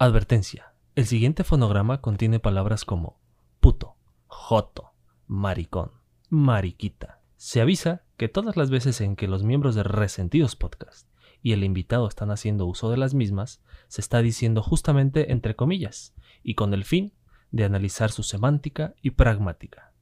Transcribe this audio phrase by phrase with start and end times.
[0.00, 0.74] Advertencia.
[0.94, 3.18] El siguiente fonograma contiene palabras como
[3.58, 3.96] puto,
[4.28, 4.92] joto,
[5.26, 5.90] maricón,
[6.30, 7.18] mariquita.
[7.36, 11.08] Se avisa que todas las veces en que los miembros de Resentidos Podcast
[11.42, 16.14] y el invitado están haciendo uso de las mismas, se está diciendo justamente entre comillas,
[16.44, 17.12] y con el fin
[17.50, 19.94] de analizar su semántica y pragmática.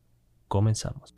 [0.47, 1.15] Comenzamos.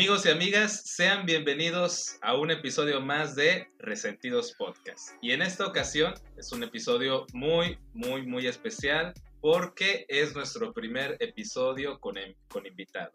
[0.00, 5.10] Amigos y amigas, sean bienvenidos a un episodio más de Resentidos Podcast.
[5.20, 9.12] Y en esta ocasión es un episodio muy, muy, muy especial
[9.42, 12.14] porque es nuestro primer episodio con,
[12.48, 13.12] con invitado.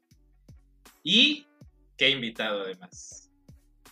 [1.01, 1.47] Y
[1.97, 3.31] qué invitado además.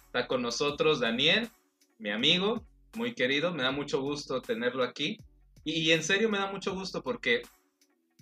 [0.06, 1.50] Está con nosotros Daniel,
[1.98, 3.52] mi amigo, muy querido.
[3.52, 5.18] Me da mucho gusto tenerlo aquí.
[5.64, 7.42] Y, en serio me da mucho gusto porque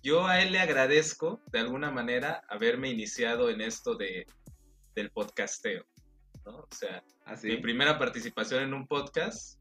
[0.01, 4.25] yo a él le agradezco de alguna manera haberme iniciado en esto de,
[4.95, 5.85] del podcasteo.
[6.45, 6.57] ¿no?
[6.57, 9.59] O sea, ¿Ah, mi primera participación en un podcast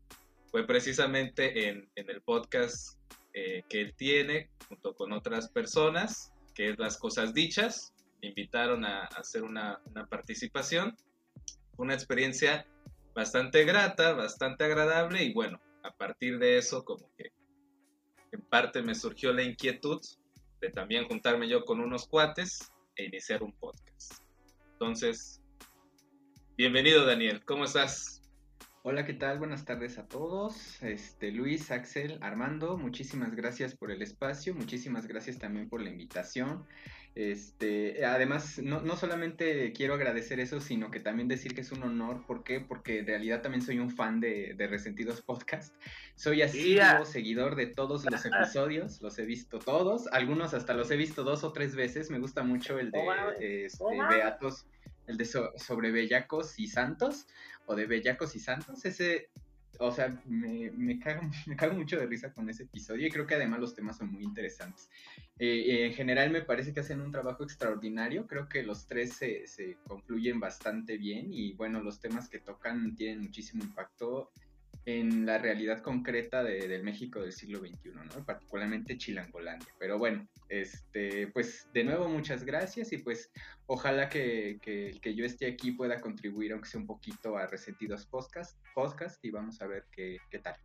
[0.50, 2.98] fue precisamente en, en el podcast
[3.33, 7.95] eh, que él tiene junto con otras personas, que es Las Cosas Dichas.
[8.20, 10.97] Me invitaron a, hacer una, una, participación.
[11.77, 12.67] Fue una experiencia
[13.14, 17.33] bastante grata, bastante agradable y bueno, a partir de eso como que
[18.33, 20.01] en parte me surgió la inquietud
[20.61, 24.20] de también juntarme yo con unos cuates e iniciar un podcast.
[24.81, 25.42] Entonces,
[26.56, 28.20] bienvenido Daniel, ¿cómo estás?
[28.83, 29.39] Hola, ¿qué tal?
[29.39, 30.83] Buenas tardes a todos.
[30.83, 36.64] Este, Luis, Axel, Armando, muchísimas gracias por el espacio, muchísimas gracias también por la invitación.
[37.14, 41.83] Este, además, no, no, solamente quiero agradecer eso, sino que también decir que es un
[41.83, 42.25] honor.
[42.27, 42.61] ¿Por qué?
[42.61, 45.75] Porque en realidad también soy un fan de, de Resentidos Podcast.
[46.14, 50.97] Soy así seguidor de todos los episodios, los he visto todos, algunos hasta los he
[50.97, 52.11] visto dos o tres veces.
[52.11, 54.64] Me gusta mucho el de este, Beatos,
[55.06, 57.27] el de sobre Bellacos y Santos,
[57.71, 58.85] o de Bellacos y Santos.
[58.85, 59.31] Ese
[59.79, 63.27] o sea, me, me, cago, me, cago, mucho de risa con ese episodio y creo
[63.27, 64.91] que además los temas son muy interesantes.
[65.39, 69.14] Eh, eh, en general me parece que hacen un trabajo extraordinario, creo que los tres
[69.14, 74.33] se, se confluyen bastante bien y bueno, los temas que tocan tienen muchísimo impacto
[74.86, 78.25] en la realidad concreta de, del México del siglo XXI, ¿no?
[78.25, 79.69] particularmente Chilangolandia.
[79.79, 83.30] Pero bueno, este, pues de nuevo muchas gracias y pues
[83.67, 88.07] ojalá que, que, que, yo esté aquí pueda contribuir, aunque sea un poquito, a Resentidos
[88.07, 90.57] Podcast, podcast y vamos a ver qué, qué tal.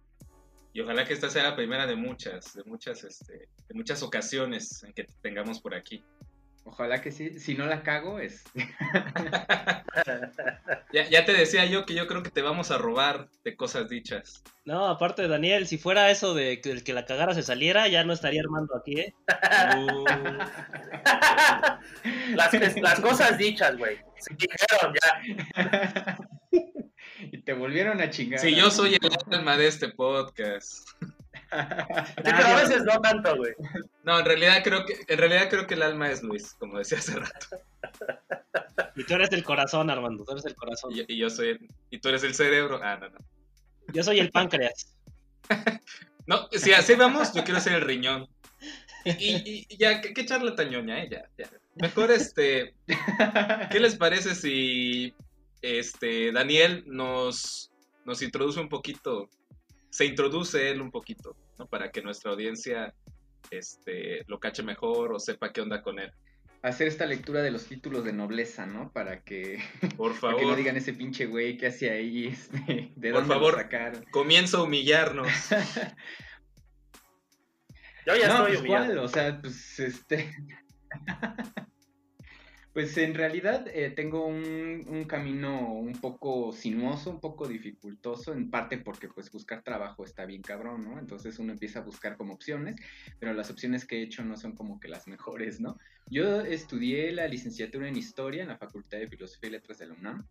[0.76, 4.84] Y ojalá que esta sea la primera de muchas, de muchas, este, de muchas ocasiones
[4.84, 6.04] en que tengamos por aquí.
[6.68, 7.40] Ojalá que sí.
[7.40, 8.44] Si no la cago, es.
[10.92, 13.88] ya, ya, te decía yo que yo creo que te vamos a robar de cosas
[13.88, 14.42] dichas.
[14.66, 18.04] No, aparte, Daniel, si fuera eso de que el que la cagara se saliera, ya
[18.04, 19.14] no estaría armando aquí, ¿eh?
[19.78, 20.06] Uh.
[22.36, 22.52] las,
[22.82, 24.00] las, cosas dichas, güey.
[24.18, 25.22] Se dijeron ya.
[27.32, 28.40] y te volvieron a chingar.
[28.40, 30.90] Sí, yo soy el alma de este podcast.
[32.24, 33.54] pero a veces no tanto, güey.
[34.04, 36.98] No, en realidad creo que, en realidad creo que el alma es Luis, como decía
[36.98, 37.48] hace rato.
[38.96, 40.92] Y tú eres el corazón, Armando, tú eres el corazón.
[40.94, 42.80] Y, yo soy el, y tú eres el cerebro.
[42.84, 43.18] Ah, no, no.
[43.94, 44.96] Yo soy el páncreas.
[46.28, 48.28] no, si así vamos, yo quiero ser el riñón.
[49.06, 51.10] Y, y ya, ¿qué, charla tañoña, eh?
[51.12, 51.50] Ya, ya.
[51.76, 52.74] Mejor este.
[53.72, 55.14] ¿Qué les parece si
[55.62, 57.72] este Daniel nos,
[58.06, 59.30] nos introduce un poquito
[59.96, 61.68] se introduce él un poquito, ¿no?
[61.68, 62.94] Para que nuestra audiencia
[63.50, 66.12] este, lo cache mejor o sepa qué onda con él.
[66.64, 68.92] Hacer esta lectura de los títulos de nobleza, ¿no?
[68.92, 69.58] Para que,
[69.96, 70.38] Por favor.
[70.38, 73.60] que no digan ese pinche güey que hacía ahí, este, de Por dónde favor, lo
[73.60, 74.04] sacaron.
[74.12, 75.30] comienza a humillarnos.
[78.06, 78.86] Yo ya no, estoy pues, humillado.
[78.88, 78.98] ¿cuál?
[78.98, 80.36] O sea, pues este.
[82.76, 88.52] Pues en realidad eh, tengo un, un, camino un poco sinuoso, un poco dificultoso, en
[88.52, 91.00] parte porque pues buscar trabajo está bien cabrón, ¿no?
[91.00, 92.76] Entonces uno empieza a buscar como opciones,
[93.18, 95.78] pero las opciones que he hecho no son como que las mejores, ¿no?
[96.08, 99.94] Yo estudié la licenciatura en Historia en la Facultad de Filosofía y Letras de la
[99.94, 100.28] UNAM.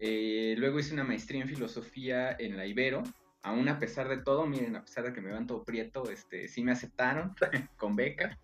[0.00, 3.04] Eh, luego hice una maestría en Filosofía en la Ibero.
[3.42, 6.48] Aún a pesar de todo, miren, a pesar de que me van todo prieto, este,
[6.48, 7.36] sí me aceptaron
[7.76, 8.36] con beca.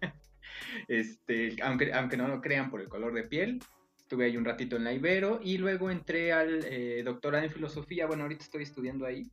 [0.89, 3.61] Este, aunque, aunque no lo crean por el color de piel.
[3.97, 8.07] Estuve ahí un ratito en la Ibero y luego entré al eh, doctorado en filosofía.
[8.07, 9.31] Bueno, ahorita estoy estudiando ahí,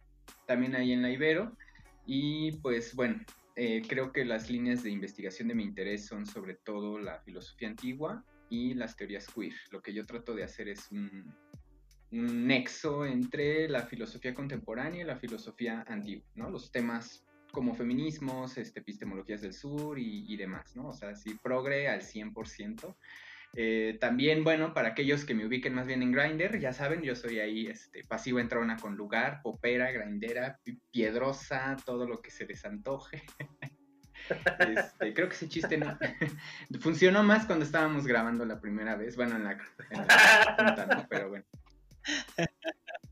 [0.48, 1.56] también ahí en la Ibero.
[2.06, 3.20] Y pues bueno,
[3.56, 7.68] eh, creo que las líneas de investigación de mi interés son sobre todo la filosofía
[7.68, 9.54] antigua y las teorías queer.
[9.72, 11.36] Lo que yo trato de hacer es un,
[12.12, 16.50] un nexo entre la filosofía contemporánea y la filosofía antigua, ¿no?
[16.50, 20.90] Los temas como feminismos, este, epistemologías del sur y, demás, ¿no?
[20.90, 22.96] O sea, sí, progre al 100%.
[23.56, 27.16] Eh, también, bueno, para aquellos que me ubiquen más bien en Grinder, ya saben, yo
[27.16, 32.46] soy ahí este, pasivo entrona con lugar, popera, grindera, pi- piedrosa, todo lo que se
[32.46, 33.24] les antoje.
[34.60, 35.98] Este, creo que ese chiste no
[36.82, 41.08] funcionó más cuando estábamos grabando la primera vez, bueno, en la, en ¿no?
[41.10, 41.46] Pero bueno.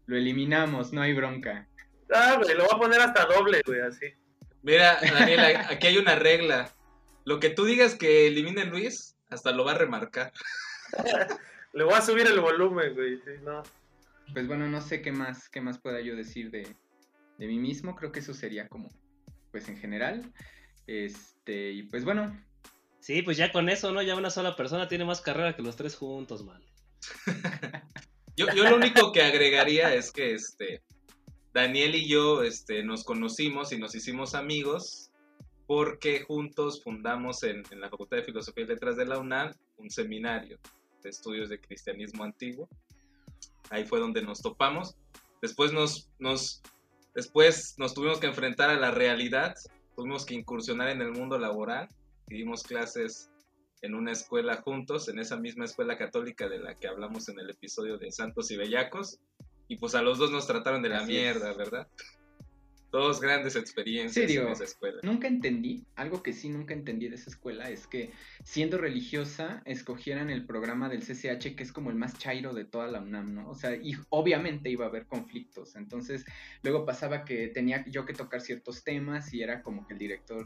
[0.06, 1.68] Lo eliminamos, no hay bronca.
[2.13, 4.06] Ah, güey, lo voy a poner hasta doble, güey, así.
[4.63, 6.74] Mira, Daniela, aquí hay una regla.
[7.25, 10.31] Lo que tú digas que elimine Luis, hasta lo va a remarcar.
[11.74, 13.63] Le voy a subir el volumen, güey, sí, no.
[14.33, 16.75] Pues bueno, no sé qué más, qué más pueda yo decir de,
[17.38, 17.95] de mí mismo.
[17.95, 18.89] Creo que eso sería como,
[19.51, 20.33] pues en general.
[20.86, 22.33] Este, y pues bueno,
[23.07, 24.01] Sí, pues ya con eso, ¿no?
[24.01, 26.62] Ya una sola persona tiene más carrera que los tres juntos, man.
[28.36, 30.83] Yo, yo lo único que agregaría es que este
[31.57, 35.09] Daniel y yo este, nos conocimos y nos hicimos amigos
[35.65, 40.59] porque juntos fundamos en, la Facultad de Filosofía y Letras de la UNAM un seminario
[41.01, 42.69] de estudios de cristianismo antiguo.
[43.71, 44.98] Ahí fue donde nos topamos.
[45.42, 46.62] Después nos, nos,
[47.15, 49.56] después nos tuvimos que enfrentar a la realidad,
[49.95, 51.88] tuvimos que incursionar en el mundo laboral
[52.27, 53.31] y dimos clases
[53.81, 57.50] en una escuela juntos, en esa misma escuela católica de la que hablamos en el
[57.50, 59.19] episodio de Santos y Bellacos.
[59.68, 61.24] Y pues a los dos nos trataron de la Así es.
[61.36, 61.88] mierda, ¿verdad?
[62.90, 65.00] Dos grandes experiencias Sí, digo, en esa escuela.
[65.04, 68.12] nunca entendí, algo que sí nunca entendí de esa escuela es que
[68.46, 72.88] siendo religiosa escogieran el programa del CCH que es como el más chairo de toda
[72.88, 73.50] la UNAM, ¿no?
[73.50, 76.24] O sea, y obviamente iba a haber conflictos, entonces
[76.63, 80.46] luego pasaba que tenía yo que tocar ciertos temas y era como que el director,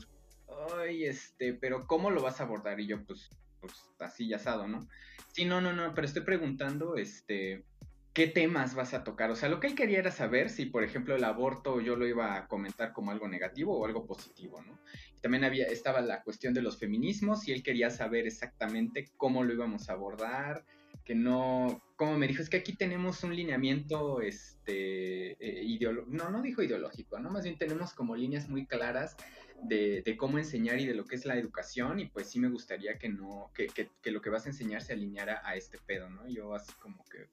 [0.80, 2.80] ay, este, pero ¿cómo lo vas a abordar?
[2.80, 3.30] Y yo pues,
[3.60, 4.88] pues así ya asado, ¿no?
[5.32, 7.64] Sí, no, no, no, pero estoy preguntando, este,
[8.14, 9.32] ¿qué temas vas a tocar?
[9.32, 12.08] O sea, lo que él quería era saber si, por ejemplo, el aborto yo lo
[12.08, 14.78] iba a comentar como algo negativo o algo positivo, ¿no?
[15.22, 19.54] También había, estaba la cuestión de los feminismos y él quería saber exactamente cómo lo
[19.54, 20.66] íbamos a abordar,
[21.06, 26.30] que no, como me dijo, es que aquí tenemos un lineamiento, este, eh, ideolo- no,
[26.30, 27.30] no dijo ideológico, ¿no?
[27.32, 29.16] Más bien tenemos como líneas muy claras
[29.64, 32.50] de, de cómo enseñar y de lo que es la educación y pues sí me
[32.50, 35.78] gustaría que no, que, que, que lo que vas a enseñar se alineara a este
[35.86, 36.28] pedo, ¿no?
[36.28, 37.28] Yo así como que...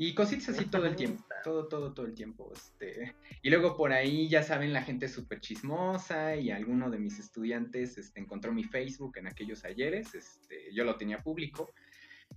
[0.00, 3.16] Y cositas así todo el tiempo, todo, todo, todo el tiempo, este...
[3.42, 7.18] Y luego por ahí, ya saben, la gente es súper chismosa y alguno de mis
[7.18, 11.72] estudiantes este, encontró mi Facebook en aquellos ayeres, este, yo lo tenía público.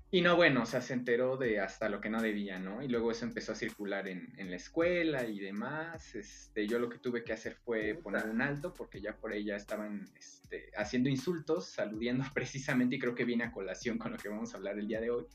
[0.10, 2.82] Y no, bueno, o sea, se enteró de hasta lo que no debía, ¿no?
[2.82, 6.16] Y luego eso empezó a circular en, en la escuela y demás.
[6.16, 9.46] Este, yo lo que tuve que hacer fue poner un alto porque ya por ahí
[9.46, 14.18] ya estaban este, haciendo insultos, saludiendo precisamente, y creo que viene a colación con lo
[14.18, 15.28] que vamos a hablar el día de hoy.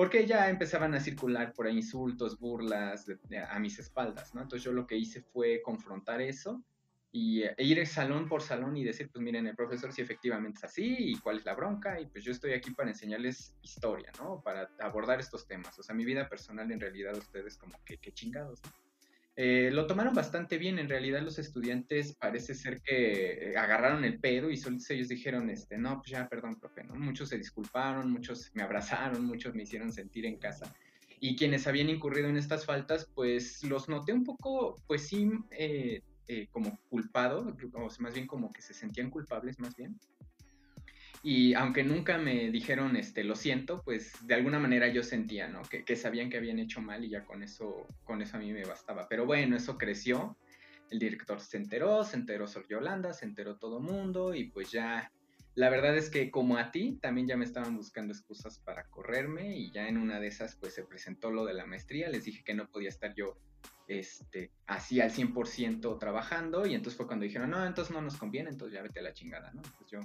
[0.00, 4.40] Porque ya empezaban a circular por ahí insultos, burlas de- de- a mis espaldas, ¿no?
[4.40, 6.64] Entonces yo lo que hice fue confrontar eso
[7.12, 10.64] y e ir salón por salón y decir, pues miren, el profesor si efectivamente es
[10.64, 14.40] así y cuál es la bronca y pues yo estoy aquí para enseñarles historia, ¿no?
[14.40, 15.78] Para abordar estos temas.
[15.78, 18.89] O sea, mi vida personal en realidad ustedes como que, que chingados, ¿no?
[19.42, 24.20] Eh, lo tomaron bastante bien, en realidad los estudiantes parece ser que eh, agarraron el
[24.20, 26.94] pedo y solo ellos dijeron, este, no, pues ya, perdón, profe, ¿no?
[26.94, 30.70] Muchos se disculparon, muchos me abrazaron, muchos me hicieron sentir en casa.
[31.20, 36.02] Y quienes habían incurrido en estas faltas, pues los noté un poco, pues sí, eh,
[36.28, 39.98] eh, como culpado, o más bien como que se sentían culpables más bien.
[41.22, 45.62] Y aunque nunca me dijeron, este, lo siento, pues de alguna manera yo sentía, ¿no?
[45.62, 48.52] Que, que sabían que habían hecho mal y ya con eso, con eso a mí
[48.52, 49.06] me bastaba.
[49.08, 50.38] Pero bueno, eso creció.
[50.90, 55.12] El director se enteró, se enteró Sor Yolanda, se enteró todo mundo y pues ya,
[55.54, 59.56] la verdad es que como a ti, también ya me estaban buscando excusas para correrme
[59.56, 62.42] y ya en una de esas pues se presentó lo de la maestría, les dije
[62.42, 63.38] que no podía estar yo
[63.86, 68.50] este, así al 100% trabajando y entonces fue cuando dijeron, no, entonces no nos conviene,
[68.50, 69.62] entonces ya vete a la chingada, ¿no?
[69.78, 70.00] Pues yo,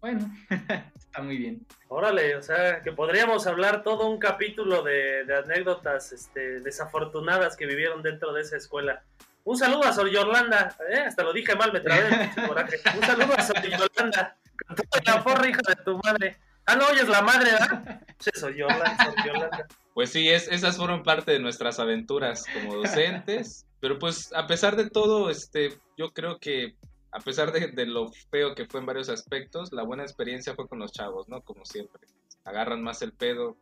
[0.00, 0.30] bueno,
[0.96, 1.66] está muy bien.
[1.88, 7.66] Órale, o sea, que podríamos hablar todo un capítulo de, de anécdotas este, desafortunadas que
[7.66, 9.02] vivieron dentro de esa escuela.
[9.46, 10.98] Un saludo a Sor Yolanda, ¿eh?
[11.06, 12.78] hasta lo dije mal, me del pinche coraje.
[12.96, 14.36] Un saludo a Sor Yolanda,
[14.66, 16.36] con toda la porra, hija de tu madre.
[16.66, 18.00] Ah, no, ella es la madre, ¿verdad?
[18.18, 19.66] Che, Sor Yolanda, Sor Yolanda.
[19.94, 24.74] Pues sí, es, esas fueron parte de nuestras aventuras como docentes, pero pues a pesar
[24.74, 26.74] de todo, este, yo creo que
[27.12, 30.78] a pesar de, lo feo que fue en varios aspectos, la buena experiencia fue con
[30.78, 31.42] los chavos, ¿no?
[31.42, 32.06] Como siempre,
[32.44, 33.56] agarran más el pedo,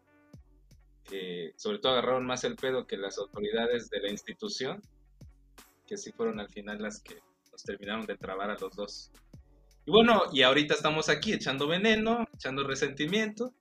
[1.05, 4.83] que sobre todo agarraron más el pedo que las autoridades de la institución,
[5.87, 7.23] que sí fueron al final las que
[7.53, 9.11] nos terminaron de trabar a los dos.
[9.87, 13.53] Y bueno, y ahorita estamos aquí echando veneno, echando resentimiento,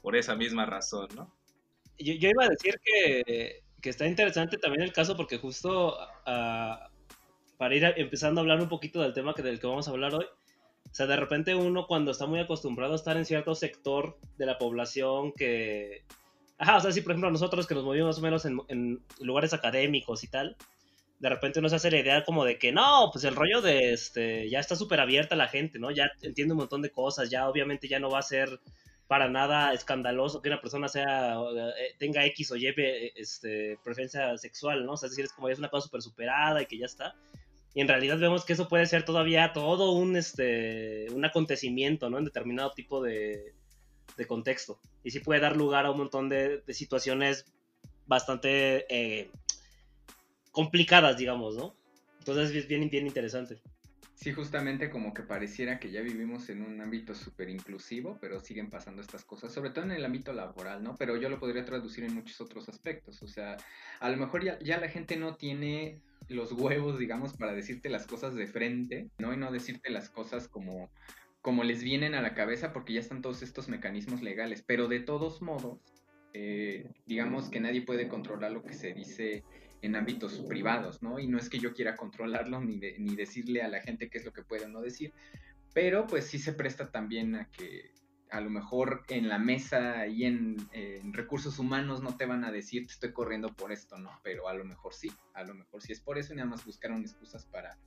[0.00, 1.34] por esa misma razón, ¿no?
[1.98, 6.90] Yo, iba a decir que, que está interesante también el caso porque justo ah,
[7.58, 10.14] para ir empezando a hablar un poquito del tema que, del que vamos a hablar
[10.14, 10.26] hoy,
[10.96, 14.56] sea, de repente uno cuando está muy acostumbrado a estar en cierto sector de la
[14.56, 16.04] población que...
[16.56, 19.02] Ajá, o sea, si por ejemplo nosotros que nos movimos más o menos en, en
[19.20, 20.56] lugares académicos y tal,
[21.18, 23.92] de repente uno se hace la idea como de que no, pues el rollo de
[23.92, 25.90] este, ya está súper abierta la gente, ¿no?
[25.90, 28.58] Ya entiende un montón de cosas, ya obviamente ya no va a ser
[29.06, 31.34] para nada escandaloso que una persona sea
[31.78, 34.92] eh, tenga X o Y eh, este, preferencia sexual, ¿no?
[34.92, 36.86] O sea, es decir, es como ya es una cosa súper superada y que ya
[36.86, 37.14] está.
[37.76, 42.16] Y en realidad vemos que eso puede ser todavía todo un, este, un acontecimiento, ¿no?
[42.16, 43.52] En determinado tipo de,
[44.16, 44.80] de contexto.
[45.04, 47.44] Y sí puede dar lugar a un montón de, de situaciones
[48.06, 49.30] bastante eh,
[50.52, 51.74] complicadas, digamos, ¿no?
[52.20, 53.60] Entonces es bien, bien interesante.
[54.16, 58.70] Sí, justamente como que pareciera que ya vivimos en un ámbito súper inclusivo, pero siguen
[58.70, 60.96] pasando estas cosas, sobre todo en el ámbito laboral, ¿no?
[60.96, 63.58] Pero yo lo podría traducir en muchos otros aspectos, o sea,
[64.00, 68.06] a lo mejor ya, ya la gente no tiene los huevos, digamos, para decirte las
[68.06, 69.34] cosas de frente, ¿no?
[69.34, 70.90] Y no decirte las cosas como,
[71.42, 75.00] como les vienen a la cabeza porque ya están todos estos mecanismos legales, pero de
[75.00, 75.78] todos modos,
[76.32, 79.44] eh, digamos que nadie puede controlar lo que se dice
[79.86, 81.18] en ámbitos privados, ¿no?
[81.18, 84.24] Y no es que yo quiera controlarlo ni, ni decirle a la gente qué es
[84.24, 85.12] lo que puede o no decir,
[85.72, 87.92] pero pues sí se presta también a que
[88.30, 92.50] a lo mejor en la mesa y en, en, recursos humanos no te van a
[92.50, 94.10] decir te estoy corriendo por esto, ¿no?
[94.24, 96.64] Pero a lo mejor sí, a lo mejor sí es por eso y nada más
[96.64, 97.78] buscaron excusas para,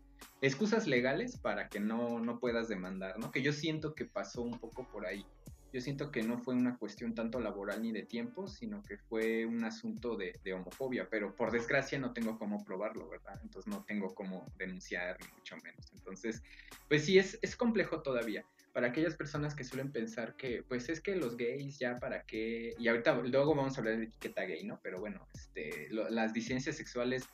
[0.42, 3.32] excusas legales para que no, no puedas demandar, ¿no?
[3.32, 5.26] Que yo siento que pasó un poco por ahí
[5.72, 9.46] yo siento que no fue una cuestión tanto laboral ni de tiempo, sino que fue
[9.46, 13.40] un asunto de, de, homofobia, pero por desgracia no tengo cómo probarlo, ¿verdad?
[13.44, 15.92] Entonces no tengo cómo denunciar, ni mucho menos.
[15.94, 16.42] Entonces,
[16.88, 18.46] pues sí, es, es complejo todavía.
[18.74, 22.76] Para aquellas personas que suelen pensar que, pues es que los gays ya para qué,
[22.78, 24.80] y ahorita luego vamos a hablar de etiqueta gay, ¿no?
[24.84, 27.28] Pero bueno, este, lo, las disidencias sexuales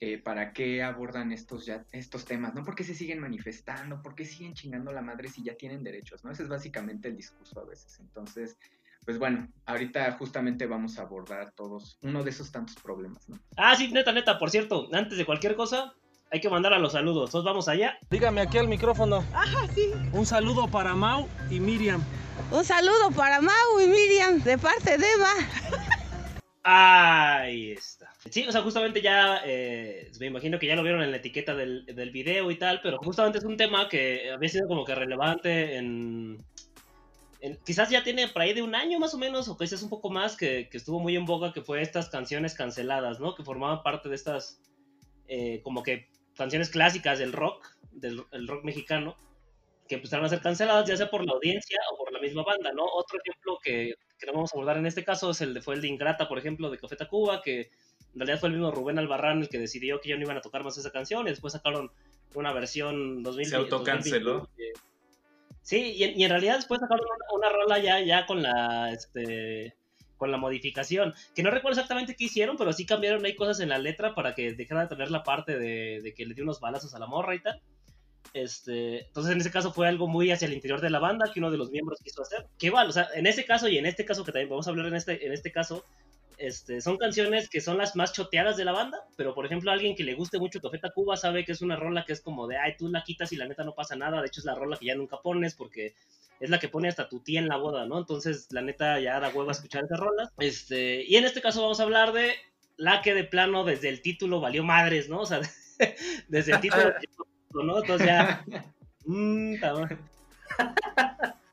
[0.00, 2.64] eh, para qué abordan estos, ya, estos temas, ¿no?
[2.64, 4.02] ¿Por qué se siguen manifestando?
[4.02, 6.32] ¿Por qué siguen chingando la madre si ya tienen derechos, ¿no?
[6.32, 7.98] Ese es básicamente el discurso a veces.
[8.00, 8.56] Entonces,
[9.04, 13.38] pues bueno, ahorita justamente vamos a abordar todos uno de esos tantos problemas, ¿no?
[13.56, 15.94] Ah, sí, neta, neta, por cierto, antes de cualquier cosa,
[16.30, 17.30] hay que mandar a los saludos.
[17.30, 17.98] Entonces vamos allá.
[18.10, 19.24] Dígame aquí al micrófono.
[19.32, 19.92] Ajá, sí.
[20.12, 22.02] Un saludo para Mau y Miriam.
[22.50, 25.32] Un saludo para Mau y Miriam, de parte de Eva.
[26.64, 28.13] Ahí está.
[28.30, 31.54] Sí, o sea, justamente ya, eh, me imagino que ya lo vieron en la etiqueta
[31.54, 34.94] del, del, video y tal, pero justamente es un tema que había sido como que
[34.94, 36.42] relevante en...
[37.66, 40.10] quizás ya tiene por ahí de un año más o menos, o quizás un poco
[40.10, 43.34] más, que, que, estuvo muy en boga, que fue estas canciones canceladas, ¿no?
[43.34, 44.58] Que formaban parte de estas,
[45.28, 49.16] eh, como que canciones clásicas del rock, del el rock mexicano,
[49.86, 52.72] que empezaron a ser canceladas ya sea por la audiencia o por la misma banda,
[52.72, 52.84] ¿no?
[52.84, 55.74] Otro ejemplo que, que no vamos a abordar en este caso es el de, fue
[55.74, 57.70] el de Ingrata, por ejemplo, de Café Tacuba, que
[58.14, 60.40] en realidad fue el mismo Rubén Albarrán el que decidió que ya no iban a
[60.40, 61.90] tocar más esa canción y después sacaron
[62.34, 63.46] una versión 2000.
[63.46, 64.48] Se autocanceló.
[65.62, 68.92] Sí, y en, y en, realidad después sacaron una, una, rola ya, ya con la
[68.92, 69.74] este
[70.16, 73.70] con la modificación, que no recuerdo exactamente qué hicieron, pero sí cambiaron ahí cosas en
[73.70, 76.60] la letra para que dejara de tener la parte de, de que le dio unos
[76.60, 77.60] balazos a la morra y tal.
[78.32, 81.38] Este, entonces en ese caso fue algo muy hacia el interior de la banda que
[81.38, 82.46] uno de los miembros quiso hacer.
[82.58, 84.70] Que igual, o sea, en ese caso y en este caso que también vamos a
[84.70, 85.84] hablar en este, en este caso,
[86.38, 89.94] este, son canciones que son las más choteadas de la banda, pero por ejemplo alguien
[89.96, 92.56] que le guste mucho Café Tacuba sabe que es una rola que es como de,
[92.56, 94.76] ay, tú la quitas y la neta no pasa nada, de hecho es la rola
[94.76, 95.94] que ya nunca pones porque
[96.40, 97.98] es la que pone hasta tu tía en la boda, ¿no?
[97.98, 100.30] Entonces la neta ya da huevo a escuchar esa rola.
[100.38, 102.34] Este, y en este caso vamos a hablar de
[102.76, 105.20] la que de plano desde el título valió madres, ¿no?
[105.20, 105.40] O sea,
[106.28, 106.92] desde el título,
[107.52, 107.80] ¿no?
[107.80, 108.44] Entonces ya...
[109.06, 109.56] Mmm,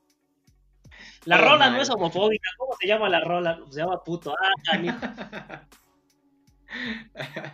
[1.25, 1.73] la oh, rola man.
[1.73, 2.49] no es homofóbica.
[2.57, 3.59] ¿Cómo se llama la rola?
[3.69, 4.33] Se llama puto.
[4.33, 4.53] Ah.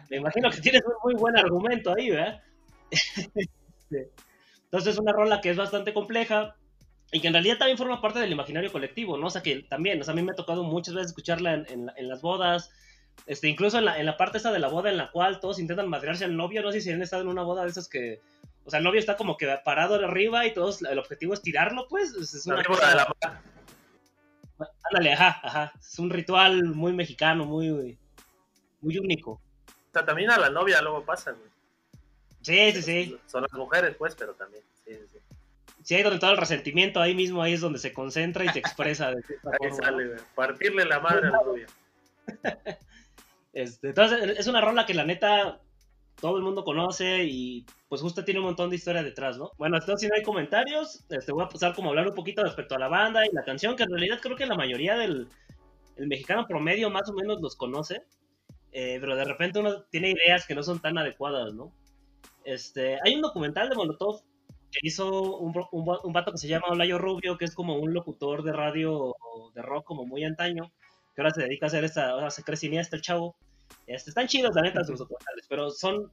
[0.09, 2.41] Me imagino que tienes un muy buen argumento ahí, ¿verdad?
[4.65, 6.55] Entonces es una rola que es bastante compleja
[7.11, 9.27] y que en realidad también forma parte del imaginario colectivo, ¿no?
[9.27, 11.65] O sea que también, o sea, a mí me ha tocado muchas veces escucharla en,
[11.69, 12.69] en, en las bodas,
[13.25, 15.59] este, incluso en la, en la, parte esa de la boda en la cual todos
[15.59, 18.21] intentan madrearse al novio, no sé si han estado en una boda de esas que,
[18.65, 21.87] o sea, el novio está como que parado arriba y todos, el objetivo es tirarlo,
[21.87, 22.13] pues.
[22.13, 22.89] Es una cosa...
[22.89, 23.07] de la
[24.83, 25.73] Ándale, ajá, ajá.
[25.79, 27.97] Es un ritual muy mexicano, muy,
[28.81, 29.31] muy único.
[29.31, 31.49] O sea, también a la novia luego pasa, güey.
[32.41, 33.19] Sí, sí, sí.
[33.25, 34.63] Son las mujeres, pues, pero también.
[34.85, 35.19] Sí, sí.
[35.83, 38.59] Sí, ahí donde todo el resentimiento, ahí mismo, ahí es donde se concentra y se
[38.59, 39.11] expresa.
[39.11, 39.21] De
[39.61, 40.19] ahí sale, güey.
[40.35, 41.67] Partirle la madre a la novia.
[43.53, 45.59] Este, entonces, es una rola que la neta
[46.19, 49.51] todo el mundo conoce y pues justo tiene un montón de historia detrás, ¿no?
[49.57, 52.43] Bueno, entonces si no hay comentarios, este, voy a pasar como a hablar un poquito
[52.43, 55.27] respecto a la banda y la canción, que en realidad creo que la mayoría del
[55.97, 58.03] el mexicano promedio más o menos los conoce,
[58.71, 61.71] eh, pero de repente uno tiene ideas que no son tan adecuadas, ¿no?
[62.43, 64.21] Este, hay un documental de Molotov
[64.71, 67.93] que hizo un, un, un vato que se llama Olayo Rubio, que es como un
[67.93, 69.15] locutor de radio
[69.53, 70.71] de rock como muy antaño,
[71.15, 73.35] que ahora se dedica a hacer esta, ahora se cree cineasta el chavo.
[73.85, 76.11] Este, están chidos, la neta, sus documentales, pero son,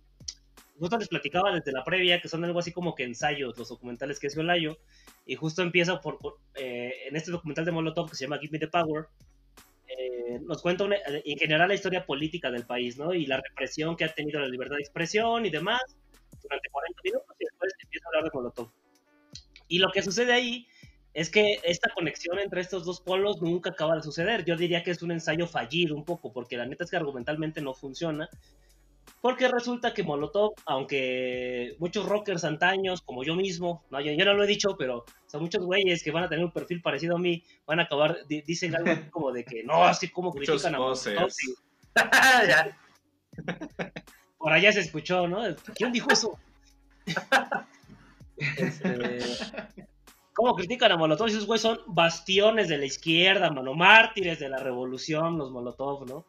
[0.79, 4.21] justo les platicaba desde la previa, que son algo así como que ensayos, los documentales
[4.21, 4.79] que hace Olayo,
[5.27, 8.53] y justo empieza por, por eh, en este documental de Molotov que se llama Give
[8.53, 9.07] Me the Power,
[9.87, 13.13] eh, nos cuenta una, en general la historia política del país, ¿no?
[13.13, 15.83] Y la represión que ha tenido la libertad de expresión y demás
[16.43, 18.71] durante 40 minutos y después empieza a hablar de Molotov.
[19.69, 20.67] Y lo que sucede ahí
[21.15, 24.45] es que esta conexión entre estos dos polos nunca acaba de suceder.
[24.45, 27.63] Yo diría que es un ensayo fallido un poco, porque la neta es que argumentalmente
[27.63, 28.29] no funciona.
[29.21, 34.35] Porque resulta que Molotov, aunque muchos rockers antaños, como yo mismo, no, yo, yo no
[34.35, 37.19] lo he dicho, pero son muchos güeyes que van a tener un perfil parecido a
[37.19, 40.79] mí, van a acabar, di, dicen algo como de que no, así como critican a
[40.79, 41.31] Molotov.
[41.31, 41.55] Sí.
[44.39, 45.43] Por allá se escuchó, ¿no?
[45.75, 46.39] ¿Quién dijo eso?
[48.37, 49.21] este,
[50.35, 51.29] ¿Cómo critican a Molotov?
[51.29, 56.27] Esos güeyes son bastiones de la izquierda, mano, mártires de la revolución, los Molotov, ¿no?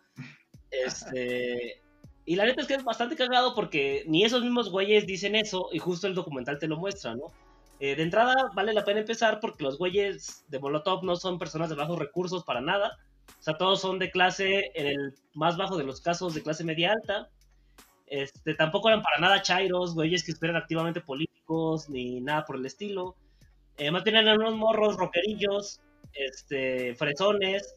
[0.69, 1.81] Este,
[2.25, 5.69] y la neta es que es bastante cagado porque ni esos mismos güeyes dicen eso
[5.71, 7.33] y justo el documental te lo muestra, ¿no?
[7.79, 11.69] Eh, de entrada vale la pena empezar porque los güeyes de Molotov no son personas
[11.69, 12.97] de bajos recursos para nada.
[13.39, 16.63] O sea, todos son de clase, en el más bajo de los casos, de clase
[16.63, 17.29] media alta.
[18.07, 22.65] Este, tampoco eran para nada chairos, güeyes que esperan activamente políticos, ni nada por el
[22.65, 23.15] estilo.
[23.77, 25.82] Eh, más bien eran unos morros rockerillos,
[26.13, 27.75] este, fresones,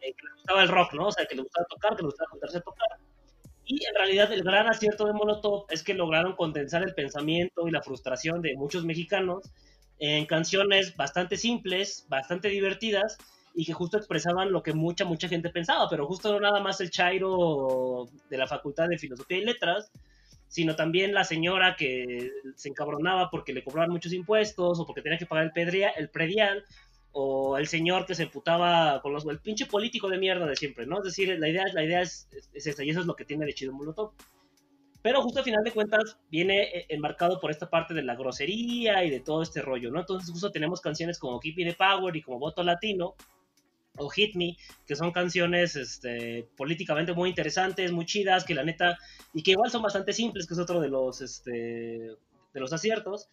[0.00, 1.06] eh, que les gustaba el rock, ¿no?
[1.08, 2.88] O sea, que les gustaba tocar, que les gustaba juntarse a tocar.
[3.64, 7.72] Y en realidad el gran acierto de Molotov es que lograron condensar el pensamiento y
[7.72, 9.50] la frustración de muchos mexicanos
[9.98, 13.16] en canciones bastante simples, bastante divertidas
[13.54, 16.80] y que justo expresaban lo que mucha, mucha gente pensaba, pero justo no nada más
[16.80, 19.90] el chairo de la Facultad de Filosofía y Letras,
[20.48, 25.18] sino también la señora que se encabronaba porque le cobraban muchos impuestos o porque tenía
[25.18, 26.64] que pagar el, pedria, el predial,
[27.18, 30.84] o el señor que se emputaba con los el pinche político de mierda de siempre,
[30.84, 30.98] ¿no?
[30.98, 33.46] Es decir, la idea, la idea es, es esta y eso es lo que tiene
[33.46, 34.12] de chido Molotov.
[35.00, 39.10] Pero justo al final de cuentas viene enmarcado por esta parte de la grosería y
[39.10, 40.00] de todo este rollo, ¿no?
[40.00, 43.14] Entonces justo tenemos canciones como Keep the Power y como Voto Latino
[43.98, 44.56] o Hit Me,
[44.86, 48.98] que son canciones este, políticamente muy interesantes, muy chidas, que la neta,
[49.34, 53.28] y que igual son bastante simples, que es otro de los, este, de los aciertos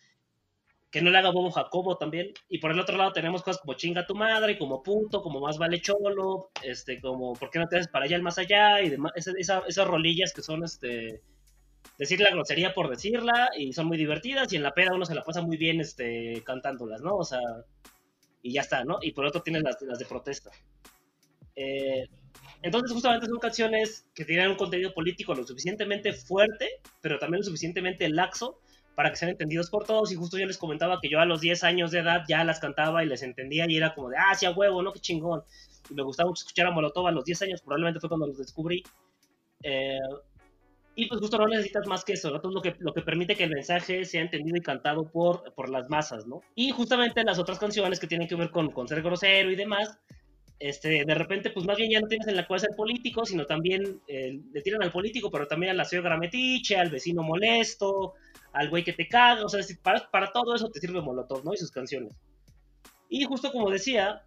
[0.94, 2.34] que no le haga bobo Jacobo también.
[2.50, 5.58] Y por el otro lado tenemos cosas como chinga tu madre, como puto, como más
[5.58, 8.90] vale cholo, este, como por qué no te haces para allá el más allá, y
[8.90, 11.24] demás, esa, esa, esas rolillas que son este
[11.98, 15.16] decir la grosería por decirla, y son muy divertidas, y en la peda uno se
[15.16, 17.16] la pasa muy bien este, cantándolas, ¿no?
[17.16, 17.42] O sea,
[18.44, 19.00] y ya está, ¿no?
[19.02, 20.52] Y por otro tienes las, las de protesta.
[21.56, 22.08] Eh,
[22.62, 26.70] entonces, justamente son canciones que tienen un contenido político lo suficientemente fuerte,
[27.02, 28.60] pero también lo suficientemente laxo
[28.96, 30.12] para que sean entendidos por todos.
[30.12, 32.60] Y justo yo les comentaba que yo a los 10 años de edad ya las
[32.60, 34.92] cantaba y les entendía y era como de, ah, sí, a huevo, ¿no?
[34.94, 35.44] Qué chingón.
[35.90, 38.84] Y me gustaba escuchar a Molotov a los 10 años, probablemente fue cuando los descubrí.
[39.64, 39.98] Eh,
[40.96, 42.36] y pues justo no necesitas más que eso, ¿no?
[42.36, 45.70] Entonces lo que, lo que permite que el mensaje sea entendido y cantado por, por
[45.70, 46.42] las masas, ¿no?
[46.56, 50.00] Y justamente las otras canciones que tienen que ver con, con ser grosero y demás,
[50.60, 53.46] este, de repente, pues más bien ya no tienes en la cual ser político, sino
[53.46, 58.14] también eh, le tiran al político, pero también a la metiche, al vecino molesto,
[58.54, 61.54] al güey que te caga, o sea, para, para, todo eso te sirve Molotov, ¿no?
[61.54, 62.16] Y sus canciones.
[63.10, 64.24] Y justo como decía,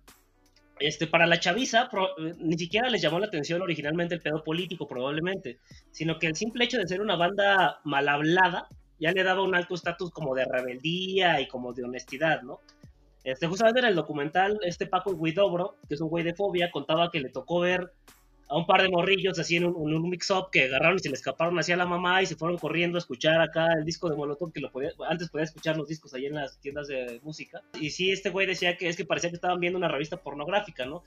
[0.79, 2.09] este, para la chaviza, pro,
[2.39, 5.59] ni siquiera les llamó la atención originalmente el pedo político, probablemente,
[5.91, 9.55] sino que el simple hecho de ser una banda mal hablada ya le daba un
[9.55, 12.61] alto estatus como de rebeldía y como de honestidad, ¿no?
[13.25, 17.11] Este, justamente en el documental, este Paco Guidobro, que es un güey de fobia, contaba
[17.11, 17.93] que le tocó ver
[18.49, 21.59] a un par de morrillos así en un, mix-up que agarraron y se le escaparon
[21.59, 24.61] hacia la mamá y se fueron corriendo a escuchar acá el disco de Molotov, que
[24.61, 27.63] lo podía, antes podía escuchar los discos ahí en las tiendas de música.
[27.81, 30.87] Y sí, este güey decía que es que parecía que estaban viendo una revista pornográfica,
[30.87, 31.03] ¿no?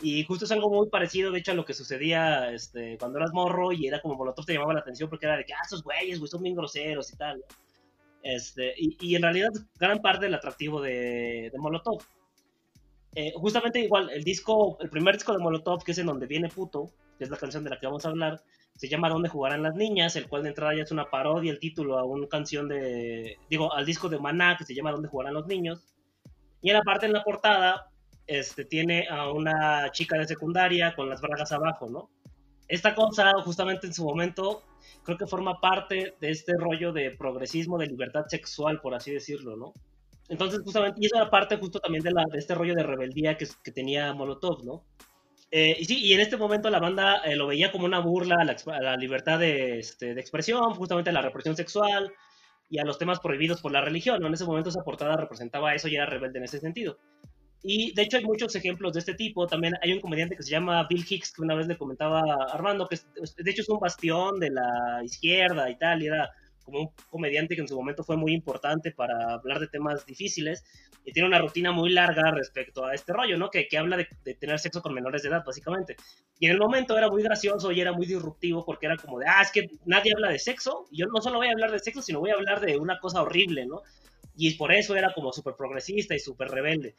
[0.00, 3.32] Y justo es algo muy parecido, de hecho, a lo que sucedía este, cuando eras
[3.32, 5.82] morro y era como Molotov te llamaba la atención porque era de que, ah, esos
[5.82, 7.44] güeyes, güey, son bien groseros y tal.
[8.22, 11.98] Este, y, en realidad, gran parte del atractivo de Molotov.
[13.14, 16.48] Eh, justamente igual, el disco, el primer disco de Molotov, que es en donde viene
[16.48, 18.42] Puto, que es la canción de la que vamos a hablar,
[18.76, 20.14] se llama ¿Dónde jugarán las niñas?
[20.14, 23.72] El cual de entrada ya es una parodia, el título a una canción de, digo,
[23.72, 25.84] al disco de Maná, que se llama ¿Dónde jugarán los niños?
[26.62, 27.90] Y en la parte en la portada,
[28.26, 32.10] este, tiene a una chica de secundaria con las bragas abajo, ¿no?
[32.68, 34.62] Esta cosa, justamente en su momento,
[35.02, 39.56] creo que forma parte de este rollo de progresismo, de libertad sexual, por así decirlo,
[39.56, 39.72] ¿no?
[40.28, 43.36] Entonces, justamente, y eso era parte justo también de, la, de este rollo de rebeldía
[43.36, 44.84] que, que tenía Molotov, ¿no?
[45.50, 48.36] Eh, y sí, y en este momento la banda eh, lo veía como una burla
[48.40, 52.12] a la, a la libertad de, este, de, expresión, justamente a la represión sexual,
[52.70, 54.20] y a los temas prohibidos por la religión.
[54.20, 54.26] ¿no?
[54.26, 56.98] En ese momento esa portada representaba eso y era rebelde en ese sentido.
[57.62, 59.46] Y de hecho hay muchos ejemplos de este tipo.
[59.46, 62.54] También hay un comediante que se llama Bill Hicks, que una vez le comentaba a
[62.54, 66.30] Armando, que de hecho es un bastión de la izquierda y tal, y era
[66.68, 70.64] como un comediante que en su momento fue muy importante para hablar de temas difíciles
[71.02, 73.48] y tiene una rutina muy larga respecto a este rollo, ¿no?
[73.48, 75.96] Que, que habla de, de, tener sexo con menores de edad, básicamente.
[76.38, 79.24] Y en el momento era muy gracioso y era muy disruptivo porque era como de,
[79.26, 81.78] ah, es que nadie habla de sexo, y yo no solo voy a hablar de
[81.78, 83.80] sexo, sino voy a hablar de una cosa horrible, ¿no?
[84.36, 86.94] Y por eso era como súper progresista y súper rebelde.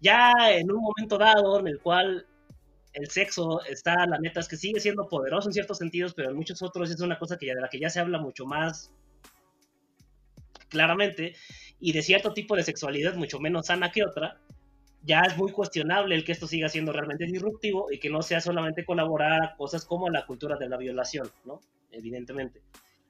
[0.00, 2.26] Ya en un momento dado en el cual
[2.94, 6.36] el sexo está, la neta, es que sigue siendo poderoso en ciertos sentidos, pero en
[6.36, 8.92] muchos otros es una cosa que ya, de la que ya se habla mucho más
[10.68, 11.34] claramente,
[11.80, 14.40] y de cierto tipo de sexualidad mucho menos sana que otra,
[15.02, 18.40] ya es muy cuestionable el que esto siga siendo realmente disruptivo y que no sea
[18.40, 21.60] solamente colaborar a cosas como la cultura de la violación, ¿no?
[21.90, 22.62] Evidentemente.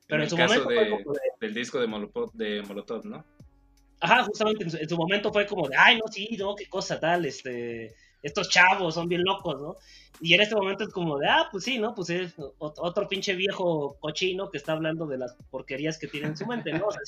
[0.07, 2.63] Pero en, en su caso momento de, fue como de, del disco de Molotov, de
[2.63, 3.25] Molotov, ¿no?
[4.01, 6.67] Ajá, justamente en su, en su, momento fue como de, ay, no, sí, no, qué
[6.67, 9.77] cosa tal, este, estos chavos son bien locos, ¿no?
[10.21, 11.95] Y en este momento es como de, ah, pues sí, ¿no?
[11.95, 16.37] Pues es otro pinche viejo cochino que está hablando de las porquerías que tiene en
[16.37, 16.87] su mente, ¿no?
[16.87, 17.01] O sea,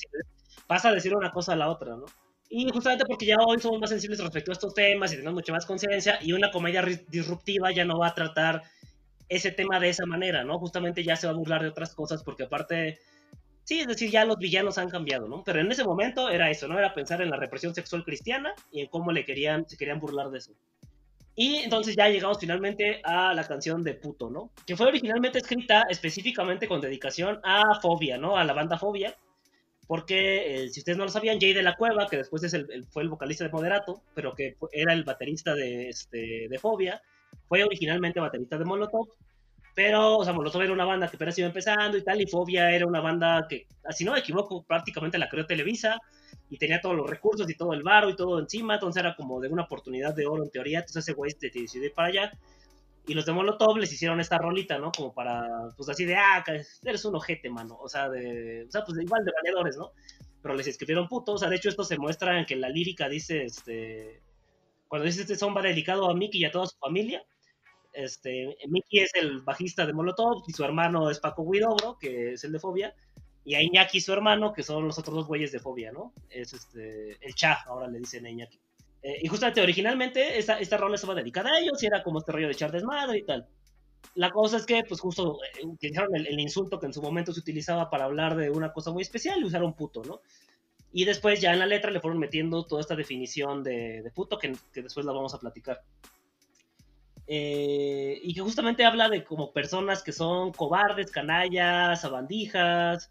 [0.67, 2.05] pasa a decir una cosa a la otra, ¿no?
[2.49, 5.51] Y justamente porque ya hoy somos más sensibles respecto a estos temas y tenemos mucha
[5.51, 8.61] más conciencia y una comedia disruptiva ya no va a tratar
[9.27, 10.59] ese tema de esa manera, ¿no?
[10.59, 12.99] Justamente ya se va a burlar de otras cosas porque aparte,
[13.63, 15.43] sí, es decir, ya los villanos han cambiado, ¿no?
[15.43, 16.77] Pero en ese momento era eso, ¿no?
[16.77, 20.29] Era pensar en la represión sexual cristiana y en cómo le querían, se querían burlar
[20.29, 20.53] de eso.
[21.39, 24.49] Y entonces ya llegamos finalmente a la canción de Puto, ¿no?
[24.65, 28.37] Que fue originalmente escrita específicamente con dedicación a Fobia, ¿no?
[28.37, 29.15] A la banda Fobia.
[29.85, 32.65] Porque, eh, si ustedes no lo sabían, Jay de la Cueva, que después es el,
[32.71, 37.03] el, fue el vocalista de Moderato, pero que era el baterista de, este, de Fobia,
[37.47, 39.07] fue originalmente baterista de Molotov.
[39.75, 42.71] Pero, o sea, Molotov era una banda que apenas iba empezando y tal, y Fobia
[42.71, 45.99] era una banda que, si no me equivoco, prácticamente la creó Televisa
[46.49, 49.39] y tenía todos los recursos y todo el varo y todo encima, entonces era como
[49.39, 52.31] de una oportunidad de oro en teoría, entonces ese güey te decidió ir para allá.
[53.05, 54.91] Y los de Molotov les hicieron esta rolita, ¿no?
[54.91, 56.43] Como para, pues así de, ah,
[56.83, 57.77] eres un ojete, mano.
[57.79, 59.91] O sea, de, o sea, pues igual de valedores, ¿no?
[60.41, 63.07] Pero les escribieron puto, o sea, de hecho esto se muestra en que la lírica
[63.07, 64.21] dice, este,
[64.89, 67.23] cuando dice este son va dedicado a Mickey y a toda su familia,
[67.93, 72.43] este, Mickey es el bajista de Molotov y su hermano es Paco Guidobro, que es
[72.43, 72.93] el de Fobia,
[73.47, 76.11] y a Iñaki su hermano, que son los otros dos güeyes de Fobia, ¿no?
[76.29, 78.59] Es este, el Cha, ahora le dicen a Iñaki.
[79.01, 82.33] Eh, y justamente originalmente esta, esta rola estaba dedicada a ellos y era como este
[82.33, 83.47] rollo de echar desmadre y tal.
[84.15, 87.31] La cosa es que, pues justo eh, utilizaron el, el, insulto que en su momento
[87.31, 90.19] se utilizaba para hablar de una cosa muy especial y usaron puto, ¿no?
[90.91, 94.37] Y después ya en la letra le fueron metiendo toda esta definición de, de puto
[94.37, 95.81] que, que, después la vamos a platicar.
[97.27, 103.09] Eh, y que justamente habla de como personas que son cobardes, canallas, sabandijas,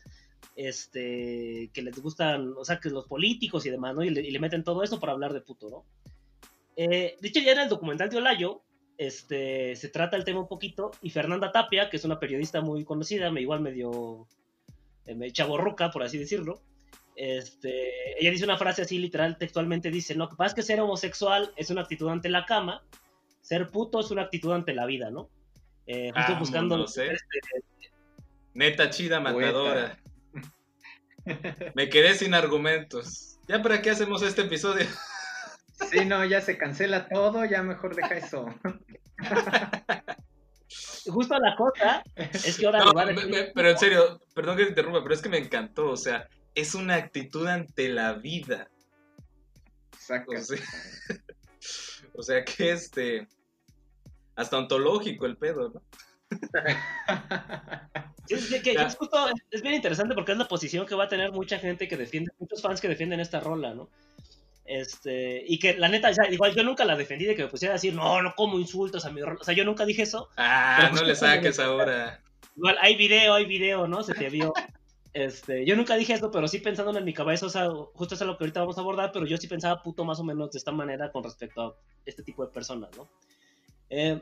[0.56, 4.02] este, que les gustan, o sea, que los políticos y demás, ¿no?
[4.02, 5.84] Y le, y le meten todo eso para hablar de puto, ¿no?
[6.76, 8.62] Eh, de hecho, ya en el documental de Olayo,
[8.98, 12.84] este, se trata el tema un poquito, y Fernanda Tapia, que es una periodista muy
[12.84, 14.26] conocida, me igual medio
[15.06, 16.62] eh, chaborruca, por así decirlo,
[17.16, 20.80] este, ella dice una frase así literal, textualmente dice, no, que pasa es que ser
[20.80, 22.84] homosexual es una actitud ante la cama,
[23.40, 25.30] ser puto es una actitud ante la vida, ¿no?
[25.86, 26.76] Eh, justo Ah, buscando...
[26.76, 27.06] no sé.
[27.12, 27.40] este,
[28.54, 29.98] Neta chida Poeta.
[31.74, 33.38] Me quedé sin argumentos.
[33.48, 34.86] ¿Ya para qué hacemos este episodio?
[35.90, 38.46] Sí, no, ya se cancela todo, ya mejor deja eso.
[41.06, 44.70] justo la cosa es que ahora No, me- me- pero en serio, perdón que te
[44.70, 45.90] interrumpa, pero es que me encantó.
[45.90, 48.68] O sea, es una actitud ante la vida.
[49.98, 50.38] Saca.
[50.38, 50.58] O sea,
[52.14, 53.28] o sea que este.
[54.34, 55.82] Hasta ontológico el pedo, ¿no?
[58.28, 58.82] Sí, que, que Ya.
[58.86, 61.86] es, justo- es bien interesante porque es la posición que va a tener mucha gente
[61.88, 63.88] que defiende, muchos fans que defienden esta rola, ¿no?
[64.64, 67.74] Este, y que la neta, sea, igual yo nunca la defendí de que me pusiera
[67.74, 69.38] a decir, no, no como insultos a mi rola.
[69.40, 70.28] O sea, yo nunca dije eso.
[70.36, 72.20] Ah, no le saques ahora.
[72.56, 74.02] Igual hay video, hay video, ¿no?
[74.02, 74.52] Se te vio.
[75.12, 78.20] Este, yo nunca dije esto, pero sí pensándolo en mi cabeza, o sea, justo es
[78.22, 80.58] lo que ahorita vamos a abordar, pero yo sí pensaba puto más o menos de
[80.58, 83.08] esta manera con respecto a este tipo de personas, ¿no?
[83.88, 84.20] Eh,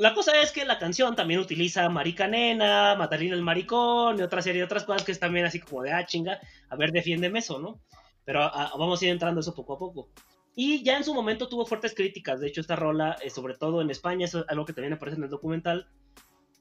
[0.00, 4.40] la cosa es que la canción también utiliza Marica Nena, Matalina el Maricón y otra
[4.40, 7.40] serie de otras cosas que es también así como de, ah, chinga, a ver, defiéndeme
[7.40, 7.80] eso, ¿no?
[8.24, 10.08] Pero ah, vamos a ir entrando eso poco a poco.
[10.56, 13.82] Y ya en su momento tuvo fuertes críticas, de hecho esta rola, eh, sobre todo
[13.82, 15.86] en España, es algo que también aparece en el documental,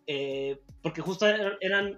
[0.05, 1.97] eh, porque justo er- eran,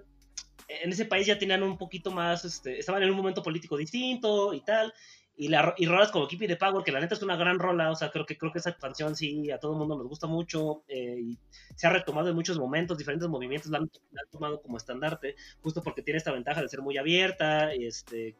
[0.68, 4.54] en ese país ya tenían un poquito más, este, estaban en un momento político distinto
[4.54, 4.94] y tal,
[5.34, 7.58] Y, la, y rolas como Keep It the Power, que la neta es una gran
[7.58, 10.06] rola, o sea, creo que, creo que esa canción sí a todo el mundo nos
[10.06, 11.38] gusta mucho eh, y
[11.74, 15.34] se ha retomado en muchos momentos, diferentes movimientos la han, la han tomado como estandarte,
[15.62, 18.36] justo porque tiene esta ventaja de ser muy abierta, este,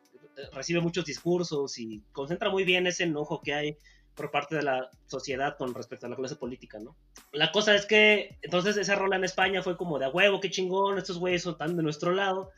[0.53, 3.77] recibe muchos discursos y concentra muy bien ese enojo que hay
[4.15, 6.95] por parte de la sociedad con respecto a la clase política, ¿no?
[7.33, 10.51] La cosa es que entonces esa rola en España fue como de a huevo, qué
[10.51, 12.51] chingón, estos güeyes son tan de nuestro lado,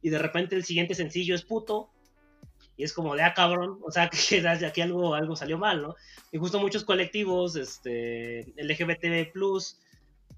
[0.00, 1.90] y de repente el siguiente sencillo es puto,
[2.76, 5.82] y es como de ah cabrón, o sea, que de aquí algo, algo salió mal,
[5.82, 5.94] ¿no?
[6.30, 9.32] Y justo muchos colectivos, este, LGBT+,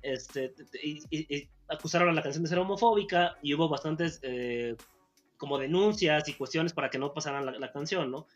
[0.03, 4.77] este, y, y, y acusaron a la canción de ser homofóbica, y hubo bastantes eh,
[5.37, 8.27] como denuncias y cuestiones para que no pasaran la, la canción, ¿no?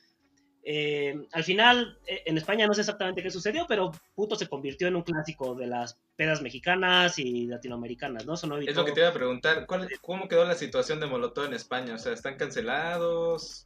[0.70, 4.86] Eh, al final, eh, en España no sé exactamente qué sucedió, pero puto se convirtió
[4.88, 8.34] en un clásico de las pedas mexicanas y latinoamericanas, ¿no?
[8.34, 11.06] Eso no es lo que te iba a preguntar, ¿cuál, ¿cómo quedó la situación de
[11.06, 11.94] Molotov en España?
[11.94, 13.64] O sea, ¿están cancelados?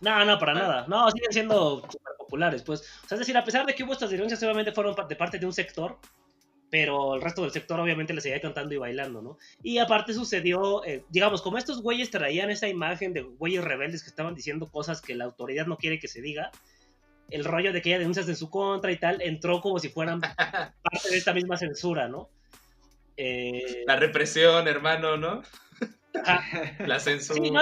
[0.00, 0.86] No, no, para nada.
[0.88, 2.80] No, siguen siendo súper populares, pues.
[3.04, 5.38] O sea, es decir, a pesar de que hubo estas denuncias, obviamente fueron de parte
[5.38, 5.98] de un sector,
[6.70, 9.38] pero el resto del sector obviamente le seguía cantando y bailando, ¿no?
[9.62, 14.10] Y aparte sucedió, eh, digamos, como estos güeyes traían esa imagen de güeyes rebeldes que
[14.10, 16.50] estaban diciendo cosas que la autoridad no quiere que se diga,
[17.30, 20.20] el rollo de que haya denuncias en su contra y tal, entró como si fueran
[20.82, 22.30] parte de esta misma censura, ¿no?
[23.16, 23.84] Eh...
[23.86, 25.42] La represión, hermano, ¿no?
[26.86, 27.42] la censura.
[27.42, 27.60] Sí, ¿no?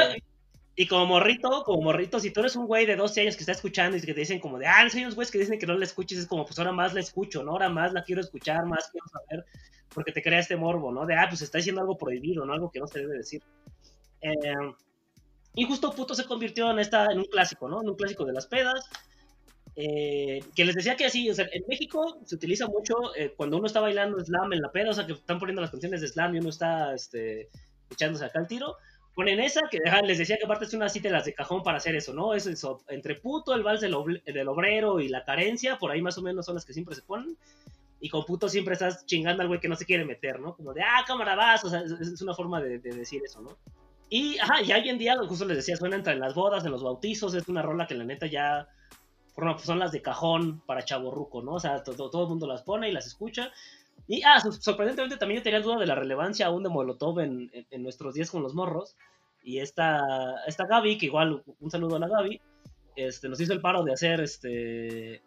[0.78, 3.52] Y como morrito, como morrito, si tú eres un güey de 12 años que está
[3.52, 5.74] escuchando y que te dicen como de, ah, hay unos güeyes que dicen que no
[5.74, 7.52] la escuches, es como, pues ahora más la escucho, ¿no?
[7.52, 9.46] Ahora más la quiero escuchar, más quiero saber,
[9.94, 11.06] porque te crea este morbo, ¿no?
[11.06, 12.52] De, ah, pues está diciendo algo prohibido, ¿no?
[12.52, 13.42] Algo que no se debe decir.
[14.20, 14.32] Eh,
[15.54, 17.80] y justo puto se convirtió en, esta, en un clásico, ¿no?
[17.80, 18.90] En un clásico de las pedas.
[19.76, 23.56] Eh, que les decía que así, o sea, en México se utiliza mucho eh, cuando
[23.58, 26.08] uno está bailando slam en la peda, o sea, que están poniendo las canciones de
[26.08, 27.48] slam y uno está este,
[27.90, 28.76] echándose acá el tiro
[29.16, 31.78] ponen esa, que les decía que aparte es una cita de las de cajón para
[31.78, 32.34] hacer eso, ¿no?
[32.34, 36.18] Es eso, entre puto, el vals del, del, obrero y la carencia, por ahí más
[36.18, 37.34] o menos son las que siempre se ponen.
[37.98, 40.54] Y con puto siempre estás chingando al güey que no se quiere meter, ¿no?
[40.54, 43.40] Como de, ah, cámara vas, o sea, es, es una forma de, de, decir eso,
[43.40, 43.56] ¿no?
[44.10, 46.82] Y, ajá, y hoy en día, justo les decía, suena entre las bodas, en los
[46.82, 48.68] bautizos, es una rola que la neta ya
[49.34, 51.54] forma, pues son las de cajón para chaborruco, ¿no?
[51.54, 53.50] O sea, todo, todo el mundo las pone y las escucha.
[54.08, 57.66] Y, ah, sorprendentemente también yo tenía duda de la relevancia aún de Molotov en, en,
[57.70, 58.96] en nuestros días con los morros.
[59.42, 60.00] Y esta,
[60.46, 62.40] esta Gaby, que igual un saludo a la Gaby,
[62.96, 65.22] este, nos hizo el paro de hacer este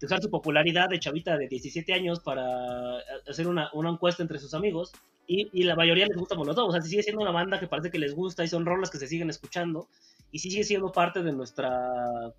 [0.00, 4.38] de usar su popularidad de chavita de 17 años para hacer una, una encuesta entre
[4.38, 4.92] sus amigos.
[5.26, 6.68] Y, y, la mayoría les gusta Molotov.
[6.68, 8.98] O sea, sigue siendo una banda que parece que les gusta y son rolas que
[8.98, 9.88] se siguen escuchando.
[10.32, 12.32] Y sigue siendo parte de nuestra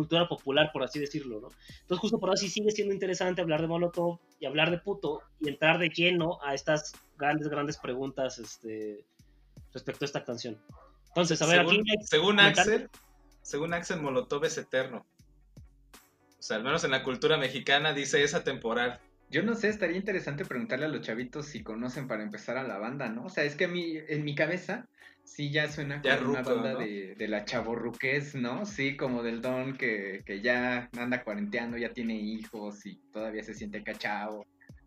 [0.00, 1.48] cultura popular, por así decirlo, ¿no?
[1.82, 5.50] Entonces, justo por así sigue siendo interesante hablar de Molotov y hablar de puto y
[5.50, 9.04] entrar de lleno a estas grandes, grandes preguntas este,
[9.74, 10.56] respecto a esta canción.
[11.08, 12.06] Entonces, a ver, según, aquí...
[12.06, 12.88] Según Axel,
[13.42, 15.04] según Axel, Molotov es eterno.
[16.38, 19.00] O sea, al menos en la cultura mexicana dice es atemporal.
[19.28, 22.78] Yo no sé, estaría interesante preguntarle a los chavitos si conocen para empezar a la
[22.78, 23.26] banda, ¿no?
[23.26, 24.88] O sea, es que a mí, en mi cabeza,
[25.30, 26.78] sí ya suena ya como ruco, una banda ¿no?
[26.80, 28.66] de, de, la chaborruquez, ¿no?
[28.66, 33.54] Sí, como del don que, que, ya anda cuarenteando, ya tiene hijos y todavía se
[33.54, 34.44] siente cachao.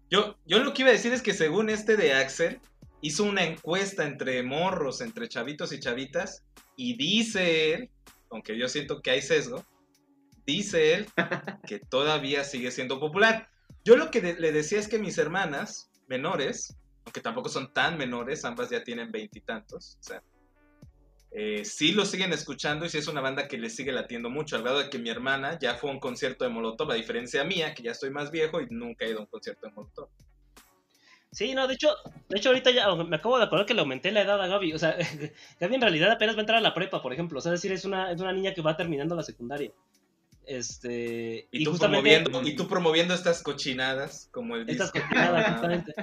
[0.10, 2.60] Yo, yo lo que iba a decir es que según este de Axel,
[3.02, 6.44] hizo una encuesta entre morros, entre chavitos y chavitas,
[6.76, 7.90] y dice él,
[8.30, 9.64] aunque yo siento que hay sesgo,
[10.46, 11.08] dice él
[11.68, 13.50] que todavía sigue siendo popular.
[13.86, 16.76] Yo lo que de le decía es que mis hermanas menores,
[17.06, 20.22] aunque tampoco son tan menores, ambas ya tienen veintitantos, o sea,
[21.36, 24.56] eh, sí lo siguen escuchando y sí es una banda que les sigue latiendo mucho,
[24.56, 27.44] al grado de que mi hermana ya fue a un concierto de Molotov, a diferencia
[27.44, 30.10] mía, que ya estoy más viejo y nunca he ido a un concierto de Molotov.
[31.32, 31.96] Sí, no, de hecho,
[32.30, 34.74] de hecho ahorita ya me acabo de acordar que le aumenté la edad a Gaby.
[34.74, 34.96] O sea,
[35.60, 37.40] Gaby en realidad apenas va a entrar a la prepa, por ejemplo.
[37.40, 39.72] O sea, es decir, es una, es una niña que va terminando la secundaria.
[40.46, 41.48] Este.
[41.52, 45.08] Y, tú, promoviendo, y tú promoviendo estas cochinadas, como el Estas disco.
[45.08, 45.94] cochinadas, justamente.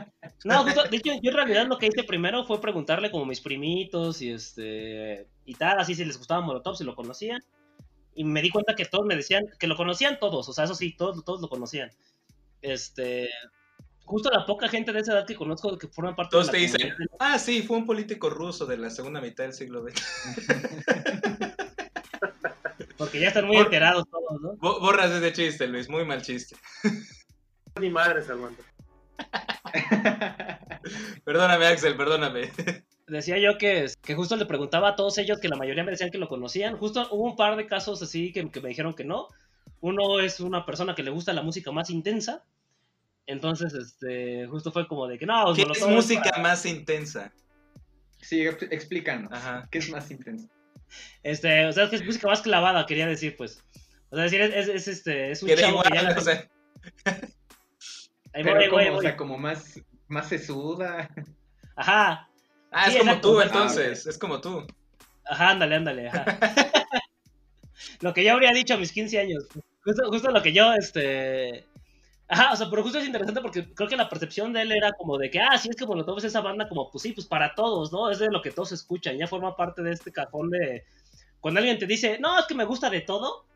[0.44, 3.40] No, justo, de hecho, yo en realidad lo que hice primero fue preguntarle como mis
[3.40, 5.28] primitos y este.
[5.44, 7.40] Y tal, así si les gustaba Molotov, si lo conocían.
[8.14, 10.48] Y me di cuenta que todos me decían que lo conocían todos.
[10.48, 11.90] O sea, eso sí, todos, todos lo conocían.
[12.62, 13.28] Este
[14.10, 16.58] justo la poca gente de esa edad que conozco que forman parte Todos de te
[16.58, 20.02] dicen, ah, sí, fue un político ruso de la segunda mitad del siglo XX.
[22.96, 24.56] Porque ya están muy Bor enterados todos, ¿no?
[24.56, 26.56] Borras ese chiste, Luis, muy mal chiste.
[27.80, 28.62] Mi madre, Salvando.
[31.24, 32.50] perdóname, Axel, perdóname.
[33.06, 36.10] Decía yo que, que justo le preguntaba a todos ellos que la mayoría me decían
[36.10, 36.76] que lo conocían.
[36.76, 39.28] Justo hubo un par de casos así que, que me dijeron que no.
[39.80, 42.44] Uno es una persona que le gusta la música más intensa
[43.30, 45.54] entonces, este, justo fue como de que no.
[45.54, 46.42] ¿Qué es música para...
[46.42, 47.32] más intensa?
[48.20, 49.32] Sí, explícanos.
[49.32, 49.68] Ajá.
[49.70, 50.48] ¿Qué es más intensa?
[51.22, 53.62] Este, o sea, es que es música más clavada, quería decir, pues.
[54.10, 56.20] O sea, decir, es, es, este, es un Que da chavo que ya igual, la-
[56.20, 56.48] o sea,
[58.32, 59.02] Ahí Pero voy, como, o voy.
[59.02, 61.08] sea, como más, más sesuda.
[61.76, 62.26] Ajá,
[62.72, 63.32] Ah, Sí, es como exacto.
[63.32, 64.66] tú Ah, entonces, es como tú.
[65.24, 66.24] ajá, ándale, ándale, ajá.
[68.00, 69.44] lo que yo habría dicho a mis 15 años.
[69.84, 71.64] Justo, justo lo que yo, este...
[72.32, 74.92] Ajá, o sea, pero justo es interesante porque creo que la percepción de él era
[74.92, 77.26] como de que, ah, sí, es que Molotov es esa banda como, pues sí, pues
[77.26, 78.08] para todos, ¿no?
[78.08, 80.84] Es de lo que todos escuchan, ya forma parte de este cajón de...
[81.40, 83.46] Cuando alguien te dice, no, es que me gusta de todo,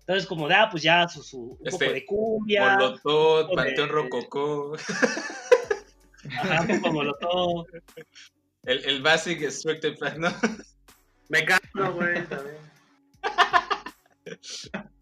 [0.00, 3.88] entonces como de, ah, pues ya su, su un Este, poco de cumbia, Molotov, Panteón
[3.88, 4.72] Rococó,
[6.24, 7.66] ajá, un poco Molotov,
[8.64, 10.34] el, el Basic Structed Plan, ¿no?
[11.28, 12.58] Mecano, güey, también.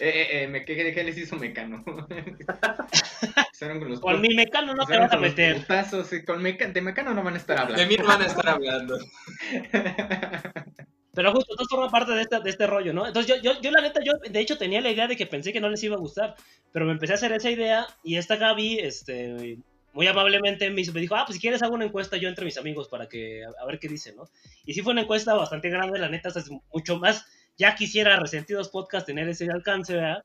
[0.00, 1.84] Eh, eh, eh, me, ¿qué, qué les hizo Mecano?
[3.58, 5.56] Con los con mi mecano no te vas a meter.
[5.56, 7.82] putazos, con Meca- de Mecano no van a estar hablando.
[7.82, 8.96] De mí no van a estar hablando.
[11.14, 13.04] Pero justo, entonces forma parte de este, de este rollo, ¿no?
[13.06, 15.52] Entonces yo, yo, yo la neta, yo de hecho tenía la idea de que pensé
[15.52, 16.36] que no les iba a gustar,
[16.70, 19.58] pero me empecé a hacer esa idea y esta Gaby, este,
[19.92, 22.44] muy amablemente me, hizo- me dijo, ah, pues si quieres hago una encuesta yo entre
[22.44, 24.28] mis amigos para que, a, a ver qué dicen, ¿no?
[24.64, 27.24] Y sí fue una encuesta bastante grande, la neta, es mucho más,
[27.58, 30.24] ya quisiera Resentidos Podcast tener ese alcance, ¿verdad?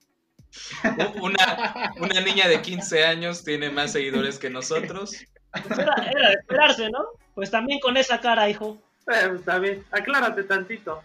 [1.21, 5.15] Una, una niña de 15 años tiene más seguidores que nosotros.
[5.51, 7.05] Pues era, era de esperarse, ¿no?
[7.33, 8.77] Pues también con esa cara, hijo.
[9.07, 11.01] Eh, está bien, aclárate tantito.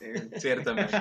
[0.00, 0.96] Eh, Ciertamente.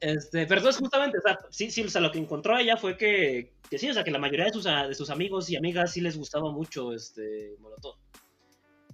[0.00, 2.96] Este, pero entonces justamente, o sea, sí, sí, o sea, lo que encontró ella fue
[2.96, 5.92] que, que sí, o sea, que la mayoría de sus, de sus amigos y amigas
[5.92, 7.96] sí les gustaba mucho este Molotov.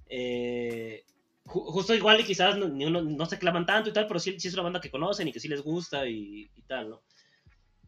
[0.08, 1.04] Eh,
[1.50, 4.38] justo igual y quizás no, ni uno- no se claman tanto y tal, pero sí,
[4.38, 7.02] sí es una banda que conocen y que sí les gusta y, y tal, ¿no?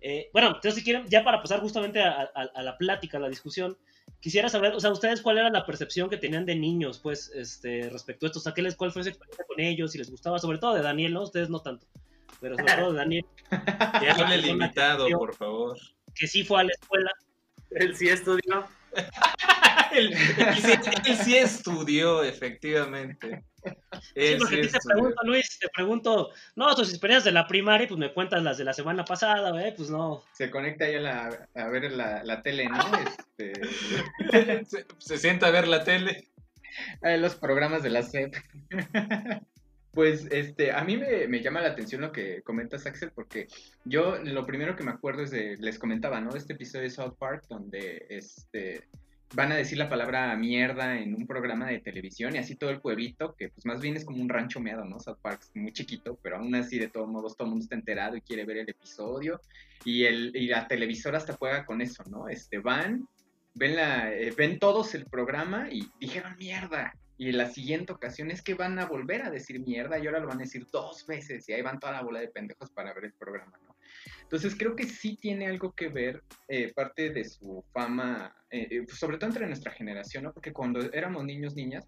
[0.01, 3.21] Eh, bueno, entonces si quieren, ya para pasar justamente a, a- a la plática, a
[3.21, 3.79] la discusión,
[4.19, 7.89] quisiera saber, o sea, ustedes cuál era la percepción que tenían de niños, pues, este,
[7.89, 10.11] respecto a esto, o sea, ¿qué les, cuál fue su experiencia con ellos, si les
[10.11, 11.23] gustaba, sobre todo de Daniel, ¿no?
[11.23, 11.87] Ustedes no tanto,
[12.41, 13.25] pero sobre todo de Daniel,
[14.01, 15.79] Que limitado, por favor.
[16.17, 17.13] que sí fue a la escuela.
[17.71, 18.67] Él sí estudió.
[19.95, 20.73] Él, él sí,
[21.07, 23.45] él sí estudió, efectivamente.
[24.15, 27.87] Sí, porque a ti te pregunto, Luis, te pregunto, no, tus experiencias de la primaria,
[27.87, 29.73] pues me cuentas las de la semana pasada, ¿eh?
[29.77, 30.23] Pues no.
[30.33, 32.79] Se conecta ahí a, la, a ver la, la tele, ¿no?
[33.39, 36.29] Este, Se, se sienta a ver la tele.
[37.03, 38.35] eh, los programas de la SEP.
[39.93, 43.47] Pues este, a mí me, me llama la atención lo que comentas, Axel, porque
[43.85, 46.35] yo lo primero que me acuerdo es de, les comentaba, ¿no?
[46.35, 48.89] Este episodio de South Park, donde este,
[49.35, 52.81] van a decir la palabra mierda en un programa de televisión y así todo el
[52.81, 55.01] pueblito, que pues más bien es como un rancho meado, ¿no?
[55.01, 57.75] South Park es muy chiquito, pero aún así de todos modos todo el mundo está
[57.75, 59.41] enterado y quiere ver el episodio
[59.85, 62.29] y, el, y la televisora hasta juega con eso, ¿no?
[62.29, 63.09] Este, van,
[63.55, 66.95] ven, la, eh, ven todos el programa y dijeron mierda.
[67.19, 70.27] Y la siguiente ocasión es que van a volver a decir mierda y ahora lo
[70.27, 73.05] van a decir dos veces y ahí van toda la bola de pendejos para ver
[73.05, 73.72] el programa, ¿no?
[74.33, 78.87] Entonces creo que sí tiene algo que ver eh, parte de su fama, eh, eh,
[78.89, 80.33] sobre todo entre nuestra generación, ¿no?
[80.33, 81.87] Porque cuando éramos niños, niñas,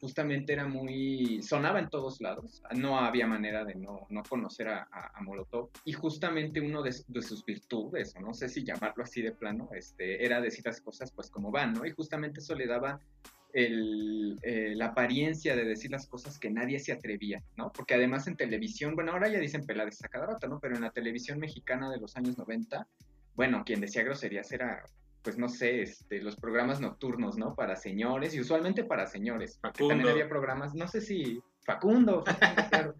[0.00, 5.20] justamente era muy, sonaba en todos lados, no había manera de no, no conocer a
[5.20, 9.32] Molotov y justamente uno de, de sus virtudes, o no sé si llamarlo así de
[9.32, 11.84] plano, este, era decir las cosas pues como van, ¿no?
[11.84, 12.98] Y justamente eso le daba
[13.56, 17.72] el, eh, la apariencia de decir las cosas que nadie se atrevía, ¿no?
[17.72, 20.60] Porque además en televisión, bueno, ahora ya dicen peladas a cada rato, ¿no?
[20.60, 22.86] Pero en la televisión mexicana de los años 90,
[23.34, 24.84] bueno, quien decía groserías era,
[25.22, 27.54] pues no sé, este, los programas nocturnos, ¿no?
[27.54, 29.58] Para señores y usualmente para señores.
[29.74, 32.94] También había programas, no sé si Facundo, Facundo, claro.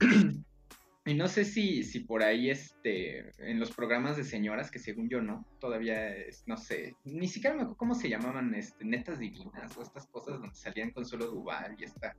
[1.04, 5.08] Y no sé si, si por ahí, este, en los programas de señoras, que según
[5.08, 9.18] yo no, todavía, es, no sé, ni siquiera me acuerdo cómo se llamaban, este, netas
[9.18, 12.14] divinas o estas cosas donde salían con solo Duval y esta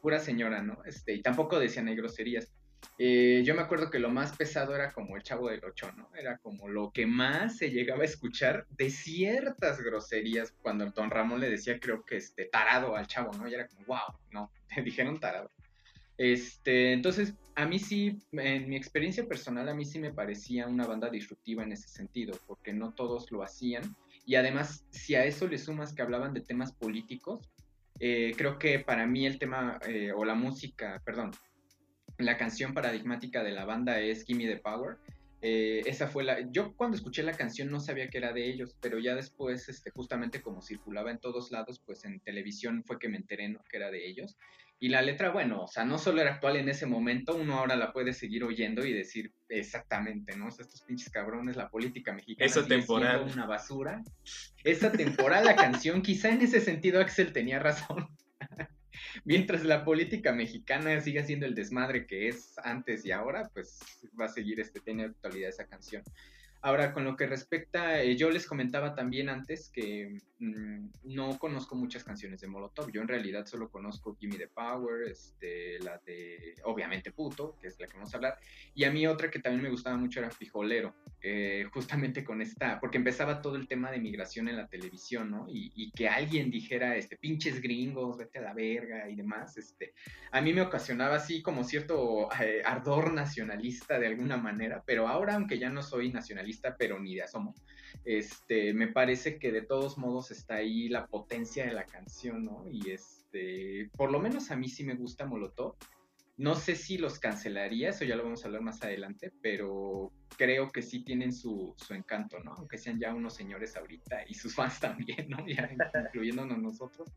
[0.00, 0.78] pura señora, ¿no?
[0.84, 2.52] Este, y tampoco decían hay groserías.
[2.98, 6.08] Eh, yo me acuerdo que lo más pesado era como el chavo del ocho, ¿no?
[6.14, 11.40] Era como lo que más se llegaba a escuchar de ciertas groserías cuando don Ramón
[11.40, 13.48] le decía, creo que este, tarado al chavo, ¿no?
[13.48, 15.50] Y era como, wow, no, te dijeron tarado.
[16.16, 20.86] Este, entonces, a mí sí, en mi experiencia personal, a mí sí me parecía una
[20.86, 23.96] banda disruptiva en ese sentido, porque no todos lo hacían.
[24.26, 27.50] Y además, si a eso le sumas que hablaban de temas políticos,
[28.00, 31.32] eh, creo que para mí el tema, eh, o la música, perdón,
[32.18, 34.98] la canción paradigmática de la banda es Gimme the Power.
[35.42, 36.50] Eh, esa fue la.
[36.50, 39.90] Yo cuando escuché la canción no sabía que era de ellos, pero ya después, este,
[39.90, 43.62] justamente como circulaba en todos lados, pues en televisión fue que me enteré ¿no?
[43.68, 44.38] que era de ellos.
[44.84, 47.74] Y la letra, bueno, o sea, no solo era actual en ese momento, uno ahora
[47.74, 50.48] la puede seguir oyendo y decir exactamente, ¿no?
[50.48, 53.22] O sea, estos pinches cabrones, la política mexicana sigue temporal.
[53.32, 54.04] una basura.
[54.62, 58.08] Esa temporal, la canción, quizá en ese sentido Axel tenía razón.
[59.24, 63.78] mientras la política mexicana siga siendo el desmadre que es antes y ahora, pues
[64.20, 66.02] va a seguir este, tiene actualidad esa canción.
[66.60, 70.18] Ahora, con lo que respecta, eh, yo les comentaba también antes que
[70.50, 72.90] mm, no conozco muchas canciones de Molotov.
[72.90, 77.78] Yo en realidad solo conozco Gimme the Power, este, la de, obviamente, Puto, que es
[77.80, 78.38] la que vamos a hablar.
[78.74, 82.78] Y a mí otra que también me gustaba mucho era Frijolero, eh, justamente con esta,
[82.80, 85.46] porque empezaba todo el tema de migración en la televisión, ¿no?
[85.48, 89.94] Y, que alguien dijera, este, pinches gringos, vete a la verga y demás, este,
[90.32, 95.34] a mí me ocasionaba así como cierto eh, ardor nacionalista de alguna manera, pero ahora,
[95.34, 97.54] aunque ya no soy nacionalista, pero ni de asomo.
[98.04, 102.66] Este, me parece que de todos modos está ahí la potencia de la canción, ¿no?
[102.70, 105.76] Y este, por lo menos a mí sí me gusta Molotov.
[106.36, 110.72] No sé si los cancelaría, eso ya lo vamos a hablar más adelante, pero creo
[110.72, 112.54] que sí tienen su, su encanto, ¿no?
[112.54, 115.46] Aunque sean ya unos señores ahorita y sus fans también, ¿no?
[115.46, 115.70] Ya
[116.06, 117.08] incluyéndonos nosotros.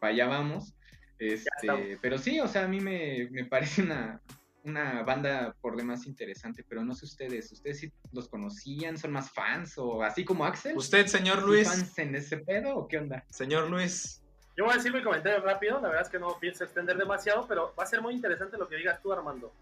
[0.00, 0.74] Para allá vamos.
[1.18, 4.20] Este, pero sí, o sea, a mí me, me parece una,
[4.64, 8.96] una banda por demás interesante, pero no sé ustedes, ¿ustedes sí los conocían?
[8.96, 10.76] ¿Son más fans o así como Axel?
[10.76, 11.68] ¿Usted, señor Luis?
[11.68, 13.24] fans en ese pedo o qué onda?
[13.30, 14.22] Señor Luis.
[14.56, 17.46] Yo voy a decir mi comentario rápido, la verdad es que no pienso extender demasiado,
[17.48, 19.52] pero va a ser muy interesante lo que digas tú, Armando.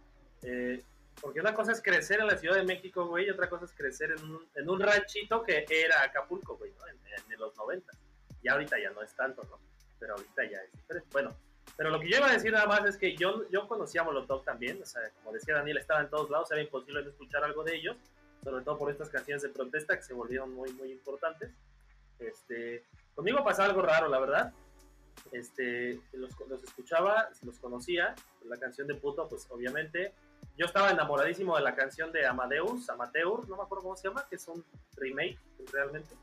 [0.42, 0.82] Eh,
[1.20, 3.72] porque una cosa es crecer en la Ciudad de México, güey, y otra cosa es
[3.72, 6.86] crecer en un, en un ranchito que era Acapulco, güey, ¿no?
[6.88, 6.96] En,
[7.32, 7.92] en los 90.
[8.42, 9.58] Y ahorita ya no es tanto, ¿no?
[9.98, 11.08] Pero ahorita ya es diferente.
[11.12, 11.36] Bueno,
[11.80, 14.04] pero lo que yo iba a decir nada más es que yo, yo conocía a
[14.04, 17.42] Molotov también, o sea, como decía Daniel, estaba en todos lados, era imposible no escuchar
[17.42, 17.96] algo de ellos,
[18.44, 21.50] sobre todo por estas canciones de protesta que se volvieron muy, muy importantes.
[22.18, 24.52] Este, conmigo pasaba algo raro, la verdad.
[25.32, 28.14] Este, los, los escuchaba, los conocía,
[28.44, 30.12] la canción de puto, pues obviamente.
[30.58, 34.26] Yo estaba enamoradísimo de la canción de Amadeus, Amateur, no me acuerdo cómo se llama,
[34.28, 34.62] que es un
[34.96, 35.38] remake
[35.72, 36.14] realmente,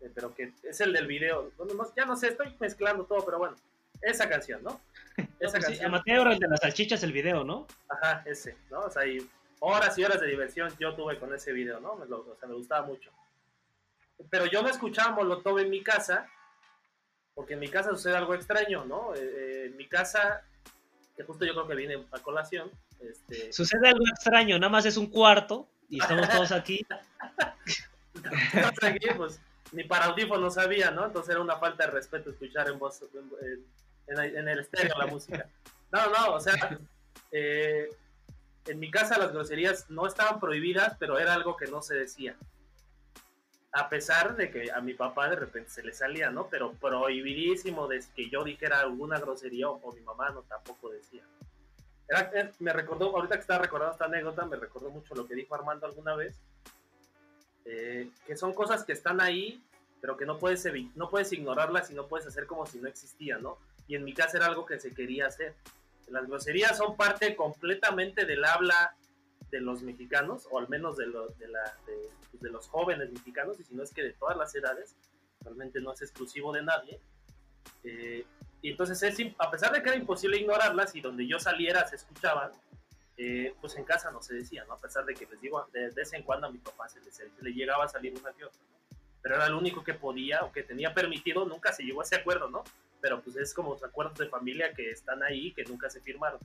[0.00, 1.52] eh, pero que es el del video.
[1.96, 3.54] ya no sé, estoy mezclando todo, pero bueno
[4.02, 4.80] esa canción, ¿no?
[5.38, 5.86] Esa pues canción.
[5.86, 7.66] Amateo, el de las salchichas, el video, ¿no?
[7.88, 8.80] Ajá, ese, ¿no?
[8.80, 9.18] O sea, y
[9.60, 11.92] horas y horas de diversión yo tuve con ese video, ¿no?
[11.92, 13.10] o sea, me gustaba mucho.
[14.28, 16.28] Pero yo no escuchaba Molotov en mi casa,
[17.34, 19.14] porque en mi casa sucede algo extraño, ¿no?
[19.14, 20.42] Eh, eh, en mi casa,
[21.16, 22.70] que justo yo creo que viene a colación.
[23.00, 23.52] Este...
[23.52, 26.86] Sucede algo extraño, nada más es un cuarto y estamos todos aquí.
[28.82, 29.40] aquí, pues
[29.72, 31.06] ni para audífonos sabía, ¿no?
[31.06, 33.64] Entonces era una falta de respeto escuchar en voz, en, en,
[34.06, 35.48] el estéreo la música.
[35.90, 36.78] No, no, o sea,
[37.30, 37.88] eh,
[38.66, 42.36] en mi casa las groserías no estaban prohibidas, pero era algo que no se decía.
[43.72, 46.48] A pesar de que a mi papá de repente se le salía, ¿no?
[46.48, 51.22] Pero prohibidísimo de que yo dijera alguna grosería o, mi mamá no tampoco decía.
[52.34, 55.54] Eh, me recordó, ahorita que estaba recordando esta anécdota, me recordó mucho lo que dijo
[55.54, 56.38] Armando alguna vez,
[57.64, 59.62] eh, que son cosas que están ahí,
[60.02, 63.42] pero que no puedes, no puedes ignorarlas y no puedes hacer como si no existían,
[63.42, 63.56] ¿no?
[63.86, 65.54] Y en mi casa era algo que se quería hacer.
[66.08, 68.94] Las groserías son parte completamente del habla
[69.50, 73.64] de los mexicanos, o al menos de, de, la, pues, de, los jóvenes mexicanos, y
[73.64, 74.96] si no es que de todas las edades,
[75.42, 77.00] realmente no es exclusivo de nadie.
[77.84, 78.24] Eh,
[78.62, 81.96] y entonces, es, a pesar de que era imposible ignorarlas y donde yo saliera se
[81.96, 82.52] escuchaban,
[83.16, 84.74] eh, pues en casa no se decía, ¿no?
[84.74, 87.00] A pesar de que les digo, de, vez en cuando a mi papá se
[87.40, 88.60] le, llegaba a salir una que otra,
[89.20, 92.16] Pero era el único que podía o que tenía permitido, nunca se llegó a ese
[92.16, 92.64] acuerdo, ¿no?
[93.02, 96.38] Pero pues es como acuerdos de familia que están ahí que nunca se firmaron.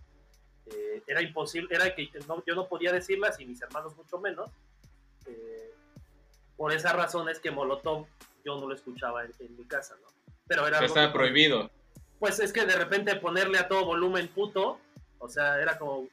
[0.66, 2.10] Eh, era imposible, era que
[2.46, 4.50] yo no podía decirlas y mis hermanos mucho menos.
[5.28, 5.72] Eh,
[6.58, 8.08] por esa razón es que Molotov
[8.44, 10.08] yo no lo escuchaba en, mi casa, ¿no?
[10.48, 11.70] Pero era Estaba prohibido.
[12.20, 14.80] Pues es que de repente ponerle a todo volumen puto,
[15.20, 16.08] o sea, era como,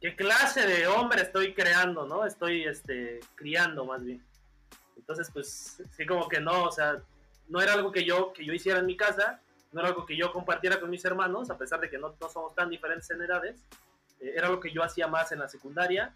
[0.00, 2.24] ¿qué clase de hombre estoy creando, no?
[2.24, 4.24] Estoy, este, criando más bien.
[4.96, 7.02] Entonces, pues, sí como que no, o sea,
[7.48, 9.40] no era algo que yo, que yo hiciera en mi casa,
[9.72, 12.28] no era algo que yo compartiera con mis hermanos, a pesar de que no, no
[12.28, 13.62] somos tan diferentes en edades,
[14.20, 16.14] eh, era algo que yo hacía más en la secundaria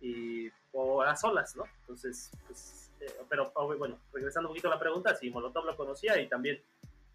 [0.00, 1.64] y, o a solas, ¿no?
[1.80, 6.20] Entonces, pues, eh, pero bueno, regresando un poquito a la pregunta, sí, Molotov lo conocía
[6.20, 6.60] y también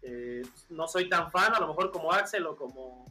[0.02, 3.04] eh, no soy tan fan, a lo mejor como Axel o como,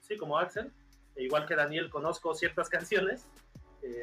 [0.00, 0.70] sí, como Axel,
[1.14, 3.26] e igual que Daniel conozco ciertas canciones,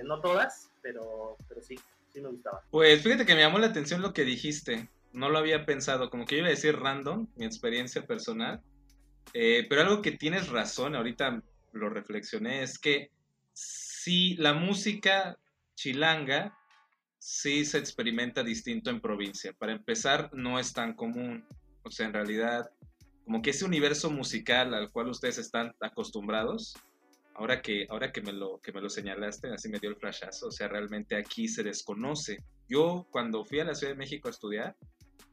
[0.05, 1.77] no todas, pero, pero sí,
[2.13, 2.63] sí me gustaba.
[2.71, 6.25] Pues fíjate que me llamó la atención lo que dijiste, no lo había pensado, como
[6.25, 8.61] que yo iba a decir random, mi experiencia personal,
[9.33, 11.41] eh, pero algo que tienes razón, ahorita
[11.71, 13.11] lo reflexioné, es que
[13.53, 15.37] si la música
[15.75, 16.57] chilanga
[17.23, 19.53] sí se experimenta distinto en provincia.
[19.53, 21.45] Para empezar, no es tan común,
[21.83, 22.69] o sea, en realidad,
[23.23, 26.73] como que ese universo musical al cual ustedes están acostumbrados,
[27.35, 30.47] ahora que, ahora que, me, lo, que me lo señalaste, así me dio el flashazo,
[30.47, 32.43] o sea, realmente aquí se desconoce.
[32.67, 34.75] Yo cuando fui a la Ciudad de México a estudiar,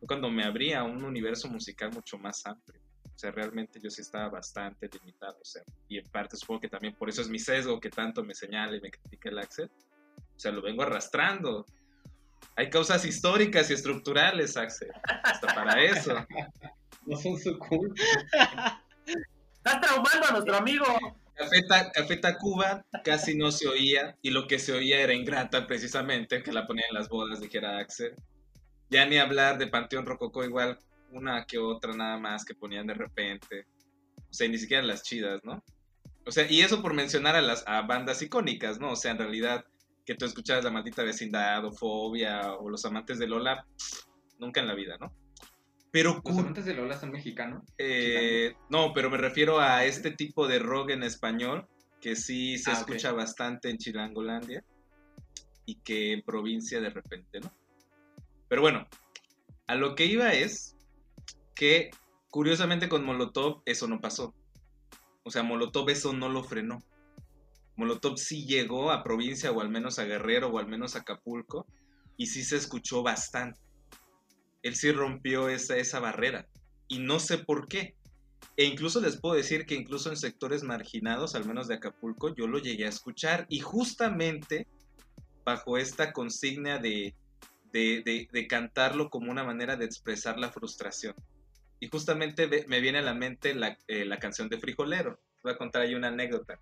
[0.07, 2.81] cuando me abría un universo musical mucho más amplio.
[3.15, 5.39] O sea, realmente yo sí estaba bastante limitado.
[5.41, 8.25] O sea, y en parte supongo que también por eso es mi sesgo que tanto
[8.25, 9.71] me señala y me critica el Axel.
[10.17, 11.67] O sea, lo vengo arrastrando.
[12.57, 14.91] Hay causas históricas y estructurales, Axel.
[15.23, 16.15] Hasta para eso.
[17.07, 17.95] No son su culpa.
[19.55, 20.85] Estás traumando a nuestro amigo.
[21.35, 25.67] Café, Ta- Café Tacuba casi no se oía y lo que se oía era Ingrata
[25.67, 28.15] precisamente, que la ponían en las bodas, dijera Axel.
[28.91, 30.79] Ya ni hablar de Panteón Rococó, igual
[31.13, 33.67] una que otra nada más que ponían de repente.
[34.19, 35.63] O sea, ni siquiera las chidas, ¿no?
[36.27, 38.93] O sea, y eso por mencionar a las a bandas icónicas, ¿no?
[38.93, 39.65] O sea, en realidad
[40.05, 44.05] que tú escuchabas La Maldita Vecindad o Fobia o Los Amantes de Lola, pff,
[44.39, 45.13] nunca en la vida, ¿no?
[45.93, 47.65] Pero ¿Los amantes de Lola son mexicanos?
[47.79, 51.67] eh, no, pero me refiero a este tipo de rock en español
[52.01, 54.65] que sí se Ah, escucha bastante en Chilangolandia
[55.67, 57.53] y que en provincia de repente, ¿no?
[58.51, 58.89] Pero bueno,
[59.69, 60.77] a lo que iba es
[61.55, 61.91] que
[62.31, 64.35] curiosamente con Molotov eso no pasó.
[65.23, 66.83] O sea, Molotov eso no lo frenó.
[67.77, 71.65] Molotov sí llegó a provincia o al menos a Guerrero o al menos a Acapulco
[72.17, 73.61] y sí se escuchó bastante.
[74.65, 76.49] Él sí rompió esa, esa barrera
[76.89, 77.95] y no sé por qué.
[78.57, 82.49] E incluso les puedo decir que incluso en sectores marginados, al menos de Acapulco, yo
[82.49, 84.67] lo llegué a escuchar y justamente
[85.45, 87.15] bajo esta consigna de,
[87.73, 91.15] de, de- de cantarlo como una manera de expresar la frustración.
[91.81, 95.19] Y justamente me viene a la mente la, eh, la canción de Frijolero.
[95.43, 96.61] Voy a contar ahí una anécdota.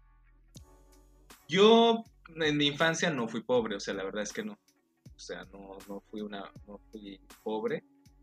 [1.48, 2.04] Yo
[2.36, 4.52] en mi infancia no fui pobre, o sea, la verdad es que no.
[4.52, 7.82] O sea, no, no fui una, no fui pobre.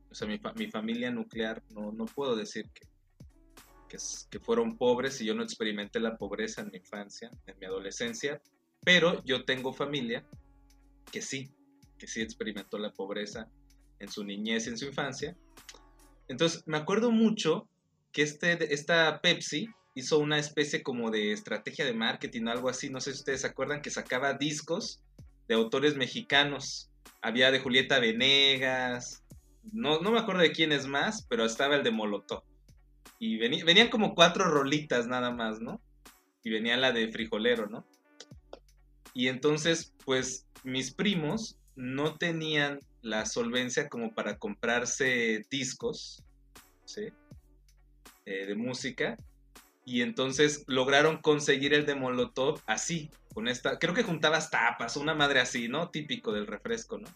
[0.09, 2.87] O sea, mi, fa- mi familia nuclear no, no puedo decir que,
[3.89, 3.97] que,
[4.29, 8.41] que fueron pobres y yo no experimenté la pobreza en mi infancia, en mi adolescencia,
[8.83, 10.25] pero yo tengo familia
[11.11, 11.49] que sí,
[11.97, 13.47] que sí experimentó la pobreza
[13.99, 15.35] en su niñez y en su infancia.
[16.27, 17.67] Entonces, me acuerdo mucho
[18.11, 22.89] que este, esta Pepsi hizo una especie como de estrategia de marketing o algo así,
[22.89, 25.01] no sé si ustedes se acuerdan, que sacaba discos
[25.47, 26.89] de autores mexicanos.
[27.21, 29.23] Había de Julieta Venegas,
[29.71, 32.43] no, no me acuerdo de quién es más, pero estaba el de Molotov.
[33.19, 35.79] Y veni- venían como cuatro rolitas nada más, ¿no?
[36.43, 37.85] Y venía la de Frijolero, ¿no?
[39.13, 46.23] Y entonces, pues mis primos no tenían la solvencia como para comprarse discos.
[48.25, 49.17] Eh, de música.
[49.85, 55.13] Y entonces lograron conseguir el de Molotov así, con esta, creo que juntabas tapas, una
[55.13, 55.89] madre así, ¿no?
[55.91, 57.07] Típico del refresco, ¿no?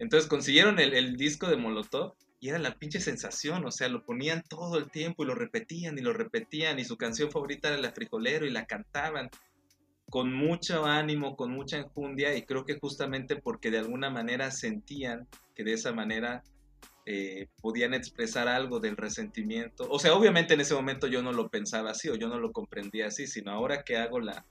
[0.00, 4.04] Entonces consiguieron el, el disco de Molotov y era la pinche sensación, o sea, lo
[4.04, 7.78] ponían todo el tiempo y lo repetían y lo repetían y su canción favorita era
[7.78, 9.30] La Frijolero y la cantaban
[10.12, 15.26] con mucho ánimo, con mucha enjundia y creo que justamente porque de alguna manera sentían
[15.54, 16.42] que de esa manera
[17.06, 19.86] eh, podían expresar algo del resentimiento.
[19.88, 22.52] O sea, obviamente en ese momento yo no lo pensaba así o yo no lo
[22.52, 24.44] comprendía así, sino ahora que hago la...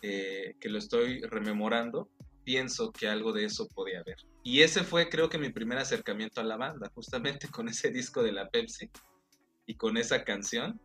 [0.00, 2.08] eh, que lo estoy rememorando,
[2.44, 4.16] pienso que algo de eso podía haber.
[4.42, 8.22] Y ese fue creo que mi primer acercamiento a la banda, justamente con ese disco
[8.22, 8.88] de la Pepsi
[9.66, 10.80] y con esa canción.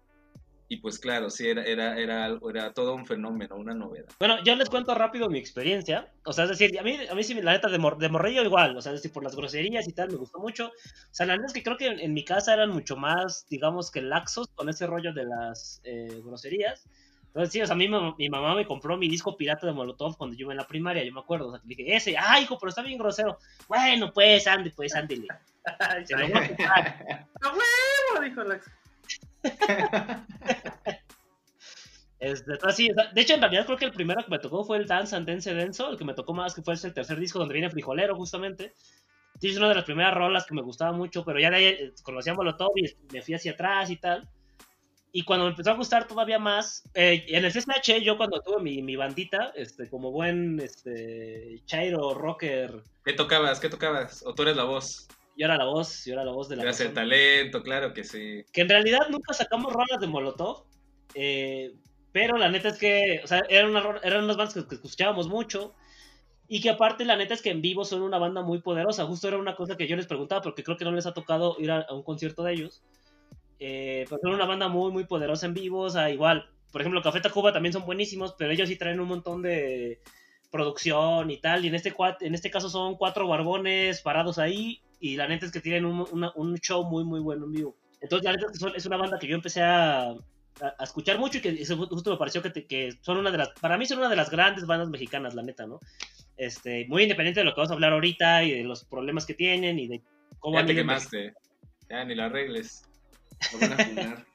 [0.72, 4.06] Y pues claro, sí, era, era, era, algo- era todo un fenómeno, una novedad.
[4.20, 6.14] Bueno, yo les cuento rápido mi experiencia.
[6.26, 8.44] O sea, es decir, a mí, a mí sí, la neta, de, mor- de morrillo
[8.44, 8.78] igual.
[8.78, 10.68] O sea, es decir, por las groserías y tal, me gustó mucho.
[10.68, 10.72] O
[11.14, 13.90] sea, la neta es que creo que en, en mi casa eran mucho más, digamos,
[13.90, 16.88] que laxos con ese rollo de las eh, groserías.
[17.30, 20.18] Entonces, sí, o sea, a mí mi, mamá me compró mi disco pirata de Molotov
[20.18, 21.48] cuando yo iba en la primaria, yo me acuerdo.
[21.48, 23.40] O sea, que dije, ese, ay, hijo, pero está bien grosero.
[23.68, 25.26] Bueno, pues, ande, pues, ándele.
[26.06, 27.28] Se lo voy a comprar.
[27.42, 28.24] ¡A huevo!
[28.24, 28.74] Dijo el Axel.
[32.20, 34.40] Este, entonces, sí, o sea, de hecho, en realidad creo que el primero que me
[34.40, 36.94] tocó fue el Dance and Dance Denso, el que me tocó más, que fue el
[36.94, 38.74] tercer disco donde viene Frijolero, justamente.
[39.42, 41.94] Es una de las primeras rolas que me gustaba mucho, pero ya de ahí eh,
[42.04, 44.28] conocí a Molotov y me fui hacia atrás y tal.
[45.14, 48.62] Y cuando me empezó a gustar todavía más, eh, en el CSH, yo cuando tuve
[48.62, 53.60] mi, mi bandita, este, como buen este, chairo rocker, ¿Qué tocabas?
[53.60, 54.24] ¿Qué tocabas?
[54.26, 55.08] ¿O tú eres la voz?
[55.40, 56.94] Yo era la voz, yo era la voz de la el razón.
[56.94, 58.44] talento, claro que sí.
[58.54, 60.66] que en realidad nunca sacamos rolas de Molotov,
[61.16, 61.74] eh,
[62.12, 64.76] pero la neta es que, o sea, eran, una ro- eran unas bandas que, que
[64.76, 65.74] escuchábamos mucho,
[66.48, 69.28] y que aparte la neta es que en vivo son una banda muy poderosa, justo
[69.28, 71.72] era una cosa que yo les preguntaba, porque creo que no les ha tocado ir
[71.72, 72.82] a, a un concierto de ellos,
[73.60, 77.02] eh, pero son una banda muy, muy poderosa en vivo, o sea, igual, por ejemplo,
[77.02, 80.02] Café Tacuba también son buenísimos, pero ellos sí traen un montón de
[80.52, 85.16] producción y tal, y en este, en este caso son cuatro barbones parados ahí, y
[85.16, 87.76] la neta es que tienen un, una- un show muy, muy bueno en vivo.
[88.02, 91.18] Entonces, la neta es que son- es una banda que yo empecé a, a- escuchar
[91.20, 93.78] mucho y que eso justo me pareció que, te- que son una de las, para
[93.78, 95.80] mí son una de las grandes bandas mexicanas, la neta, ¿no?
[96.38, 99.34] Este, muy independiente de lo que vamos a hablar ahorita y de los problemas que
[99.34, 100.02] tienen y de
[100.40, 101.34] cómo Ya te quemaste.
[101.90, 102.84] Ya ni lo arregles.
[103.54, 104.26] Lo van a funar.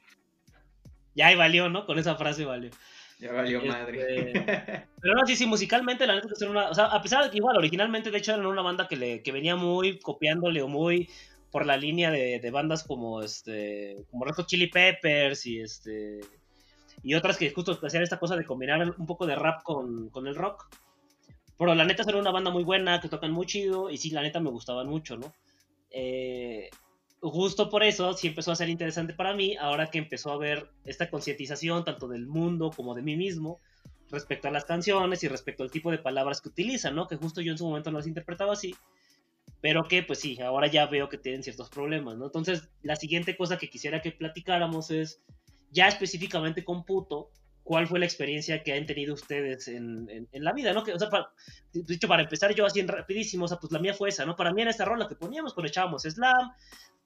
[1.15, 1.85] Ya ahí valió, ¿no?
[1.85, 2.71] Con esa frase valió.
[3.19, 4.87] Ya valió Este, madre.
[5.01, 6.69] Pero no, sí, sí, musicalmente, la neta que son una.
[6.69, 9.21] O sea, a pesar de que igual, originalmente, de hecho, eran una banda que, le,
[9.23, 11.09] que venía muy copiándole o muy
[11.51, 14.05] por la línea de, de bandas como este.
[14.11, 16.21] como Red Hot Chili Peppers y este.
[17.03, 20.27] Y otras que justo hacían esta cosa de combinar un poco de rap con, con
[20.27, 20.67] el rock.
[21.57, 24.21] Pero la neta son una banda muy buena, que tocan muy chido, y sí, la
[24.21, 25.33] neta me gustaban mucho, ¿no?
[25.89, 26.69] Eh,
[27.31, 30.69] justo por eso sí empezó a ser interesante para mí, ahora que empezó a haber
[30.85, 33.59] esta concientización tanto del mundo como de mí mismo
[34.11, 37.07] respecto a las canciones y respecto al tipo de palabras que utilizan, ¿no?
[37.07, 38.75] Que justo yo en su momento no las interpretaba así,
[39.61, 42.25] pero que pues sí, ahora ya veo que tienen ciertos problemas, ¿no?
[42.25, 45.21] Entonces, la siguiente cosa que quisiera que platicáramos es,
[45.71, 47.31] ya específicamente con Puto,
[47.63, 50.83] ¿cuál fue la experiencia que han tenido ustedes en, en- en la vida, ¿no?
[50.83, 51.29] Que, o sea, para,
[51.73, 54.25] de hecho, para empezar yo así en rapidísimo, o sea, pues la mía fue esa,
[54.25, 54.35] ¿no?
[54.35, 56.51] Para mí era esta rola que poníamos cuando echábamos slam,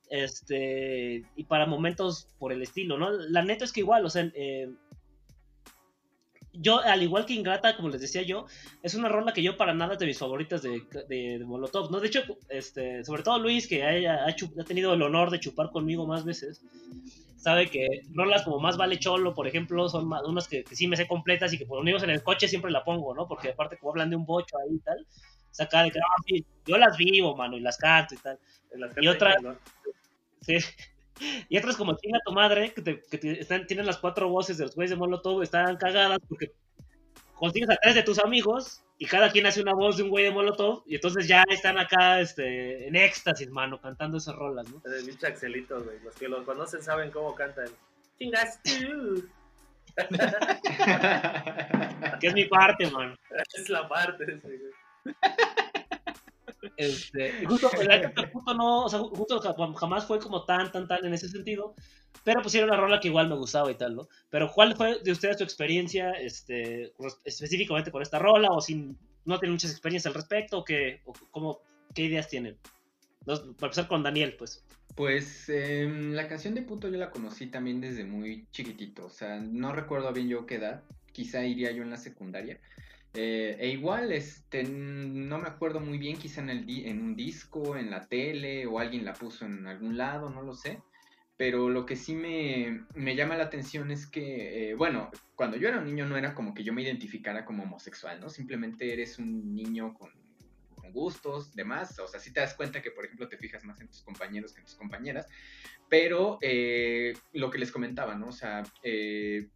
[0.10, 3.12] este, y para momentos por el estilo, ¿no?
[3.12, 4.70] La neta es que igual, o sea, eh,
[6.52, 8.48] yo, al igual que Ingrata, como les decía yo,
[8.82, 11.92] es una rola que yo para nada es de mis favoritas de, de, de Molotov,
[11.92, 12.00] ¿no?
[12.00, 16.08] De hecho, este, sobre todo Luis, que haya- ha, tenido el honor de chupar conmigo
[16.08, 16.62] más veces,
[17.38, 20.88] sabe que rolas como Más Vale Cholo, por ejemplo, son ma- unas que, que sí
[20.88, 23.28] me sé completas y que por unirnos en el coche siempre la pongo, ¿no?
[23.28, 25.06] Porque aparte como hablan de un bocho ahí y tal,
[25.52, 28.40] saca de que, "Ah, sí, yo las vivo, mano, y las canto y tal.
[28.76, 29.38] Las Y otra-.
[30.42, 30.58] Sí.
[31.50, 34.58] Y otras como Chinga tu madre, que, te- que te- están, tienen las cuatro voces
[34.58, 36.52] de los güeyes de Molotov, están cagadas porque
[37.36, 40.24] consigues a tres de tus amigos y cada quien hace una voz de un güey
[40.26, 44.80] de Molotov y entonces ya están acá este, en éxtasis, mano, cantando esas rolas, ¿no?
[44.90, 46.00] De pinche Axelito, güey.
[46.04, 47.68] Los que los conocen saben cómo cantan.
[48.18, 49.26] Chingas tú.
[52.20, 53.16] Que es mi parte, mano.
[53.58, 54.40] Es la parte.
[54.44, 54.59] güey.
[56.80, 57.70] Este, justo,
[58.34, 61.76] justo no, o sea, justo ja- jamás fue como tan, tan, tan en ese sentido,
[62.24, 64.08] pero pues era una rola que igual me gustaba y tal, ¿no?
[64.30, 66.94] Pero ¿cuál fue de ustedes su experiencia, este,
[67.26, 71.14] específicamente con esta rola, o si no tienen muchas experiencias al respecto, o qué, o
[71.32, 71.60] cómo,
[71.94, 72.58] qué ideas tienen?
[73.26, 74.64] Para empezar con Daniel, pues.
[74.96, 79.40] Pues em, la canción de puto yo la conocí también desde muy chiquitito, o sea,
[79.40, 82.60] no recuerdo bien yo qué edad, quizá iría yo en la secundaria.
[83.16, 87.16] Eh, e igual, este, no me acuerdo muy bien, quizá en, el di- en un
[87.16, 90.80] disco, en la tele, o alguien la puso en algún lado, no lo sé.
[91.38, 95.70] Pero lo que sí me, me llama la atención es que, eh, bueno, cuando yo
[95.70, 98.30] era un niño no era como que yo me identificara como homosexual, ¿no?
[98.30, 100.12] Simplemente eres un niño con,
[100.76, 101.98] con gustos, demás.
[102.00, 104.54] O sea, sí te das cuenta que, por ejemplo, te fijas más en tus compañeros
[104.54, 105.28] que en tus compañeras.
[105.90, 108.28] Pero eh, lo que les comentaba, ¿no?
[108.28, 109.48] O sea, eh,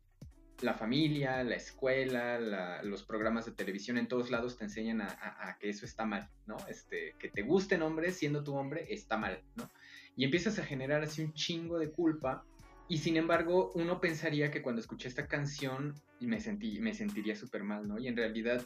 [0.64, 5.58] la familia, la escuela, la- los programas de televisión en todos lados te enseñan a,
[5.60, 6.58] que eso está mal, ¿no?
[6.68, 9.70] Este, que te gusten hombres siendo tu hombre está mal, ¿no?
[10.16, 12.46] Y empiezas a generar así un chingo de culpa.
[12.88, 17.64] Y sin embargo, uno pensaría que cuando escuché esta canción me, sentí, me sentiría súper
[17.64, 18.00] mal, ¿no?
[18.00, 18.64] Y en realidad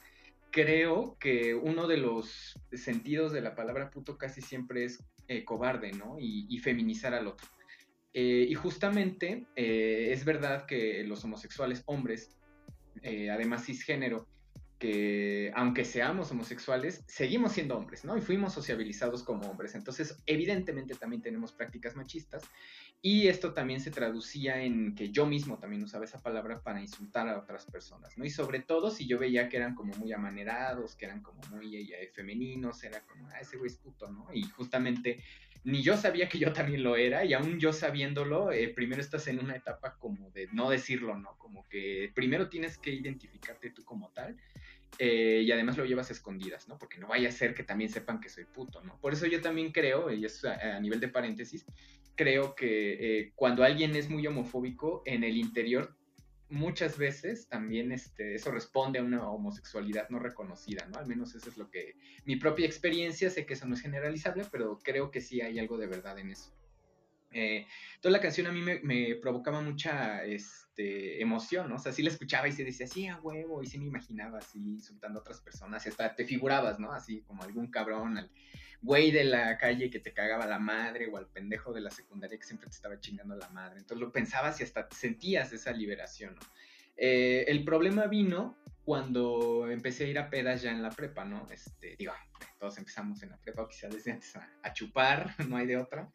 [0.52, 5.92] creo que uno de los sentidos de la palabra puto casi siempre es eh, cobarde,
[5.92, 6.18] ¿no?
[6.20, 7.48] Y feminizar al otro.
[8.20, 12.36] Eh, y justamente eh, es verdad que los homosexuales hombres,
[13.04, 14.28] eh, además cisgénero,
[14.80, 18.18] que aunque seamos homosexuales, seguimos siendo hombres, ¿no?
[18.18, 19.76] Y fuimos sociabilizados como hombres.
[19.76, 22.44] Entonces, evidentemente también tenemos prácticas machistas.
[23.04, 27.30] Y esto también se traducía en que yo mismo también usaba esa palabra para insultar
[27.30, 28.26] a otras personas, ¿no?
[28.26, 31.76] Y sobre todo si yo veía que eran como muy amanerados, que eran como muy
[31.76, 34.28] eh, femeninos, era como, ah, ese güey es puto, ¿no?
[34.34, 35.24] Y justamente
[35.68, 39.28] ni yo sabía que yo también lo era, y aún yo sabiéndolo, eh, primero estás
[39.28, 41.38] en una etapa como de no decirlo, ¿no?
[41.38, 44.38] Como que primero tienes que identificarte tú como tal,
[44.98, 46.78] eh, y además lo llevas a escondidas, ¿no?
[46.78, 48.98] Porque no vaya a ser que también sepan que soy puto, ¿no?
[49.02, 51.66] Por eso yo también creo, y es a, nivel de paréntesis,
[52.16, 55.97] creo que eh, cuando alguien es muy homofóbico, en el interior
[56.50, 61.00] muchas veces también este, eso responde a una homosexualidad no reconocida, ¿no?
[61.00, 61.96] Al menos eso es lo que
[62.26, 65.78] mi propia experiencia, sé que eso no es generalizable, pero creo que sí hay algo
[65.78, 66.54] de verdad en eso.
[67.32, 67.68] Eh,
[68.02, 70.24] toda la canción a mí me, me provocaba mucha
[70.78, 71.76] este, emoción, ¿no?
[71.76, 74.38] O sea, sí la escuchaba y se decía, sí, a huevo, y sí me imaginaba
[74.38, 76.92] así insultando a otras personas, y hasta te figurabas, ¿no?
[76.92, 78.30] Así como algún cabrón, al
[78.84, 82.38] güey de la calle que te cagaba la madre, o al pendejo de la secundaria
[82.38, 83.80] que siempre te estaba chingando la madre.
[83.80, 86.42] Entonces lo pensabas y hasta sentías esa liberación, ¿no?
[86.96, 91.48] Eh, el problema vino cuando empecé a ir a pedas ya en la prepa, ¿no?
[91.52, 92.14] Este, digo,
[92.60, 96.10] todos empezamos en la prepa, quizás desde antes a, a chupar, no hay de otra.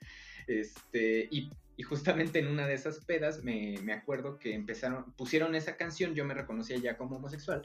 [0.47, 5.55] Este, y, y, justamente en una de esas pedas me, me, acuerdo que empezaron, pusieron
[5.55, 7.63] esa canción, yo me reconocía ya como homosexual,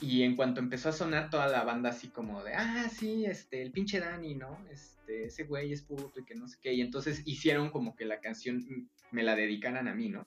[0.00, 3.62] y en cuanto empezó a sonar toda la banda así como de, ah, sí, este,
[3.62, 4.58] el pinche Dani, ¿no?
[4.70, 6.72] Este, ese güey es puto y que no sé qué.
[6.72, 8.64] Y entonces hicieron como que la canción
[9.12, 10.26] me la dedicaran a mí, ¿no?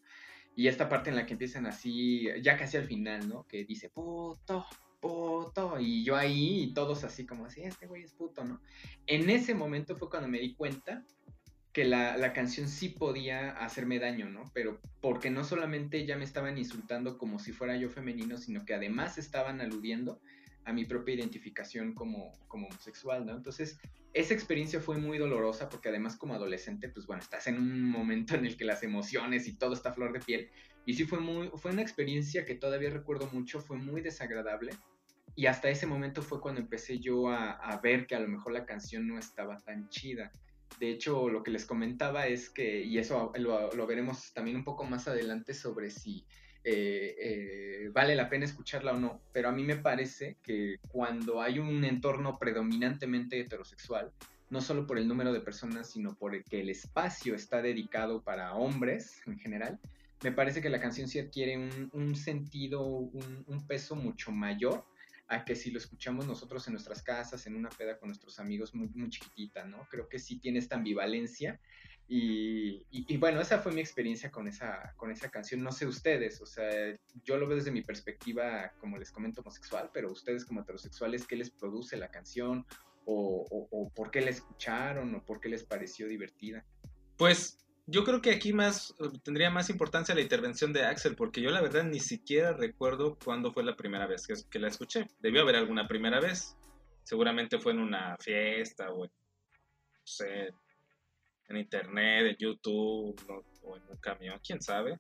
[0.56, 3.46] Y esta parte en la que empiezan así, ya casi al final, ¿no?
[3.48, 4.66] Que dice, puto,
[5.02, 5.80] puto.
[5.80, 8.62] Y yo ahí, y todos así como así, este güey es puto, ¿no?
[9.06, 11.04] En ese momento fue cuando me di cuenta
[11.78, 14.50] que la, la, canción sí podía hacerme daño, ¿no?
[14.52, 18.74] Pero porque no solamente ya me estaban insultando como si fuera yo femenino, sino que
[18.74, 20.20] además estaban aludiendo
[20.66, 23.36] a mi propia identificación como, como homosexual, ¿no?
[23.36, 23.80] Entonces,
[24.14, 28.34] esa experiencia fue muy dolorosa porque además como adolescente, pues bueno, estás en un momento
[28.34, 30.50] en el que las emociones y todo está a flor de piel.
[30.88, 34.72] Y sí fue, muy, fue una experiencia que todavía recuerdo mucho, fue muy desagradable.
[35.36, 38.54] Y hasta ese momento fue cuando empecé yo a, a ver que a lo mejor
[38.54, 40.32] la canción no estaba tan chida.
[40.80, 44.84] De hecho, lo que les comentaba es que, y eso lo, veremos también un poco
[44.84, 46.24] más adelante sobre si
[46.64, 51.42] eh, eh, vale la pena escucharla o no, pero a mí me parece que cuando
[51.42, 54.12] hay un entorno predominantemente heterosexual,
[54.50, 58.54] no solo por el número de personas, sino por que el espacio está dedicado para
[58.54, 59.80] hombres en general,
[60.24, 61.58] me parece que la canción sí adquiere
[61.92, 64.84] un, sentido, un peso mucho mayor
[65.28, 68.74] a que si lo escuchamos nosotros en nuestras casas, en una peda con nuestros amigos
[68.74, 69.88] muy, muy chiquitita, ¿no?
[69.90, 71.60] Creo que sí tiene esta ambivalencia
[72.10, 75.62] y, y, bueno, esa fue mi experiencia con esa, con esa canción.
[75.62, 79.90] No sé ustedes, o sea, yo lo veo desde mi perspectiva, como les comento, homosexual,
[79.94, 82.66] pero ustedes como heterosexuales, ¿qué les produce la canción?
[83.06, 85.14] O, o, o por qué la escucharon?
[85.16, 86.66] ¿O por qué les pareció divertida?
[87.18, 91.50] Pues yo creo que aquí más tendría más importancia la intervención de Axel, porque yo
[91.52, 95.08] la verdad ni siquiera recuerdo cuándo fue la primera vez que, que, la escuché.
[95.22, 96.58] Debió haber alguna primera vez.
[97.04, 100.50] Seguramente fue en una fiesta o en, no sé,
[101.48, 103.42] en internet, en YouTube ¿no?
[103.64, 105.00] o en un camión, quién sabe.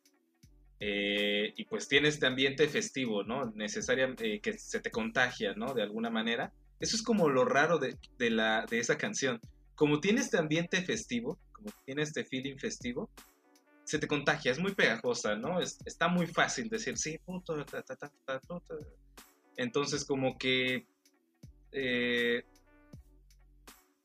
[0.79, 3.51] Eh, y pues tiene este ambiente festivo, ¿no?
[3.55, 5.73] Necesaria, eh, que se te contagia, ¿no?
[5.73, 6.53] De alguna manera.
[6.79, 9.41] Eso es como lo raro de, de, la, de esa canción.
[9.75, 13.09] Como tiene este ambiente festivo, como tiene este feeling festivo,
[13.83, 15.61] se te contagia, es muy pegajosa, ¿no?
[15.61, 18.41] Es, está muy fácil decir, sí, puto, ta, ta, ta,
[19.55, 20.85] Entonces, como que.
[21.71, 22.43] Eh,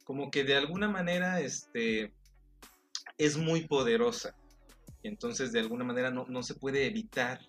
[0.04, 2.12] como que de alguna manera este,
[3.18, 4.34] es muy poderosa.
[5.02, 7.40] Entonces, de alguna manera, no, no se puede evitar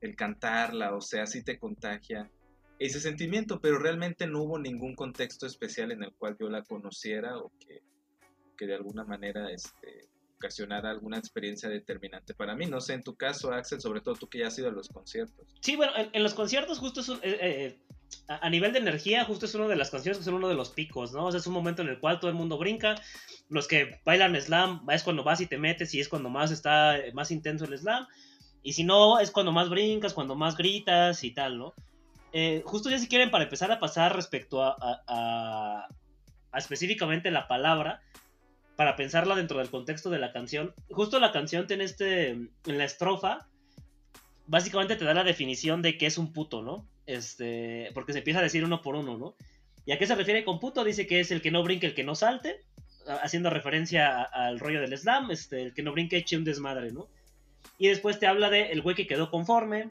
[0.00, 2.30] el cantarla, o sea, sí te contagia
[2.78, 7.38] ese sentimiento, pero realmente no hubo ningún contexto especial en el cual yo la conociera
[7.38, 7.82] o que
[8.56, 10.08] que de alguna manera este,
[10.44, 12.66] ocasionara alguna experiencia determinante para mí.
[12.66, 14.88] No sé, en tu caso, Axel, sobre todo tú que ya has ido a los
[14.88, 15.46] conciertos.
[15.60, 17.78] Sí, bueno, en, los conciertos justo es eh, eh,
[18.28, 20.70] a, nivel de energía, justo es una de las canciones que son uno de los
[20.70, 21.26] picos, ¿no?
[21.26, 22.96] O sea, es un momento en el cual todo el mundo brinca.
[23.48, 26.96] Los que bailan slam es cuando vas y te metes y es cuando más está
[27.12, 28.06] más intenso el slam.
[28.62, 31.74] Y si no, es cuando más brincas, cuando más gritas y tal, ¿no?
[32.32, 35.86] Eh, justo ya si quieren, para empezar a pasar respecto a
[36.56, 38.00] específicamente la palabra,
[38.76, 40.74] para pensarla dentro del contexto de la canción.
[40.90, 43.48] Justo la canción tiene este, en la estrofa,
[44.46, 46.86] básicamente te da la definición de qué es un puto, ¿no?
[47.06, 49.36] Este, porque se empieza a decir uno por uno, ¿no?
[49.86, 50.84] ¿Y a qué se refiere con puto?
[50.84, 52.60] Dice que es el que no brinque, el que no salte,
[53.22, 57.08] haciendo referencia al rollo del slam, este, el que no brinque eche un desmadre, ¿no?
[57.78, 59.90] Y después te habla de el güey que quedó conforme,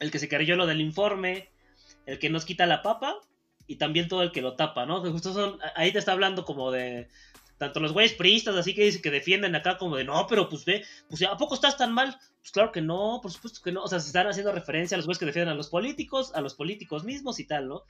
[0.00, 1.48] el que se creyó lo del informe,
[2.06, 3.16] el que nos quita la papa
[3.66, 5.00] y también todo el que lo tapa, ¿no?
[5.00, 7.08] Justo son, ahí te está hablando como de,
[7.58, 10.64] tanto los güeyes priistas así que dicen que defienden acá como de no, pero pues
[10.64, 12.18] ve, pues ¿a poco estás tan mal?
[12.40, 14.98] Pues claro que no, por supuesto que no, o sea, se están haciendo referencia a
[14.98, 17.84] los güeyes que defienden a los políticos, a los políticos mismos y tal, ¿no?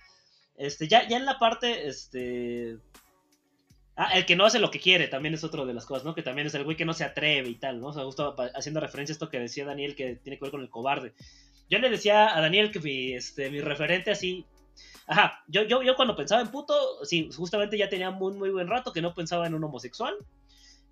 [0.56, 2.78] Este, ya, ya en la parte, este...
[3.96, 6.16] Ah, el que no hace lo que quiere también es otro de las cosas, ¿no?
[6.16, 7.88] Que también es el güey que no se atreve y tal, ¿no?
[7.88, 10.62] O sea, justo haciendo referencia a esto que decía Daniel que tiene que ver con
[10.62, 11.14] el cobarde.
[11.70, 14.46] Yo le decía a Daniel que mi, este, mi referente así
[15.06, 18.68] Ajá, yo, yo, yo cuando pensaba en puto, sí, justamente ya tenía muy, muy buen
[18.68, 20.14] rato que no pensaba en un homosexual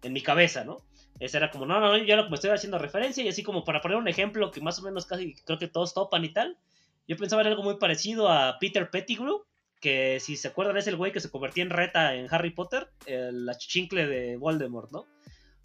[0.03, 0.79] en mi cabeza, ¿no?
[1.21, 3.81] Ese era como, no, no, yo lo me estoy haciendo referencia y así como para
[3.81, 6.59] poner un ejemplo que más o menos casi creo que todos topan y tal,
[7.07, 9.45] yo pensaba en algo muy parecido a Peter Pettigrew,
[9.81, 12.89] que si se acuerdan es el güey que se convertía en reta en Harry Potter,
[13.07, 15.07] el achichincle de Voldemort, ¿no?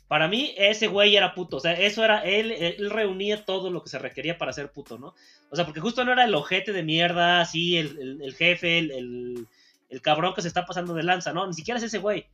[0.08, 1.58] Para mí, ese güey era puto.
[1.58, 2.22] O sea, eso era.
[2.22, 5.14] Él, él reunía todo lo que se requería para ser puto, ¿no?
[5.50, 8.78] O sea, porque justo no era el ojete de mierda, así, el, el, el jefe,
[8.78, 9.48] el,
[9.90, 11.46] el, cabrón que se está pasando de lanza, ¿no?
[11.46, 12.26] Ni siquiera es ese güey.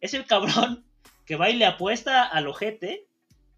[0.00, 0.84] Es el cabrón
[1.26, 3.06] que va y le apuesta al ojete.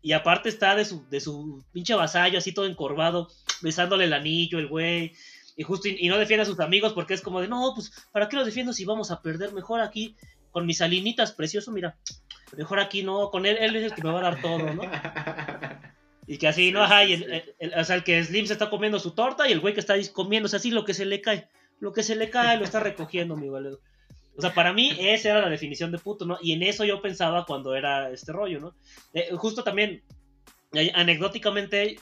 [0.00, 3.28] Y aparte está de su, de su pinche vasallo, así todo encorvado,
[3.60, 5.12] besándole el anillo, el güey.
[5.56, 8.28] Y justo, y, no defiende a sus amigos porque es como de, no, pues, ¿para
[8.28, 9.52] qué los defiendo si vamos a perder?
[9.52, 10.14] Mejor aquí,
[10.52, 11.96] con mis salinitas precioso, mira
[12.56, 14.82] Mejor aquí no, con él, él es el que me va a dar todo, ¿no?
[16.30, 16.82] Y que así, ¿no?
[16.82, 17.24] Ajá, y el, sí.
[17.30, 19.72] el- el- o sea, el que Slim se está comiendo su torta y el güey
[19.72, 21.48] que está ahí comiéndose así lo que se le cae.
[21.80, 23.80] Lo que se le cae lo está recogiendo, mi valedor.
[24.36, 26.36] O sea, para mí esa era la definición de puto, ¿no?
[26.42, 28.74] Y en eso yo pensaba cuando era este rollo, ¿no?
[29.14, 30.02] Eh, justo también,
[30.74, 31.98] eh, anecdóticamente,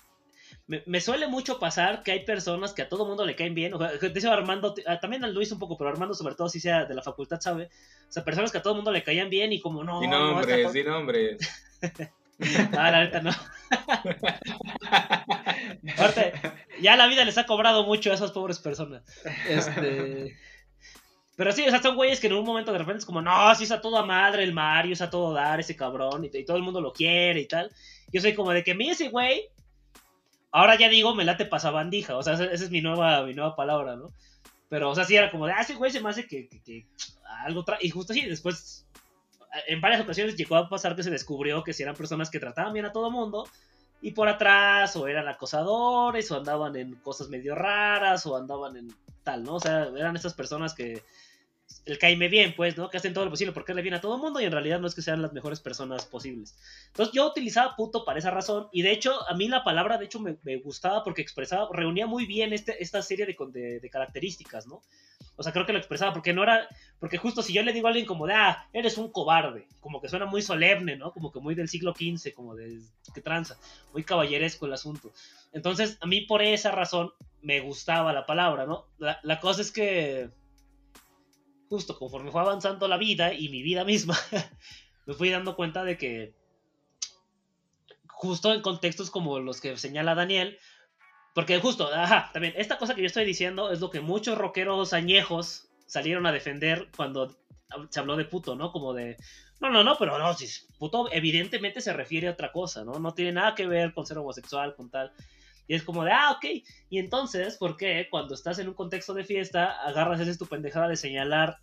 [0.69, 3.73] me, me suele mucho pasar que hay personas que a todo mundo le caen bien.
[3.75, 6.59] O sea, dice Armando, ah, también al Luis un poco, pero Armando sobre todo si
[6.61, 7.71] sea de la facultad, ¿sabe?
[8.09, 10.01] O sea, personas que a todo mundo le caían bien y como no...
[10.01, 11.39] Di no, nombres, esta- di nombres.
[12.77, 13.31] Ah, la neta no.
[15.95, 16.33] Aparte,
[16.81, 19.03] ya la vida les ha cobrado mucho a esas pobres personas.
[19.49, 20.37] Este.
[21.37, 23.55] Pero sí, o sea, son güeyes que en un momento de repente es como, no,
[23.55, 26.45] sí está todo a madre el Mario, está todo a dar ese cabrón, y, y
[26.45, 27.71] todo el mundo lo quiere y tal.
[28.13, 29.49] Yo soy como de que a mí ese güey,
[30.59, 33.97] ahora ya digo, me late pasabandija, o sea, esa, es mi nueva, mi nueva palabra,
[33.97, 34.13] ¿no?
[34.69, 36.63] Pero, o sea, sí era como de, ah, ese güey se me hace que, que-
[36.63, 36.87] que
[37.45, 37.79] algo trae.
[37.83, 38.87] Y justo así, después,
[39.69, 42.73] en varias ocasiones llegó a pasar que se descubrió que si eran personas que trataban
[42.73, 43.47] bien a todo mundo,
[44.03, 48.89] y por atrás, o eran acosadores, o andaban en cosas medio raras, o andaban en
[49.25, 49.55] tal, ¿no?
[49.57, 51.03] O sea, eran estas personas que
[51.87, 52.91] el caime bien, pues, ¿no?
[52.91, 54.81] Que hacen todo lo posible por caerle bien a todo el mundo y en realidad
[54.81, 56.55] no es que sean las mejores personas posibles.
[56.89, 60.05] Entonces yo utilizaba puto para esa razón y de hecho a mí la palabra de
[60.05, 64.83] hecho me, gustaba porque expresaba, reunía muy bien este, esta serie de- de características, ¿no?
[65.37, 66.67] O sea, creo que lo expresaba porque no era,
[66.99, 70.01] porque justo si yo le digo a alguien como de, ah, eres un cobarde, como
[70.01, 71.13] que suena muy solemne, ¿no?
[71.13, 72.81] Como que muy del siglo XV, como de,
[73.15, 73.59] que tranza,
[73.93, 75.13] muy caballeresco el asunto.
[75.53, 77.13] Entonces, a mí por esa razón
[77.43, 78.87] me gustaba la palabra, ¿no?
[78.99, 80.31] La, la cosa es que,
[81.69, 84.17] justo conforme fue avanzando la vida y mi vida misma,
[85.07, 86.35] me fui dando cuenta de que,
[88.09, 90.59] justo en contextos como los que señala Daniel,
[91.35, 94.93] porque justo, ajá, también, esta cosa que yo estoy diciendo es lo que muchos rockeros
[94.93, 97.37] añejos salieron a defender cuando
[97.91, 98.73] se habló de puto, ¿no?
[98.73, 99.17] Como de,
[99.61, 100.47] no, no, no, pero no, si
[100.79, 102.99] puto evidentemente se refiere a otra cosa, ¿no?
[102.99, 105.13] No tiene nada que ver con ser homosexual, con tal.
[105.69, 106.45] Y es como de, ah, ok.
[106.91, 110.89] Y entonces, ¿por qué cuando estás en un contexto de fiesta agarras esa tu pendejada
[110.89, 111.59] de señalar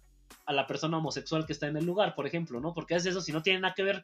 [0.46, 2.74] a la persona homosexual que está en el lugar, por ejemplo, ¿no?
[2.74, 4.04] Porque es eso si no tiene nada que ver,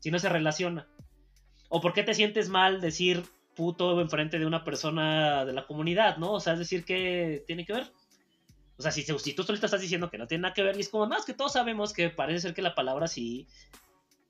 [0.00, 0.88] si no se relaciona.
[1.68, 3.24] ¿O por qué te sientes mal decir
[3.54, 6.32] puto enfrente de una persona de la comunidad, ¿no?
[6.32, 7.92] O sea, es decir, que tiene que ver.
[8.76, 10.80] O sea, si, si tú solito estás diciendo que no tiene nada que ver, y
[10.80, 13.48] es como más que todos sabemos que parece ser que la palabra sí,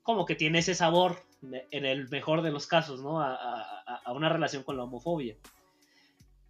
[0.03, 3.21] como que tiene ese sabor, en el mejor de los casos, ¿no?
[3.21, 5.35] A, una relación con la homofobia.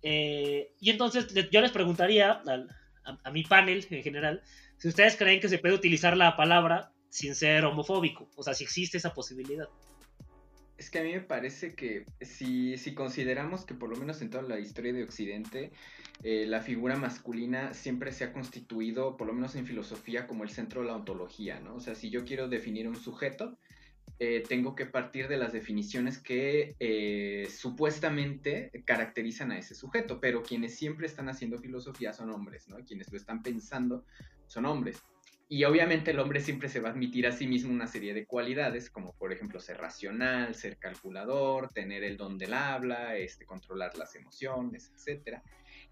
[0.01, 2.69] Eh, y entonces yo les preguntaría al-
[3.03, 4.41] a, a mi panel en general,
[4.77, 8.63] si ustedes creen que se puede utilizar la palabra sin ser homofóbico, o sea, si
[8.63, 9.67] existe esa posibilidad.
[10.77, 14.29] Es que a mí me parece que si, si consideramos que por lo menos en
[14.29, 15.71] toda la historia de Occidente,
[16.21, 20.51] eh, la figura masculina siempre se ha constituido, por lo menos en filosofía, como el
[20.51, 21.75] centro de la ontología, ¿no?
[21.75, 23.57] O sea, si yo quiero definir un sujeto,
[24.19, 30.41] eh, tengo que partir de las definiciones que eh, supuestamente caracterizan a ese sujeto, pero
[30.41, 32.77] quienes siempre están haciendo filosofía son hombres, ¿no?
[32.77, 34.05] Quienes lo están pensando
[34.47, 35.03] son hombres.
[35.49, 38.25] Y obviamente el hombre siempre se va a admitir a sí mismo una serie de
[38.25, 43.97] cualidades, como por ejemplo ser racional, ser calculador, tener el don del habla, este, controlar
[43.97, 45.41] las emociones, etc.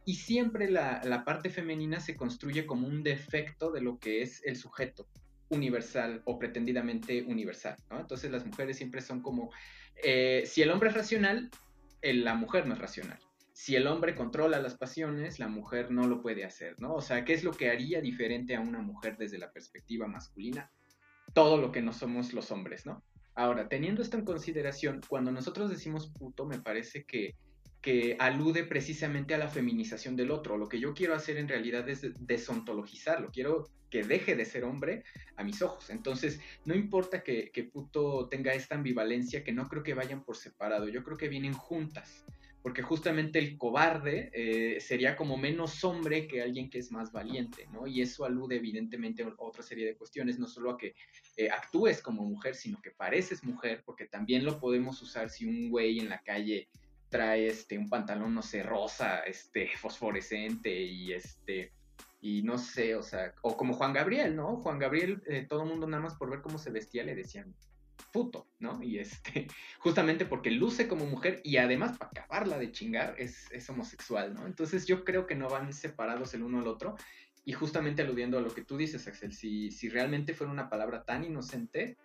[0.03, 4.43] Y siempre la, la parte femenina se construye como un defecto de lo que es
[4.45, 5.07] el sujeto
[5.49, 7.77] universal o pretendidamente universal.
[7.89, 7.99] ¿no?
[7.99, 9.51] Entonces las mujeres siempre son como,
[10.03, 11.49] eh, si el hombre es racional,
[12.01, 13.19] eh, la mujer no es racional
[13.55, 16.93] si el hombre controla las pasiones, la mujer no lo puede hacer, ¿no?
[16.93, 20.69] O sea, ¿qué es lo que haría diferente a una mujer desde la perspectiva masculina?
[21.33, 23.01] Todo lo que no somos los hombres, ¿no?
[23.33, 27.35] Ahora, teniendo esto en consideración, cuando nosotros decimos puto, me parece que,
[27.85, 30.57] que alude precisamente a la feminización del otro.
[30.57, 33.29] Lo que yo quiero hacer en realidad es desontologizarlo.
[33.31, 35.03] Quiero que deje de ser hombre
[35.35, 35.91] a mis ojos.
[35.91, 40.89] Entonces, no importa que, puto tenga esta ambivalencia, que no creo que vayan por separado.
[40.89, 42.25] Yo creo que vienen juntas
[42.63, 47.67] porque justamente el cobarde eh, sería como menos hombre que alguien que es más valiente,
[47.71, 47.85] ¿no?
[47.85, 50.95] Y eso alude evidentemente a otra serie de cuestiones, no solo a que
[51.37, 55.69] eh, actúes como mujer, sino que pareces mujer, porque también lo podemos usar si un
[55.69, 56.67] güey en la calle
[57.15, 61.71] trae este un pantalón, no sé, rosa, este, fosforescente y este
[62.19, 64.57] y no sé, o sea, o como Juan Gabriel, ¿no?
[64.57, 67.55] Juan Gabriel, eh, todo el mundo nada más por ver cómo se vestía le decían
[68.11, 68.81] puto, ¿no?
[68.83, 69.47] Y este,
[69.79, 74.45] justamente porque luce como mujer y además para acabarla de chingar es, es, homosexual, ¿no?
[74.45, 76.95] Entonces yo creo que no van separados el uno al otro
[77.45, 81.05] y justamente aludiendo a lo que tú dices, Axel, si, si realmente fuera una palabra
[81.05, 81.95] tan inocente,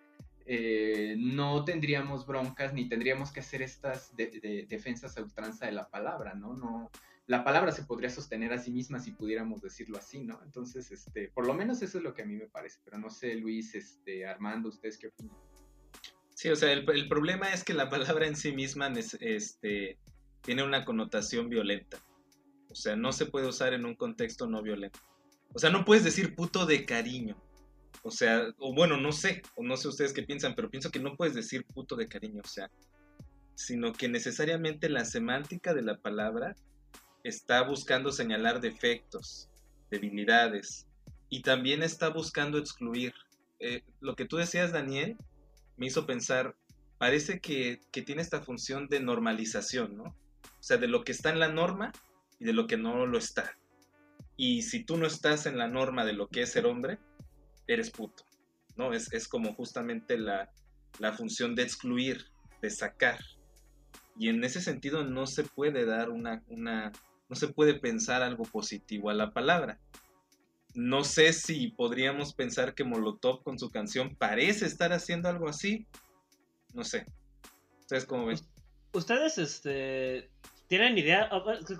[0.46, 5.72] eh, no tendríamos broncas ni tendríamos que hacer estas de, de, defensas a ultranza de
[5.72, 6.54] la palabra, ¿no?
[6.54, 6.90] No,
[7.26, 10.40] la palabra se podría sostener a sí misma si pudiéramos decirlo así, ¿no?
[10.44, 13.10] Entonces, este, por lo menos eso es lo que a mí me parece, pero no
[13.10, 15.36] sé, Luis, este, Armando, ¿ustedes qué opinan?
[16.34, 19.98] Sí, o sea, el, el problema es que la palabra en sí misma es- este,
[20.40, 21.98] tiene una connotación violenta.
[22.70, 24.98] O sea, no se puede usar en un contexto no violento.
[25.52, 27.36] O sea, no puedes decir puto de cariño.
[28.02, 31.00] O sea, o bueno, no sé, o no sé ustedes qué piensan, pero pienso que
[31.00, 32.70] no puedes decir puto de cariño, o sea,
[33.54, 36.56] sino que necesariamente la semántica de la palabra
[37.24, 39.50] está buscando señalar defectos,
[39.90, 40.86] debilidades,
[41.28, 43.12] y también está buscando excluir.
[43.58, 45.16] Eh, lo que tú decías, Daniel,
[45.76, 46.56] me hizo pensar,
[46.98, 50.04] parece que, que tiene esta función de normalización, ¿no?
[50.04, 51.92] O sea, de lo que está en la norma
[52.38, 53.56] y de lo que no lo está.
[54.36, 56.98] Y si tú no estás en la norma de lo que es ser hombre,
[57.72, 58.24] eres puto,
[58.76, 58.92] ¿no?
[58.92, 60.50] Es, es como justamente la,
[60.98, 62.26] la función de excluir,
[62.60, 63.18] de sacar.
[64.18, 66.92] Y en ese sentido no se puede dar una, una,
[67.28, 69.78] no se puede pensar algo positivo a la palabra.
[70.74, 75.86] No sé si podríamos pensar que Molotov con su canción parece estar haciendo algo así.
[76.74, 77.06] No sé.
[77.80, 78.38] ¿Ustedes cómo ven?
[78.92, 80.30] Ustedes, este,
[80.68, 81.28] tienen idea.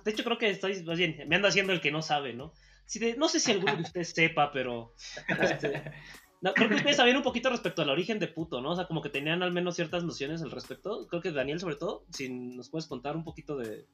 [0.04, 2.52] De hecho, creo que estoy, más bien, me ando haciendo el que no sabe, ¿no?
[2.90, 4.94] Si de- no sé si alguno de ustedes sepa, pero.
[5.40, 5.92] este,
[6.40, 8.72] no, creo que ustedes sabían un poquito respecto al origen de puto, ¿no?
[8.72, 11.06] O sea, como que tenían al menos ciertas nociones al respecto.
[11.06, 13.86] Creo que Daniel, sobre todo, si nos puedes contar un poquito de.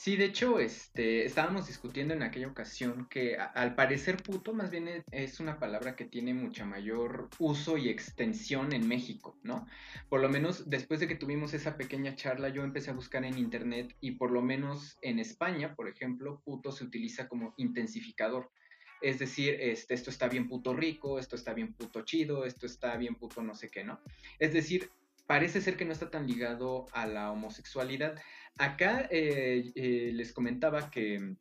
[0.00, 4.86] Sí, de hecho, este, estábamos discutiendo en aquella ocasión que al parecer puto más bien
[4.86, 9.66] e- es una palabra que tiene mucha mayor uso y extensión en México, ¿no?
[10.08, 13.38] Por lo menos después de que tuvimos esa pequeña charla, yo empecé a buscar en
[13.38, 18.52] internet y por lo menos en España, por ejemplo, puto se utiliza como intensificador.
[19.00, 22.96] Es decir, este, esto está bien puto rico, esto está bien puto chido, esto está
[22.96, 24.00] bien puto no sé qué, ¿no?
[24.38, 24.90] Es decir,
[25.26, 28.16] parece ser que no está tan ligado a la homosexualidad.
[28.58, 31.36] Acá eh, eh, les comentaba que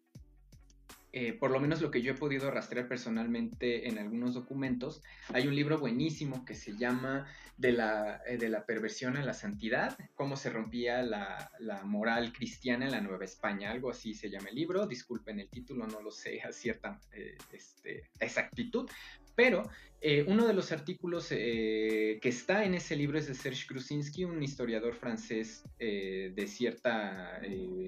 [1.20, 5.02] eh, por lo menos lo que yo he podido rastrear personalmente en algunos documentos,
[5.34, 7.26] hay un libro buenísimo que se llama
[7.58, 12.86] De la, de la perversión a la santidad, cómo se rompía la, la moral cristiana
[12.86, 16.12] en la Nueva España, algo así se llama el libro, disculpen el título, no lo
[16.12, 18.88] sé a cierta eh, este, exactitud,
[19.38, 19.70] pero
[20.02, 24.26] eh, uno de los artículos eh, que está en ese libro es de Serge Krusinski,
[24.26, 27.40] un historiador francés eh, de cierta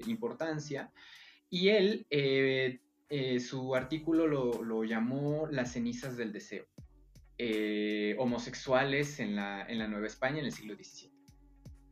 [0.06, 0.92] importancia,
[1.50, 2.06] y él,
[3.40, 6.66] su artículo lo, llamó Las cenizas del deseo,
[8.18, 11.19] homosexuales en la, en la, Nueva España en el siglo XVII.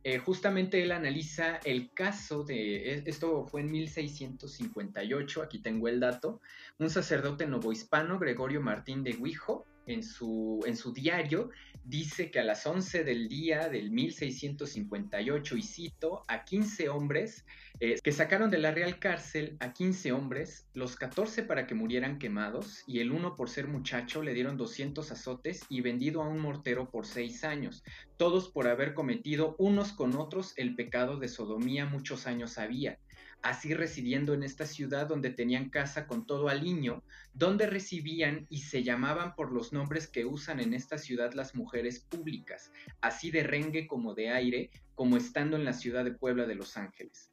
[0.03, 6.39] Eh, justamente él analiza el caso de, esto fue en 1658, aquí tengo el dato,
[6.77, 11.49] un sacerdote novohispano, Gregorio Martín de Guijo, en su, diario
[11.83, 17.45] dice que a las 11 del día del 1658, y cito, a 15 hombres
[17.79, 22.19] eh, que sacaron de la Real Cárcel a 15 hombres, los 14 para que murieran
[22.19, 26.39] quemados y el uno por ser muchacho le dieron 200 azotes y vendido a un
[26.39, 27.83] mortero por 6 años,
[28.17, 32.99] todos por haber cometido unos con otros el pecado de sodomía muchos años había
[33.41, 38.83] así residiendo en esta ciudad donde tenían casa con todo aliño, donde recibían y se
[38.83, 42.71] llamaban por los nombres que usan en esta ciudad las mujeres públicas,
[43.01, 46.77] así de rengue como de aire, como estando en la ciudad de Puebla de Los
[46.77, 47.31] Ángeles.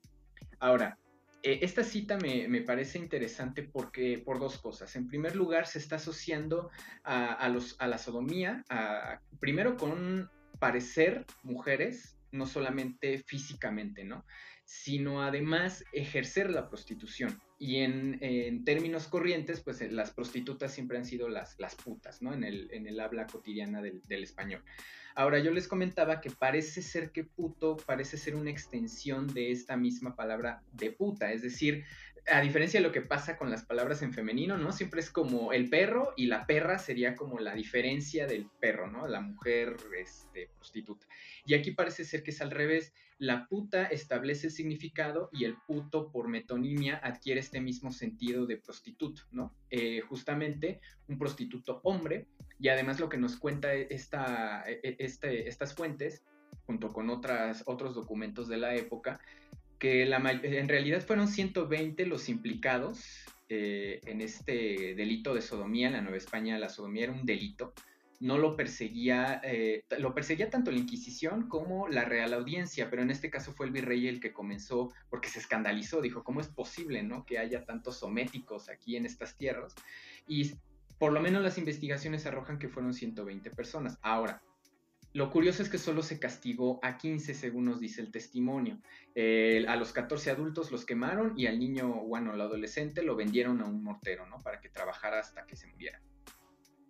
[0.59, 0.99] Ahora,
[1.43, 4.97] eh, esta cita me, me, parece interesante porque, por dos cosas.
[4.97, 6.71] En primer lugar, se está asociando
[7.05, 8.65] a, los, a la sodomía,
[9.39, 14.25] primero con parecer mujeres, no solamente físicamente, ¿no?
[14.67, 17.41] Sino además ejercer la prostitución.
[17.59, 22.35] Y en, en, términos corrientes, pues las prostitutas siempre han sido las, las putas, ¿no?
[22.35, 24.63] En el, en el habla cotidiana del, del, español.
[25.15, 29.77] Ahora, yo les comentaba que parece ser que puto parece ser una extensión de esta
[29.77, 31.85] misma palabra de puta, es decir,
[32.29, 34.73] a diferencia de lo que pasa con las palabras en femenino, ¿no?
[34.73, 39.07] Siempre es como el perro y la perra sería como la diferencia del perro, ¿no?
[39.07, 41.07] La mujer este, prostituta.
[41.45, 42.93] Y aquí parece ser que es al revés.
[43.19, 49.23] La puta establece significado y el puto por metonimia adquiere este mismo sentido de prostituto,
[49.31, 49.55] ¿no?
[49.71, 52.27] Eh, justamente un prostituto hombre
[52.59, 56.25] y además lo que nos cuenta esta, este, estas fuentes,
[56.67, 59.21] junto con otras, otros documentos de la época,
[59.79, 65.89] que la, en realidad fueron 120 los implicados eh, en este delito de sodomía.
[65.89, 67.73] En la Nueva España la sodomía era un delito.
[68.21, 73.11] No lo perseguía, eh, lo perseguía tanto la Inquisición como la Real Audiencia, pero en
[73.11, 77.03] este caso fue el virrey el que comenzó, porque se escandalizó, dijo, ¿cómo es posible
[77.03, 77.27] ¿no?
[77.27, 79.75] que haya tantos sométicos aquí en estas tierras?
[80.27, 80.53] Y
[80.99, 83.99] por lo menos las investigaciones arrojan que fueron 120 personas.
[84.03, 84.43] Ahora,
[85.17, 88.81] lo curioso es que solo se castigó a 15, según nos dice el testimonio.
[89.67, 93.65] A los 14 adultos los quemaron y al niño, bueno, al adolescente lo vendieron a
[93.65, 94.43] un mortero, ¿no?
[94.43, 96.03] Para que trabajara hasta que se muriera.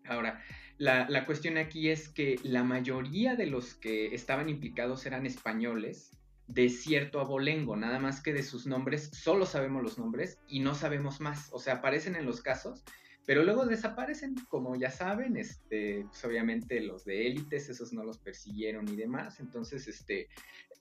[0.08, 0.42] Ahora,
[0.78, 6.10] la, la, cuestión aquí es que la mayoría de los que estaban implicados eran españoles
[6.48, 10.74] de cierto abolengo, nada más que de sus nombres, solo sabemos los nombres y no
[10.74, 12.84] sabemos más, o sea, aparecen en los casos,
[13.26, 18.18] pero luego desaparecen, como ya saben, este, pues obviamente los de élites, esos no los
[18.18, 20.28] persiguieron y demás, entonces, este,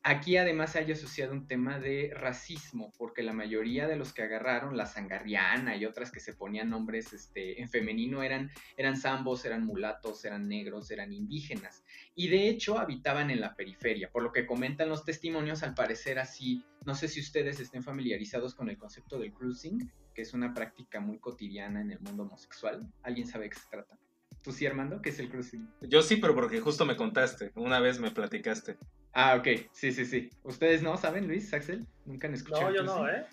[0.06, 4.78] aquí además hay asociado un tema de racismo, porque la mayoría de los que agarraron,
[4.78, 9.66] la sangarriana y otras que se ponían nombres, este, en femenino eran, eran zambos, eran
[9.66, 11.84] mulatos, eran negros, eran indígenas,
[12.14, 16.20] y de hecho habitaban en la periferia, por lo que comentan los testimonios, al parecer
[16.20, 20.54] así, no sé si ustedes estén familiarizados con el concepto del cruising, que es una
[20.54, 22.88] práctica muy cotidiana en el mundo homosexual.
[23.02, 23.98] ¿Alguien sabe de qué se trata?
[24.46, 25.02] ¿Tú sí, Armando?
[25.02, 25.68] ¿Qué es el cruising?
[25.82, 28.78] Yo sí, pero porque justo me contaste, una vez me platicaste.
[29.12, 30.30] Ah, ok, sí, sí, sí.
[30.44, 31.88] ¿Ustedes no saben, Luis, Axel?
[32.06, 32.70] ¿Nunca han escuchado?
[32.70, 33.26] No, yo no, ¿eh?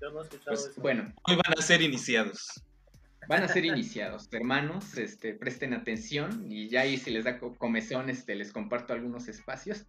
[0.00, 0.80] Yo no he escuchado pues, eso.
[0.80, 1.12] Bueno.
[1.24, 2.62] Hoy van a ser iniciados.
[3.26, 8.08] Van a ser iniciados, hermanos, este, presten atención y ya ahí si les da comezón,
[8.08, 9.86] este, les comparto algunos espacios.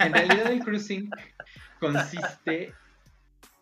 [0.00, 1.10] En realidad el cruising
[1.78, 2.72] consiste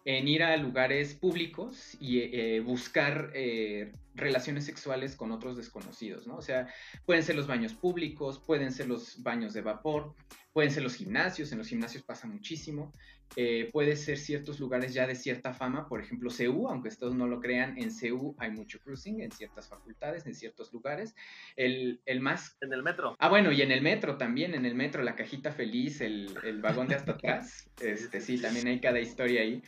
[0.04, 6.36] en ir a lugares públicos y eh, buscar eh, relaciones sexuales con otros desconocidos, ¿no?
[6.36, 6.68] O sea,
[7.04, 10.14] pueden ser los baños públicos, pueden ser los baños de vapor,
[10.52, 12.92] pueden ser los gimnasios, en los gimnasios pasa muchísimo,
[13.36, 17.28] eh, puede ser ciertos lugares ya de cierta fama, por ejemplo, CEU, aunque ustedes no
[17.28, 21.14] lo crean, en CEU hay mucho cruising en ciertas facultades, en ciertos lugares.
[21.56, 22.56] El, el, más...
[22.60, 23.16] En el metro.
[23.18, 26.60] Ah, bueno, y en el metro también, en el metro, la cajita feliz, el, el
[26.60, 29.62] vagón de hasta atrás, este, sí, también hay cada historia ahí.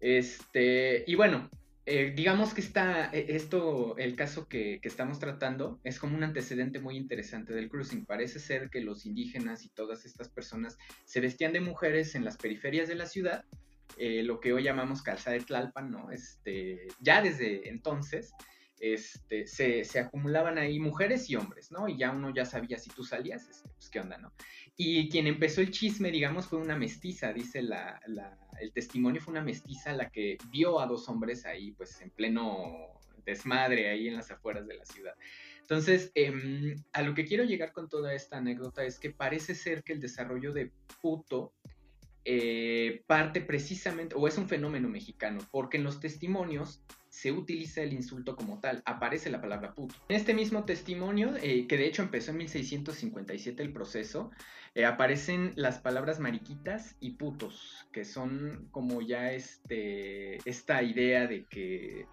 [0.00, 1.48] Este, y bueno,
[1.84, 6.78] eh, digamos que está, e, esto, el caso que, estamos tratando, es como un antecedente
[6.78, 8.06] muy interesante del cruising.
[8.06, 12.36] Parece ser que los indígenas y todas estas personas se vestían de mujeres en las
[12.36, 13.44] periferias de la ciudad,
[13.98, 16.10] eh, lo que hoy llamamos calzada de Tlalpan, ¿no?
[16.12, 18.32] Este, ya desde entonces,
[18.82, 21.88] este, se, acumulaban ahí mujeres y hombres, ¿no?
[21.88, 24.32] Y ya uno ya sabía si tú salías, este, pues qué onda, ¿no?
[24.84, 28.00] Y quien empezó el chisme, digamos, fue una mestiza, dice la,
[28.60, 33.00] el testimonio fue una mestiza la que vio a dos hombres ahí, pues en pleno
[33.24, 35.14] desmadre ahí en las afueras de la ciudad.
[35.60, 39.84] Entonces, em, a lo que quiero llegar con toda esta anécdota es que parece ser
[39.84, 41.52] que el desarrollo de puto
[42.24, 47.92] eh, parte precisamente, o es un fenómeno mexicano, porque en los testimonios se utiliza el
[47.92, 49.94] insulto como tal, aparece la palabra puto.
[50.08, 54.30] En este mismo testimonio, eh, que de hecho empezó en 1657 el proceso,
[54.74, 61.44] eh, aparecen las palabras mariquitas y putos, que son como ya este, esta idea de
[61.44, 62.06] que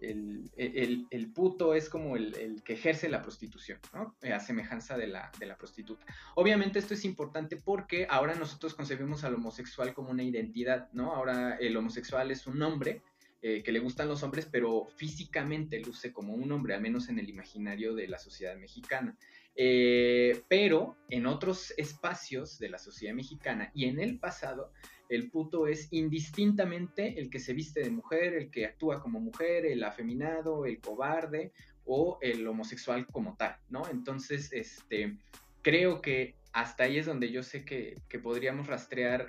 [0.00, 4.14] el, el, puto es como el, que ejerce la prostitución, ¿no?
[4.22, 6.04] Eh, a semejanza de la, de la prostituta.
[6.34, 11.14] Obviamente esto es importante porque ahora nosotros concebimos al homosexual como una identidad, ¿no?
[11.14, 13.02] Ahora el homosexual es un nombre
[13.42, 17.18] eh, que le gustan los hombres, pero físicamente luce como un hombre, al menos en
[17.18, 19.16] el imaginario de la sociedad mexicana.
[19.58, 24.70] Eh, pero en otros espacios de la sociedad mexicana y en el pasado,
[25.08, 29.64] el puto es indistintamente el que se viste de mujer, el que actúa como mujer,
[29.64, 31.52] el afeminado, el cobarde
[31.84, 33.88] o el homosexual como tal, ¿no?
[33.88, 35.16] Entonces, este,
[35.62, 39.28] creo que hasta ahí es donde yo sé que, podríamos rastrear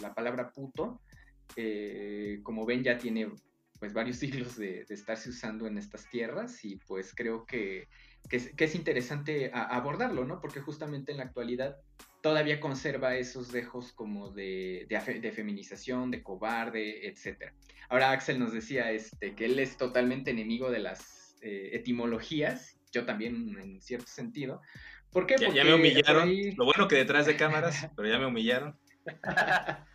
[0.00, 1.00] la palabra puto.
[1.56, 3.30] Eh, como ven, ya tiene
[3.78, 7.88] pues varios siglos de, estarse usando en estas tierras y pues creo que,
[8.30, 10.40] es, interesante abordarlo, ¿no?
[10.40, 11.76] Porque justamente en la actualidad
[12.22, 17.52] todavía conserva esos dejos como de, de, feminización, de cobarde, etc.
[17.88, 23.04] Ahora Axel nos decía este, que él es totalmente enemigo de las eh, etimologías, yo
[23.04, 24.62] también en cierto sentido.
[25.10, 25.34] ¿Por qué?
[25.34, 26.30] Porque ya me humillaron.
[26.56, 28.78] Lo bueno que detrás de cámaras, pero ya me humillaron.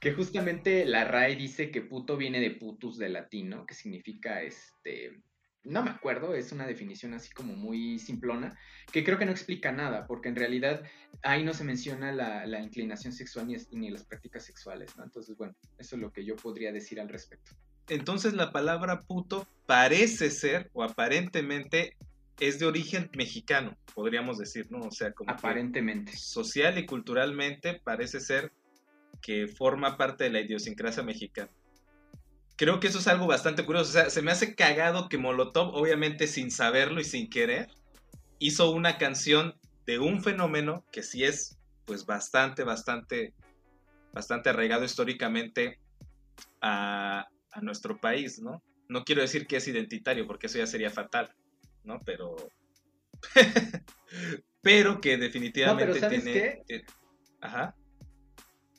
[0.00, 5.20] que justamente la RAE dice que puto viene de putus de latino, que significa este,
[5.64, 8.58] no me acuerdo, es una definición así como muy simplona,
[8.92, 10.82] que creo que no explica nada, porque en realidad
[11.22, 15.04] ahí no se menciona la, inclinación sexual ni, ni, las prácticas sexuales, ¿no?
[15.04, 17.52] Entonces, bueno, eso es lo que yo podría decir al respecto.
[17.88, 21.96] Entonces la palabra puto parece ser, o aparentemente,
[22.40, 24.80] es de origen mexicano, podríamos decir, ¿no?
[24.80, 25.30] O sea, como...
[25.30, 26.16] Aparentemente.
[26.16, 28.52] social y culturalmente parece ser
[29.20, 31.50] que forma parte de la idiosincrasia mexicana.
[32.62, 33.90] Creo que eso es algo bastante curioso.
[33.90, 37.66] O sea, se me hace cagado que Molotov, obviamente sin saberlo y sin querer,
[38.38, 43.34] hizo una canción de un fenómeno que sí es, pues, bastante, bastante,
[44.12, 45.80] bastante arraigado históricamente
[46.60, 48.62] a, a nuestro país, ¿no?
[48.88, 51.34] No quiero decir que es identitario, porque eso ya sería fatal,
[51.82, 51.98] ¿no?
[52.04, 52.36] Pero.
[54.62, 56.62] pero que definitivamente no, pero ¿sabes tiene.
[56.68, 56.84] Qué?
[57.40, 57.74] Ajá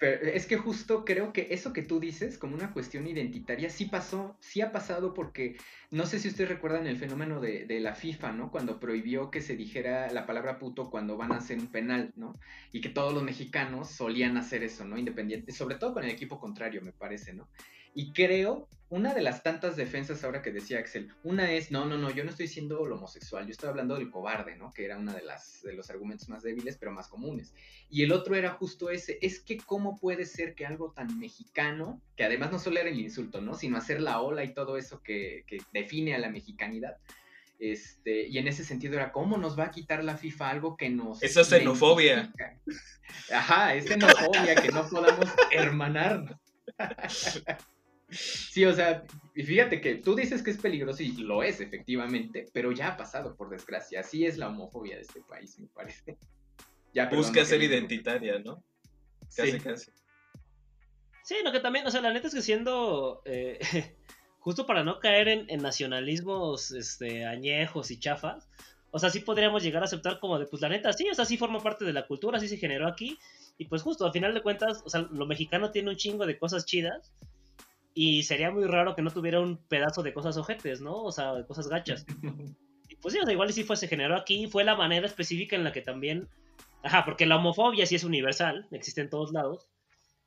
[0.04, 3.86] Pero es que justo creo que eso que tú dices, como una cuestión identitaria, sí
[3.86, 5.56] pasó, sí ha pasado porque
[5.92, 8.52] no sé si ustedes recuerdan el fenómeno de, de, la FIFA, ¿no?
[8.52, 12.38] Cuando prohibió que se dijera la palabra puto cuando van a hacer un penal, ¿no?
[12.74, 14.98] Y que todos los mexicanos solían hacer eso, ¿no?
[14.98, 17.48] Independiente, sobre todo con el equipo contrario, me parece, ¿no?
[17.96, 21.98] Y creo, una de las tantas defensas ahora que decía Axel, una es, no, no,
[21.98, 24.72] no, yo no estoy siendo homosexual, yo estoy hablando del cobarde, ¿no?
[24.72, 27.56] Que era una de las de los argumentos más débiles, pero más comunes.
[27.90, 32.02] Y el otro era justo ese, es que cómo puede ser que algo tan mexicano,
[32.16, 33.56] que además no solo era el insulto, ¿no?
[33.56, 36.98] Sino hacer la ola y todo eso que, que define a la mexicanidad.
[37.58, 40.90] Este, y en ese sentido era, ¿cómo nos va a quitar la FIFA algo que
[40.90, 41.24] nos...
[41.24, 42.32] Esa es xenofobia.
[43.32, 46.40] Ajá, es xenofobia, que no podamos hermanar.
[48.14, 49.04] Sí, o sea,
[49.36, 52.98] y fíjate que tú dices que es peligroso y lo es efectivamente, pero ya ha
[52.98, 54.02] pasado por desgracia.
[54.02, 56.18] Así es la homofobia de este país, me parece.
[56.94, 58.64] Ya, Busca ser identitaria, ¿no?
[59.36, 59.60] Casi, sí.
[59.60, 59.92] casi.
[61.24, 63.60] Sí, lo que también, o sea, la neta es que siendo, eh,
[64.40, 68.50] justo para no caer en, en, nacionalismos este, añejos y chafas,
[68.92, 71.26] o sea, sí podríamos llegar a aceptar como de, pues la neta, sí, o sea,
[71.26, 73.18] sí forma parte de la cultura, sí se generó aquí,
[73.58, 76.38] y pues justo, al final de cuentas, o sea, lo mexicano tiene un chingo de
[76.38, 77.12] cosas chidas,
[77.94, 81.04] y sería muy raro que no tuviera un pedazo de cosas ojetes, ¿no?
[81.04, 82.06] O sea, de cosas gachas.
[82.90, 85.56] Y pues sí, o sea, igual si fue, se generó aquí, fue la manera específica
[85.56, 86.28] en la que también...
[86.84, 89.68] Ajá, porque la homofobia sí es universal, existe en todos lados,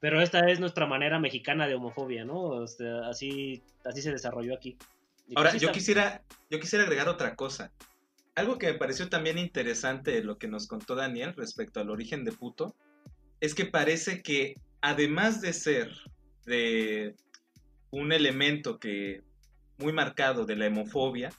[0.00, 2.64] pero esta es nuestra manera mexicana de homofobia, ¿no?
[3.04, 4.78] Así, así se desarrolló aquí.
[5.28, 5.78] Y Ahora, pues sí yo, está...
[5.78, 7.72] quisiera, yo quisiera agregar otra cosa.
[8.34, 12.32] Algo que me pareció también interesante lo que nos contó Daniel respecto al origen de
[12.32, 12.74] puto,
[13.40, 15.92] es que parece que además de ser
[16.46, 17.14] de
[17.96, 19.22] un elemento que
[19.78, 21.30] muy marcado de la hemofobia,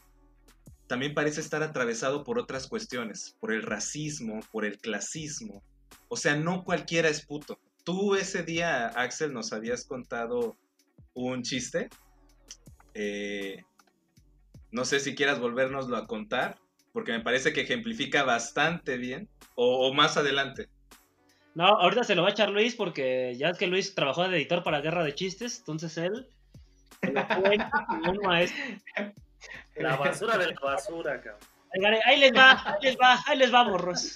[0.88, 5.64] también parece estar atravesado por otras cuestiones, por el racismo, por el clasismo.
[6.08, 7.60] O sea, no cualquiera es puto.
[7.84, 10.58] Tú ese día, Axel, nos habías contado
[11.14, 11.90] un chiste.
[12.94, 13.64] Eh,
[14.72, 16.58] no sé si quieras volvernoslo a contar,
[16.94, 19.30] porque me parece que ejemplifica bastante bien.
[19.56, 20.70] O, o más adelante.
[21.54, 24.38] No, ahorita se lo va a echar Luis porque ya es que Luis trabajó de
[24.38, 26.28] editor para Guerra de Chistes, entonces él
[29.76, 31.48] La basura de la basura, cabrón.
[32.06, 34.16] Ahí les va, ahí les va, ahí les va, morros.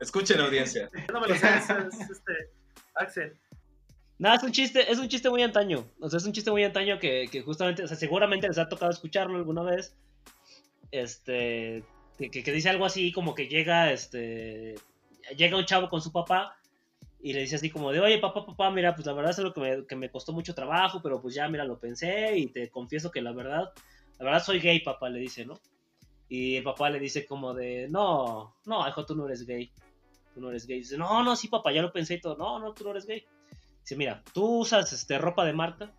[0.00, 0.90] Escuchen, audiencia.
[1.12, 2.32] No me lo sé, es, es, este,
[2.94, 3.38] Axel.
[4.18, 5.84] Nada, es un chiste, es un chiste muy antaño.
[6.00, 8.68] O sea, es un chiste muy antaño que, que justamente, o sea, seguramente les ha
[8.68, 9.94] tocado escucharlo alguna vez.
[10.90, 11.84] Este,
[12.18, 14.74] que, que, dice algo así como que llega, este,
[15.36, 16.56] llega un chavo con su papá
[17.22, 19.52] y le dice así como de, oye, papá, papá, mira, pues la verdad es algo
[19.52, 22.68] que me, que me costó mucho trabajo, pero pues ya, mira, lo pensé y te
[22.68, 23.72] confieso que la verdad,
[24.18, 25.54] la verdad soy gay, papá, le dice, ¿no?
[26.28, 29.72] Y el papá le dice como de, no, no, hijo, tú no eres gay,
[30.34, 30.78] tú no eres gay.
[30.78, 33.06] dice, no, no, sí, papá, ya lo pensé y todo, no, no, tú no eres
[33.06, 33.24] gay.
[33.82, 35.92] Dice, mira, ¿tú usas este, ropa de marca?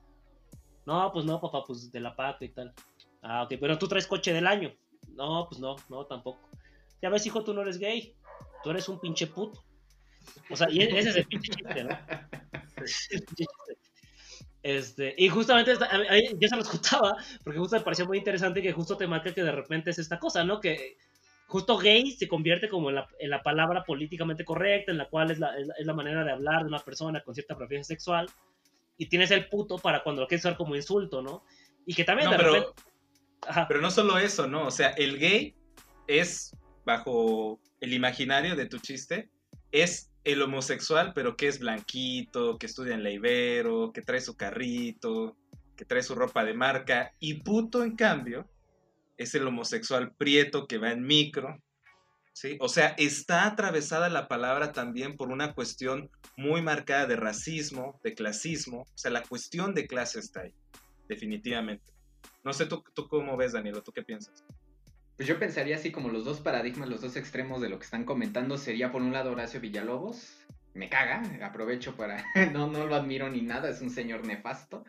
[0.85, 2.73] No, pues no, papá, pues de la paca y tal.
[3.21, 4.73] Ah, ok, pero tú traes coche del año.
[5.15, 6.39] No, pues no, no, tampoco.
[7.01, 8.13] Ya ves, hijo, tú no eres gay,
[8.61, 9.63] tú eres un pinche puto.
[10.49, 11.97] O sea, y ese es el pinche chiste, ¿no?
[14.63, 18.17] Este, y justamente esta, a mí, yo se los contaba, porque justo me pareció muy
[18.17, 20.61] interesante que justo te marca que de repente es esta cosa, ¿no?
[20.61, 20.95] Que
[21.47, 25.31] justo gay se convierte como en la, en la palabra políticamente correcta, en la cual
[25.31, 27.93] es la, es la, es la manera de hablar de una persona con cierta preferencia
[27.93, 28.29] sexual,
[28.97, 31.43] y tienes el puto para cuando lo quieres usar como insulto, ¿no?
[31.85, 32.81] Y que también no, de pero, repente...
[33.45, 33.67] Ajá.
[33.67, 34.65] pero no solo eso, ¿no?
[34.65, 35.53] O sea, el gay
[36.07, 36.55] es,
[36.85, 39.29] bajo el imaginario de tu chiste,
[39.73, 44.35] es el homosexual, pero que es blanquito, que estudia en la Ibero, que trae su
[44.35, 45.35] carrito,
[45.75, 47.13] que trae su ropa de marca.
[47.19, 48.49] Y puto, en cambio,
[49.17, 51.61] es el homosexual prieto que va en micro.
[52.33, 52.57] ¿sí?
[52.59, 58.13] O sea, está atravesada la palabra también por una cuestión muy marcada de racismo, de
[58.13, 58.81] clasismo.
[58.81, 60.53] O sea, la cuestión de clase está ahí,
[61.07, 61.91] definitivamente.
[62.43, 64.43] No sé tú, tú cómo ves, Danielo, ¿tú qué piensas?
[65.17, 68.03] Pues yo pensaría así como los dos paradigmas, los dos extremos de lo que están
[68.03, 73.29] comentando sería por un lado Horacio Villalobos, me caga, aprovecho para, no, no lo admiro
[73.29, 74.83] ni nada, es un señor nefasto.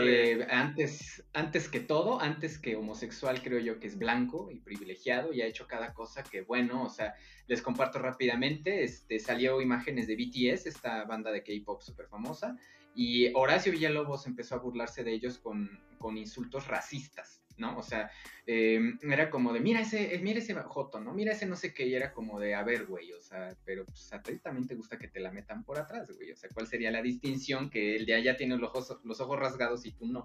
[0.00, 5.32] Eh, antes, antes que todo, antes que homosexual, creo yo que es blanco y privilegiado
[5.32, 7.14] y ha hecho cada cosa que bueno, o sea,
[7.46, 12.56] les comparto rápidamente, este, salió imágenes de BTS, esta banda de K-pop súper famosa,
[12.94, 15.68] y Horacio Villalobos empezó a burlarse de ellos con,
[15.98, 17.43] con insultos racistas.
[17.56, 17.76] ¿No?
[17.78, 18.10] O sea,
[18.46, 21.12] eh, era como de, mira ese, mira ese joto, ¿no?
[21.12, 23.84] Mira ese no sé qué, y era como de, a ver, güey, o sea, pero
[23.84, 26.50] pues, a ti también te gusta que te la metan por atrás, güey, o sea,
[26.52, 29.92] ¿cuál sería la distinción que el de allá tiene los ojos, los ojos rasgados y
[29.92, 30.22] tú no?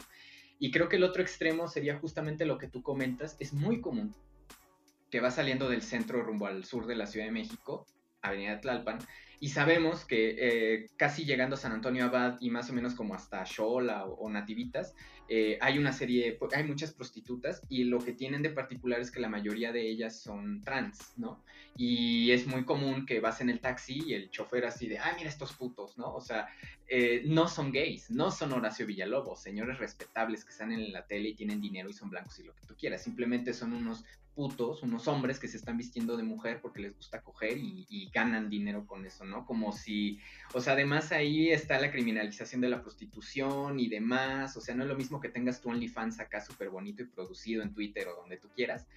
[0.59, 4.13] Y creo que el otro extremo sería justamente lo que tú comentas, es muy común
[5.09, 7.87] que va saliendo del centro rumbo al sur de la Ciudad de México,
[8.21, 8.99] Avenida Tlalpan,
[9.41, 13.15] Y sabemos que eh, casi llegando a San Antonio Abad y más o menos como
[13.15, 14.93] hasta Xola o, Nativitas,
[15.29, 19.19] eh, hay una serie, hay muchas prostitutas y lo que tienen de particular es que
[19.19, 21.41] la mayoría de ellas son trans, ¿no?
[21.77, 25.13] Y es muy común que vas en el taxi y el chofer así de, ay,
[25.17, 26.13] mira estos putos, ¿no?
[26.13, 26.49] O sea,
[26.87, 31.29] eh, no son gays, no son Horacio Villalobos, señores respetables que están en la tele
[31.29, 34.03] y tienen dinero y son blancos y lo que tú quieras, simplemente son unos
[34.39, 38.49] putos, unos hombres que se están vistiendo de mujer porque les gusta coger y, ganan
[38.49, 39.45] dinero con eso, ¿no?
[39.45, 40.19] Como si,
[40.53, 44.83] o sea, además ahí está la criminalización de la prostitución y demás, o sea, no
[44.83, 48.15] es lo mismo que tengas tu OnlyFans acá súper bonito y producido en Twitter o
[48.15, 48.87] donde tú quieras,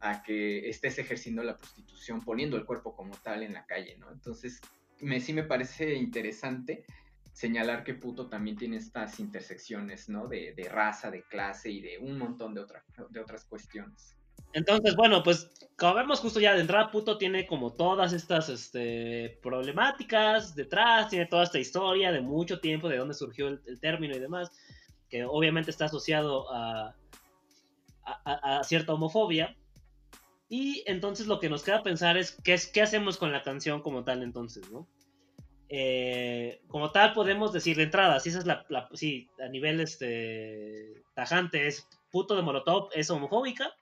[0.00, 4.10] a que estés ejerciendo la prostitución poniendo el cuerpo como tal en la calle, ¿no?
[4.10, 4.60] Entonces,
[5.00, 6.84] me, sí me parece interesante
[7.32, 10.26] señalar que puto también tiene estas intersecciones, ¿no?
[10.28, 14.16] De, de raza, de clase y de un montón de, otra, de otras cuestiones.
[14.54, 19.38] Entonces, bueno, pues como vemos justo ya de entrada, puto tiene como todas estas este,
[19.42, 24.20] problemáticas detrás, tiene toda esta historia de mucho tiempo, de dónde surgió el, término y
[24.20, 24.50] demás,
[25.08, 26.94] que obviamente está asociado a,
[28.04, 29.56] a, cierta homofobia.
[30.48, 33.80] Y entonces lo que nos queda pensar es qué, es, qué hacemos con la canción
[33.80, 34.86] como tal entonces, ¿no?
[35.70, 39.80] Eh, como tal podemos decir de entrada, si esa es la, la sí, a nivel
[39.80, 43.74] este, tajante es puto de Molotov, es homofóbica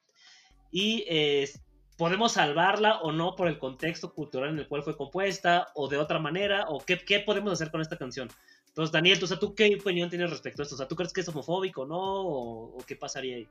[0.71, 1.51] y eh,
[1.97, 5.99] podemos salvarla o no por el contexto cultural en el cual fue compuesta o de
[5.99, 8.29] otra manera o qué, qué podemos hacer con esta canción.
[8.69, 10.77] Entonces, Daniel, ¿tú, ¿tú qué opinión tienes respecto a esto?
[10.77, 11.99] O sea, ¿tú crees que es homofóbico, no?
[11.99, 13.49] ¿O, qué pasaría ahí?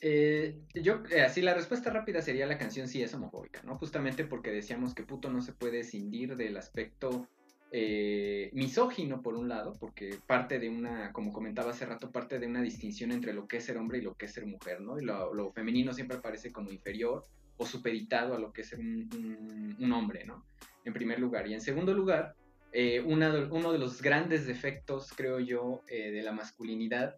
[0.00, 3.78] Eh, yo, eh, así la respuesta rápida sería la canción sí es homofóbica, ¿no?
[3.78, 7.28] Justamente porque decíamos que puto no se puede escindir del aspecto
[7.74, 12.46] eh, misógino por un lado, porque parte de una, como comentaba hace rato, parte de
[12.46, 14.98] una distinción entre lo que es ser hombre y lo que es ser mujer, ¿no?
[14.98, 17.24] Y lo, femenino siempre parece como inferior
[17.56, 20.44] o supeditado a lo que es ser un, hombre, ¿no?
[20.84, 21.48] En primer lugar.
[21.48, 22.34] Y en segundo lugar,
[22.72, 27.16] eh, uno de los grandes defectos, creo yo, eh, de la masculinidad,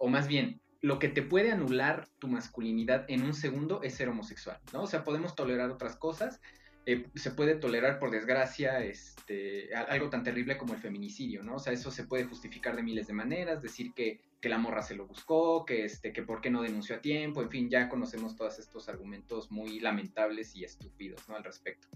[0.00, 4.08] o más bien, lo que te puede anular tu masculinidad en un segundo es ser
[4.08, 4.82] homosexual, ¿no?
[4.82, 6.40] O sea, podemos tolerar otras cosas,
[6.90, 11.56] eh, se puede tolerar por desgracia este, algo tan terrible como el feminicidio, ¿no?
[11.56, 14.80] O sea, eso se puede justificar de miles de maneras, decir que, que la morra
[14.80, 17.90] se lo buscó, que, este, que por qué no denunció a tiempo, en fin, ya
[17.90, 21.36] conocemos todos estos argumentos muy lamentables y estúpidos, ¿no?
[21.36, 21.88] Al respecto.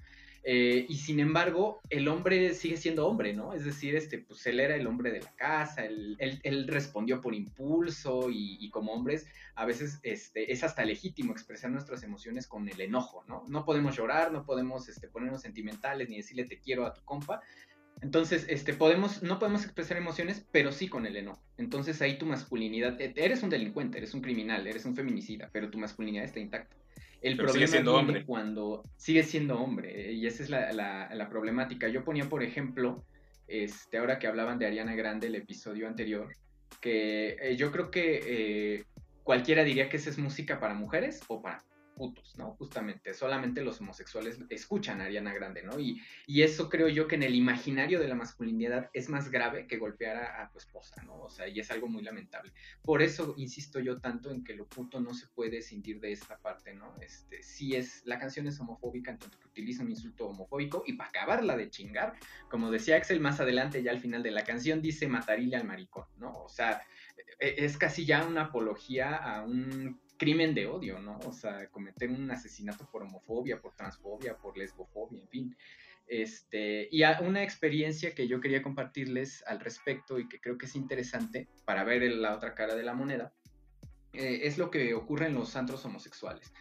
[0.44, 3.52] Eh, y sin embargo, el hombre sigue siendo hombre, ¿no?
[3.52, 7.34] Es decir, este, pues él era el hombre de la casa, él, él, respondió por
[7.34, 12.80] impulso y, como hombres a veces este, es hasta legítimo expresar nuestras emociones con el
[12.80, 13.44] enojo, ¿no?
[13.48, 17.40] No podemos llorar, no podemos este, ponernos sentimentales ni decirle te quiero a tu compa.
[18.00, 21.40] Entonces, este, podemos, no podemos expresar emociones, pero sí con el enojo.
[21.56, 25.70] Entonces ahí tu masculinidad, e, eres un delincuente, eres un criminal, eres un feminicida, pero
[25.70, 26.74] tu masculinidad está intacta.
[27.22, 28.24] El problema sigue hombre.
[28.24, 31.88] cuando sigue siendo hombre, eh, y esa es la, la, problemática.
[31.88, 33.04] Yo ponía, por ejemplo,
[33.46, 36.34] este, ahora que hablaban de Ariana Grande, el episodio anterior,
[36.80, 38.84] que eh, yo creo que eh,
[39.22, 41.62] cualquiera diría que esa es música para mujeres o para
[41.94, 42.54] putos, ¿no?
[42.54, 45.78] Justamente, solamente los homosexuales escuchan a Ariana Grande, ¿no?
[45.78, 49.66] Y, y, eso creo yo que en el imaginario de la masculinidad es más grave
[49.66, 51.20] que golpear a, tu esposa, ¿no?
[51.20, 52.52] O sea, y es algo muy lamentable.
[52.82, 56.38] Por eso insisto yo tanto en que lo puto no se puede sentir de esta
[56.38, 56.96] parte, ¿no?
[57.00, 57.40] Este,
[57.76, 61.56] es, la canción es homofóbica en tanto que utiliza un insulto homofóbico y para acabarla
[61.56, 62.14] de chingar,
[62.48, 66.06] como decía Axel más adelante ya al final de la canción, dice matarile al maricón,
[66.16, 66.32] ¿no?
[66.32, 66.82] O sea,
[67.38, 71.18] e, es casi ya una apología a un crimen de odio, ¿no?
[71.26, 75.56] O sea, cometer un asesinato por homofobia, por transfobia, por lesbofobia, en fin.
[76.06, 80.76] Este, y una experiencia que yo quería compartirles al respecto y que creo que es
[80.76, 83.32] interesante para ver la otra cara de la moneda,
[84.12, 86.52] eh, es lo que ocurre en los antros homosexuales.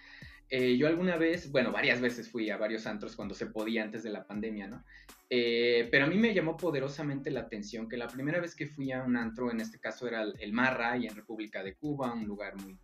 [0.49, 4.01] Eh, yo alguna vez, bueno, varias veces fui a varios antros cuando se podía antes
[4.01, 4.83] de la pandemia, ¿no?
[5.29, 8.91] Eh, pero a mí me llamó poderosamente la atención que la primera vez que fui
[8.91, 12.25] a un antro, en este caso era el Marra y en República de Cuba, un
[12.25, 12.75] lugar muy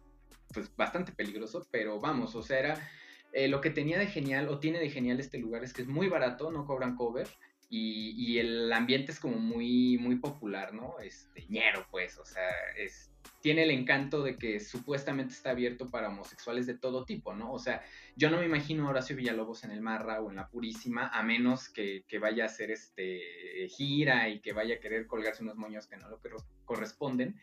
[0.54, 2.90] pues bastante peligroso, pero vamos, o sea, era
[3.34, 5.88] eh, lo que tenía de genial o tiene de genial este lugar es que es
[5.88, 7.28] muy barato, no cobran cover
[7.70, 11.00] y, y el ambiente es como muy, muy popular, ¿no?
[11.00, 13.12] Este, ñero, pues, o sea, es,
[13.42, 17.52] tiene el encanto de que supuestamente está abierto para homosexuales de todo tipo, ¿no?
[17.52, 17.84] O sea,
[18.16, 21.24] yo no me imagino a Horacio Villalobos en el Marra o en la Purísima, a
[21.24, 25.58] menos que, que, vaya a hacer este gira y que vaya a querer colgarse unos
[25.58, 26.22] moños que no lo
[26.64, 27.38] corresponden.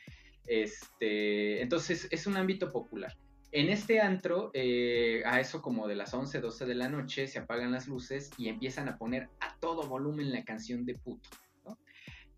[0.46, 3.16] Este, entonces es un ámbito popular.
[3.52, 7.38] En este antro, eh, a eso como de las 11, 12 de la noche, se
[7.38, 11.28] apagan las luces y empiezan a poner a todo volumen la canción de puto.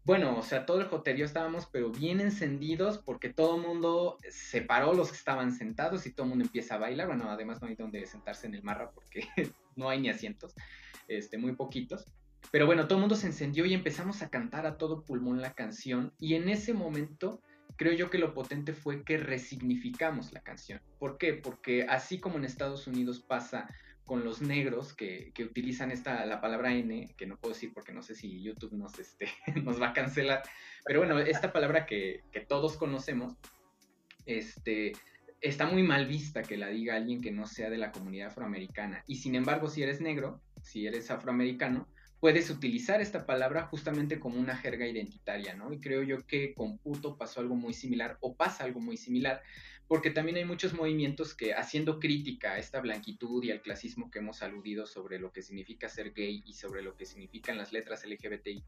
[0.07, 4.63] Bueno, o sea, todo el joterío estábamos, pero bien encendidos porque todo el mundo se
[4.63, 7.09] paró los que estaban sentados y todo el mundo empieza a bailar.
[7.09, 9.27] Bueno, además no hay donde sentarse en el marra porque
[9.75, 10.55] no hay ni asientos,
[11.09, 12.05] este, muy poquitos.
[12.53, 15.55] Pero bueno, todo el mundo se encendió y empezamos a cantar a todo pulmón la
[15.55, 17.41] canción y en ese momento
[17.77, 20.81] creo yo que lo potente fue que resignificamos la canción.
[20.99, 21.35] ¿Por qué?
[21.35, 23.69] Porque así como en Estados Unidos pasa
[24.05, 27.93] con los negros que, que, utilizan esta, la palabra N, que no puedo decir porque
[27.93, 29.29] no sé si YouTube nos, este,
[29.65, 30.43] nos va a cancelar,
[30.85, 33.35] pero bueno, esta palabra que, que, todos conocemos,
[34.25, 34.93] este,
[35.41, 39.03] está muy mal vista que la diga alguien que no sea de la comunidad afroamericana.
[39.09, 41.89] Y sin embargo, si eres negro, si eres afroamericano,
[42.21, 45.73] puedes utilizar esta palabra justamente como una jerga identitaria, ¿no?
[45.73, 49.43] Y creo yo que con puto pasó algo muy similar o pasa algo muy similar,
[49.89, 54.19] porque también hay muchos movimientos que haciendo crítica a esta blanquitud y al clasismo que
[54.19, 58.05] hemos aludido sobre lo que significa ser gay y sobre lo que significan las letras
[58.05, 58.65] LGBTIQ,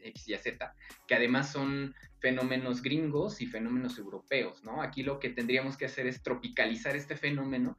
[0.00, 0.74] X y Z,
[1.06, 4.80] que además son fenómenos gringos y fenómenos europeos, ¿no?
[4.80, 7.76] Aquí lo que tendríamos que hacer es tropicalizar este fenómeno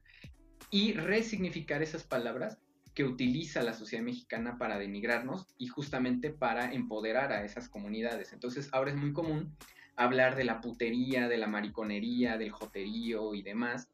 [0.69, 2.59] y resignificar esas palabras
[2.93, 8.33] que utiliza la sociedad mexicana para denigrarnos y justamente para empoderar a esas comunidades.
[8.33, 9.55] Entonces ahora es muy común
[9.95, 13.89] hablar de la putería, de la mariconería, del joterío y demás,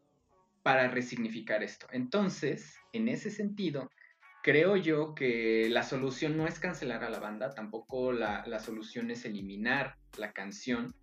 [0.64, 1.88] para resignificar esto.
[1.92, 3.90] Entonces, en ese sentido,
[4.44, 9.12] creo yo que la solución no es cancelar a la banda, tampoco la, la solución
[9.12, 10.94] es eliminar la canción,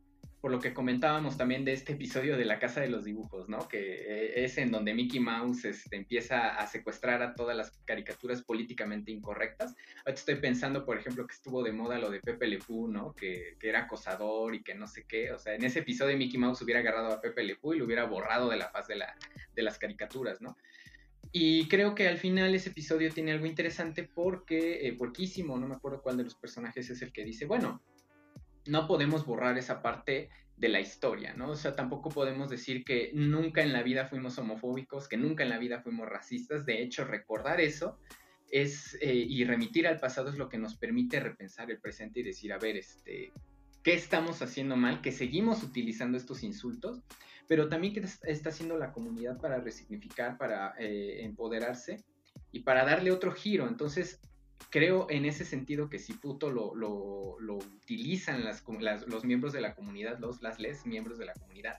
[0.47, 3.67] por lo que comentábamos también de este episodio de la Casa de los Dibujos, ¿no?
[3.67, 8.43] Que eh, es en donde Mickey Mouse este, empieza a secuestrar a todas las caricaturas
[8.43, 9.75] políticamente incorrectas.
[10.05, 13.13] Estoy pensando, por ejemplo, que estuvo de moda lo de Pepe Le Pew, ¿no?
[13.13, 15.33] Que, que, era acosador y que no sé qué.
[15.33, 17.85] O sea, en ese episodio Mickey Mouse hubiera agarrado a Pepe Le Pew y lo
[17.85, 19.17] hubiera borrado de la faz de, la,
[19.53, 20.57] de las caricaturas, ¿no?
[21.33, 25.75] Y creo que al final ese episodio tiene algo interesante porque, eh, porquísimo, no me
[25.75, 27.83] acuerdo cuál de los personajes es el que dice, bueno,
[28.69, 31.51] no podemos borrar esa parte de la historia, ¿no?
[31.51, 35.51] O sea, tampoco podemos decir que nunca en la vida fuimos homofóbicos, que nunca en
[35.51, 36.65] la vida fuimos racistas.
[36.65, 37.99] De hecho, recordar eso
[38.51, 42.23] es eh, y remitir al pasado es lo que nos permite repensar el presente y
[42.23, 43.33] decir, a ver, este,
[43.83, 45.03] ¿qué estamos haciendo mal?
[45.03, 47.03] Que seguimos utilizando estos insultos,
[47.49, 52.03] pero también qué está haciendo la comunidad para resignificar, para eh, empoderarse
[52.51, 53.69] y para darle otro giro.
[53.69, 54.21] Entonces,
[54.71, 58.63] creo en ese sentido que si puto lo, lo, utilizan las,
[59.07, 61.79] los miembros de la comunidad, los, las les miembros de la comunidad,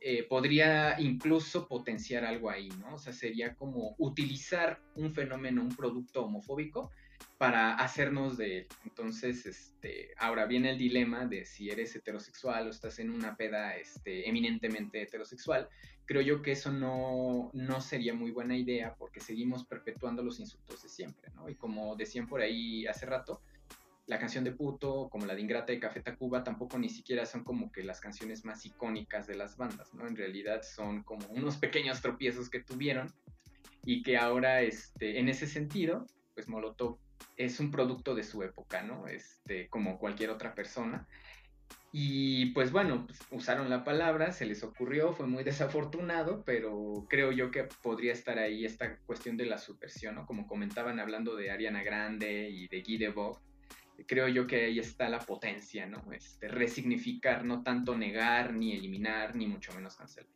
[0.00, 2.94] eh, podría incluso potenciar algo ahí, ¿no?
[2.94, 6.90] O sea, sería como utilizar un fenómeno, un producto homofóbico
[7.38, 8.66] para hacernos de él.
[8.84, 13.76] Entonces, este, ahora viene el dilema de si eres heterosexual o estás en una peda
[13.76, 15.68] este, eminentemente heterosexual.
[16.06, 20.82] Creo yo que eso no, no sería muy buena idea porque seguimos perpetuando los insultos
[20.82, 21.48] de siempre, ¿no?
[21.48, 23.42] Y como decían por ahí hace rato,
[24.06, 27.42] la canción de Puto, como la de Ingrata de Café Tacuba, tampoco ni siquiera son
[27.42, 30.06] como que las canciones más icónicas de las bandas, ¿no?
[30.06, 33.12] En realidad son como unos pequeños tropiezos que tuvieron
[33.84, 36.98] y que ahora, este, en ese sentido, pues Molotov
[37.36, 39.06] es un producto de su época, ¿no?
[39.06, 41.06] Este, como cualquier otra persona.
[41.92, 47.32] Y pues bueno, pues, usaron la palabra, se les ocurrió, fue muy desafortunado, pero creo
[47.32, 50.26] yo que podría estar ahí esta cuestión de la subversión, ¿no?
[50.26, 53.38] Como comentaban hablando de Ariana Grande y de Guy Debord,
[54.06, 56.12] creo yo que ahí está la potencia, ¿no?
[56.12, 60.30] Este, resignificar, no tanto negar, ni eliminar, ni mucho menos cancelar.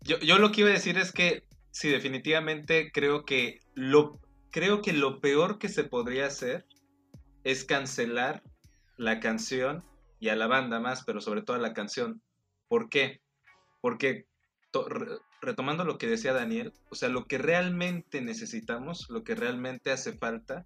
[0.00, 4.20] Yo, yo lo que iba a decir es que sí, definitivamente creo que lo
[4.54, 6.64] creo que lo peor que se podría hacer
[7.42, 8.40] es cancelar
[8.96, 9.82] la canción
[10.20, 12.22] y a la banda más, pero sobre todo a la canción.
[12.68, 13.20] ¿Por qué?
[13.80, 14.26] Porque
[15.42, 20.12] retomando lo que decía Daniel, o sea, lo que realmente necesitamos, lo que realmente hace
[20.12, 20.64] falta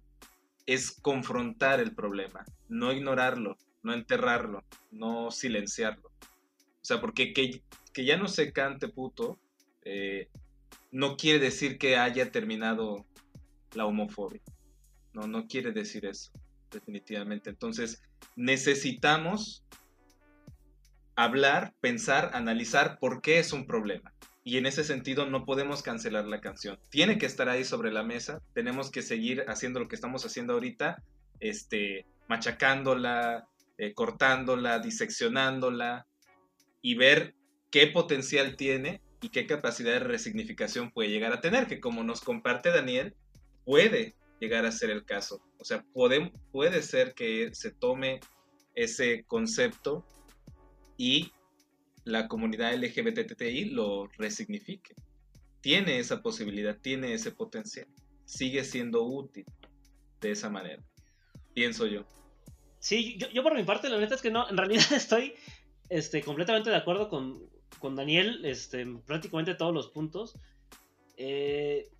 [0.67, 6.09] es confrontar el problema, no ignorarlo, no enterrarlo, no silenciarlo.
[6.09, 7.63] O sea, porque que,
[8.05, 9.39] ya no se cante puto,
[9.81, 10.29] eh,
[10.91, 13.08] no quiere decir que haya terminado
[13.73, 14.41] la homofobia.
[15.13, 16.31] No, no quiere decir eso,
[16.71, 17.49] definitivamente.
[17.49, 18.01] Entonces,
[18.35, 19.63] necesitamos
[21.15, 24.13] hablar, pensar, analizar por qué es un problema.
[24.43, 26.79] Y en ese sentido no podemos cancelar la canción.
[26.89, 28.41] Tiene que estar ahí sobre la mesa.
[28.53, 31.03] Tenemos que seguir haciendo lo que estamos haciendo ahorita,
[31.39, 33.47] este, machacándola,
[33.77, 36.07] eh, cortándola, diseccionándola
[36.81, 37.35] y ver
[37.69, 42.21] qué potencial tiene y qué capacidad de resignificación puede llegar a tener, que como nos
[42.21, 43.15] comparte Daniel,
[43.69, 45.43] puede llegar a ser el caso.
[45.59, 48.19] O sea, puede, puede ser que se tome
[48.73, 50.07] ese concepto
[50.97, 51.31] y
[52.03, 54.95] la comunidad LGBTI lo resignifique.
[55.61, 57.85] Tiene esa posibilidad, tiene ese potencial.
[58.25, 59.45] Sigue siendo útil
[60.19, 60.81] de esa manera.
[61.53, 62.07] Pienso yo.
[62.79, 65.35] Sí, yo, por mi parte, la neta es que no, en realidad estoy
[65.89, 67.39] este, completamente de acuerdo con,
[67.77, 70.33] con Daniel, este, prácticamente todos los puntos.
[71.21, 71.91] Eh,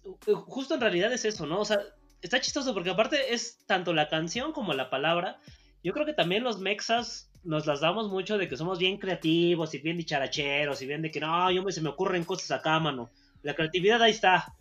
[0.48, 1.60] justo en realidad es eso, ¿no?
[1.60, 1.82] O sea,
[2.22, 5.42] está chistoso porque aparte es tanto la canción como la palabra.
[5.84, 9.74] Yo creo que también los mexas nos las damos mucho de que somos bien creativos
[9.74, 12.80] y bien dicharacheros y bien de que no, yo me, se me ocurren cosas acá,
[12.80, 13.10] mano.
[13.44, 14.56] La creatividad ahí está.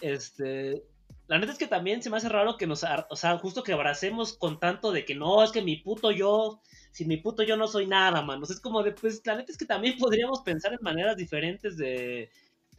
[0.00, 0.82] Este,
[1.28, 3.74] la neta es que también se me hace raro que nos, o sea, justo que
[3.74, 6.60] abracemos con tanto de que no, es que mi puto yo,
[6.90, 8.44] sin mi puto yo no soy nada, mano.
[8.44, 12.28] es como de, pues, la neta es que también podríamos pensar en maneras diferentes de,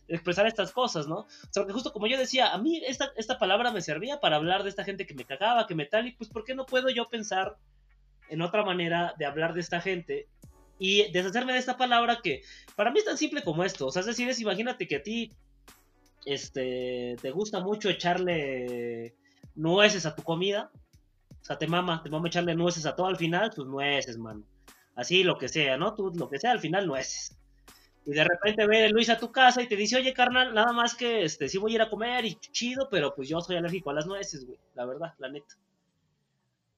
[0.07, 1.19] expresar estas cosas, ¿no?
[1.19, 4.36] O sea, porque justo como yo decía, a mí esta, esta palabra me servía para
[4.36, 6.65] hablar de esta gente que me cagaba, que me tal, y pues, ¿por qué no
[6.65, 7.57] puedo yo pensar
[8.30, 10.27] en otra manera de hablar de esta gente
[10.77, 12.41] y deshacerme de esta palabra que
[12.76, 13.88] para mí es tan simple como esto?
[13.88, 15.32] O sea, es decir, imagínate que a ti
[16.26, 19.15] este, te gusta mucho echarle
[19.56, 20.72] nueces a tu comida,
[21.41, 24.44] o sea, te mama, te mama echarle nueces a todo al final, tus nueces, mano.
[24.95, 25.94] Así, lo que sea, ¿no?
[25.94, 27.38] Tú, lo que sea, al final nueces.
[28.06, 30.94] Y de repente ve Luis a tu casa y te dice, oye, carnal, nada más
[30.94, 33.90] que, este, sí voy a ir a comer y chido, pero pues yo soy alérgico
[33.90, 35.56] a las nueces, güey, la verdad, la neta.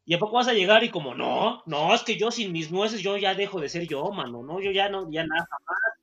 [0.06, 2.72] Y a poco vas a llegar y como, no, no, es que yo sin mis
[2.72, 5.98] nueces yo ya dejo de ser yo, mano, no, yo ya no, ya nada más.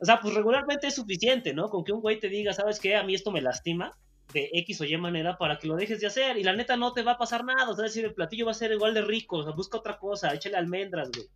[0.00, 1.68] O sea, pues regularmente es suficiente, ¿no?
[1.68, 2.96] Con que un güey te diga, ¿sabes qué?
[2.96, 3.96] A mí esto me lastima
[4.32, 6.36] de X o Y manera para que lo dejes de hacer.
[6.38, 7.68] Y la neta no te va a pasar nada.
[7.68, 9.38] O sea, es decir, el platillo va a ser igual de rico.
[9.38, 11.26] O sea, busca otra cosa, échale almendras, güey.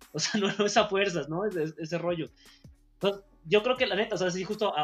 [0.12, 1.44] O sea, no, no es a fuerzas, ¿no?
[1.44, 2.30] Ese, rollo.
[3.44, 4.74] Yo creo que la neta, o sea, sí, justo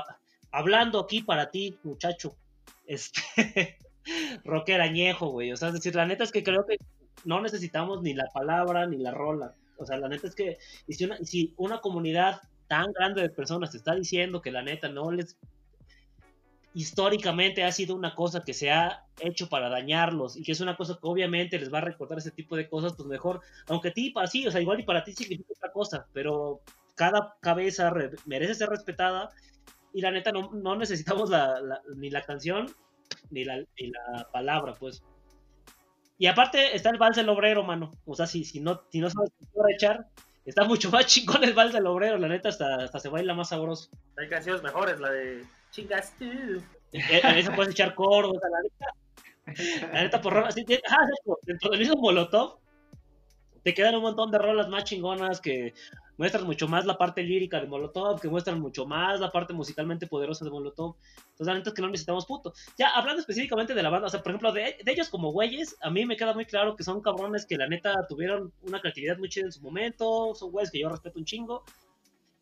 [0.52, 2.36] hablando aquí para ti, muchacho,
[2.86, 3.78] este,
[4.44, 5.52] rocker añejo, güey.
[5.52, 6.78] O sea, es decir, la neta es que creo que
[7.24, 9.54] no necesitamos ni la palabra ni la rola.
[9.78, 13.70] O sea, la neta es que si una, si una comunidad tan grande de personas
[13.70, 15.36] te está diciendo que la neta no les
[16.76, 20.76] históricamente ha sido una cosa que se ha hecho para dañarlos y que es una
[20.76, 23.92] cosa que obviamente les va a recordar ese tipo de cosas, pues mejor, aunque a
[23.94, 26.60] ti para sí, o sea, igual y para ti significa otra cosa, pero
[26.94, 27.90] cada cabeza
[28.26, 29.30] merece ser respetada
[29.94, 31.30] y la neta no, no necesitamos
[31.96, 32.66] ni la canción
[33.30, 35.02] ni la, ni la palabra, pues.
[36.18, 37.90] Y aparte está el vals del obrero, mano.
[38.04, 40.06] O sea, si, si no, si no sabes qué echar,
[40.46, 43.48] Está mucho más chingón el vals del obrero, la neta, hasta, hasta se baila más
[43.48, 43.90] sabroso.
[44.16, 45.44] Hay canciones mejores, la de
[45.76, 46.24] chingas tú.
[46.92, 49.92] Eh, a eso puedes echar coros, la neta.
[49.92, 50.56] La neta, por rolas.
[50.88, 51.06] Ah,
[51.42, 52.58] dentro del mismo Molotov,
[53.62, 55.74] te quedan un montón de rolas más chingonas que
[56.16, 60.06] muestran mucho más la parte lírica de Molotov, que muestran mucho más la parte musicalmente
[60.06, 60.96] poderosa de Molotov.
[61.18, 62.54] Entonces, la neta es que no necesitamos puto.
[62.78, 65.90] Ya, hablando específicamente de la banda, o sea, por ejemplo, de, ellos como güeyes, a
[65.90, 69.28] mí me queda muy claro que son cabrones que la neta tuvieron una creatividad muy
[69.28, 71.64] chida en su momento, son güeyes que yo respeto un chingo.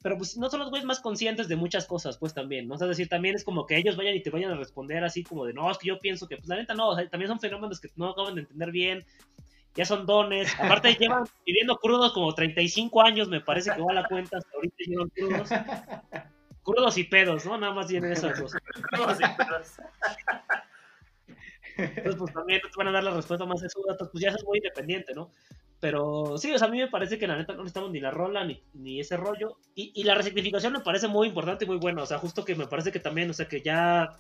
[0.05, 2.75] Pero pues no son los güeyes más conscientes de muchas cosas, pues también, ¿no?
[2.75, 5.03] O sea, es decir, también es como que ellos vayan y te vayan a responder
[5.03, 7.09] así como de, no, es que yo pienso que, pues la neta no, o sea,
[7.09, 9.07] también son fenómenos que no acaban de entender bien,
[9.75, 10.55] ya son dones.
[10.61, 14.37] Aparte, llevan viviendo crudos como 35 años, me parece que va a la cuenta.
[14.37, 15.49] Hasta ahorita llevan crudos.
[16.63, 17.57] Crudos y pedos, ¿no?
[17.57, 18.53] Nada más tienen esas dos.
[18.91, 19.73] crudos y pedos.
[21.77, 24.59] Entonces, pues también te van a dar la respuesta más datos, pues ya es muy
[24.59, 25.31] independiente, ¿no?
[25.81, 28.11] Pero sí, o sea, a mí me parece que la neta no necesitamos ni la
[28.11, 29.59] rola ni, ni ese rollo.
[29.75, 32.03] Y, y la resignificación me parece muy importante y muy buena.
[32.03, 34.17] O sea, justo que me parece que también, o sea, que ya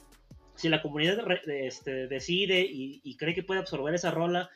[0.57, 4.51] si la comunidad este, decide y, y, cree que puede absorber esa rola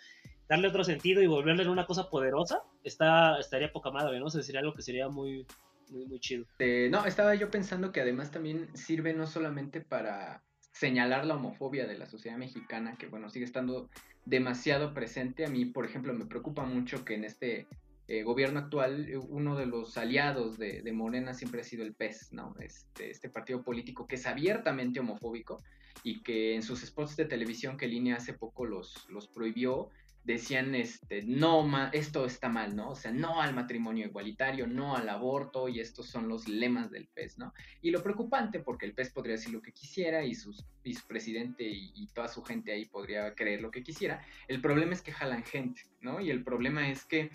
[0.49, 4.31] darle otro sentido y volverle en una cosa poderosa, está, estaría poca madre, ¿no?
[4.31, 5.47] Sería algo que sería muy,
[5.91, 6.47] muy, muy chido.
[6.59, 10.43] Eh, no, estaba yo pensando que además también sirve no solamente para
[10.79, 13.91] señalar la homofobia de la sociedad mexicana, que bueno, sigue estando
[14.25, 15.45] demasiado presente.
[15.45, 17.67] A mí, por ejemplo, me preocupa mucho que en este
[18.07, 22.33] eh, gobierno actual uno de los aliados de, de, Morena siempre ha sido el PES,
[22.33, 22.55] ¿no?
[22.61, 25.63] Este, este partido político que es abiertamente homofóbico
[26.05, 29.91] y que en sus spots de televisión que Línea hace poco los, los prohibió,
[30.25, 32.91] decían, este, no, esto está mal, ¿no?
[32.91, 37.07] O sea, no al matrimonio igualitario, no al aborto, y estos son los lemas del
[37.09, 37.55] PES, ¿no?
[37.81, 41.65] Y lo preocupante, porque el PES podría decir lo que quisiera y, sus, su presidente
[41.65, 45.45] y, toda su gente ahí podría creer lo que quisiera, el problema es que jalan
[45.45, 46.21] gente, ¿no?
[46.21, 47.31] Y el problema es que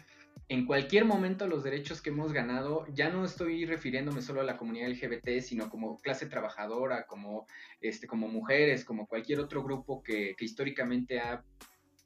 [0.49, 4.57] en cualquier momento los derechos que hemos ganado, ya no estoy refiriéndome solo a la
[4.57, 7.47] comunidad LGBT, sino como clase trabajadora, como,
[7.81, 11.43] este, como mujeres, como cualquier otro grupo que históricamente ha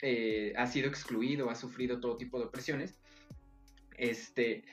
[0.02, 3.00] eh, ha sido excluido, ha sufrido todo tipo de opresiones,
[3.98, 4.64] este,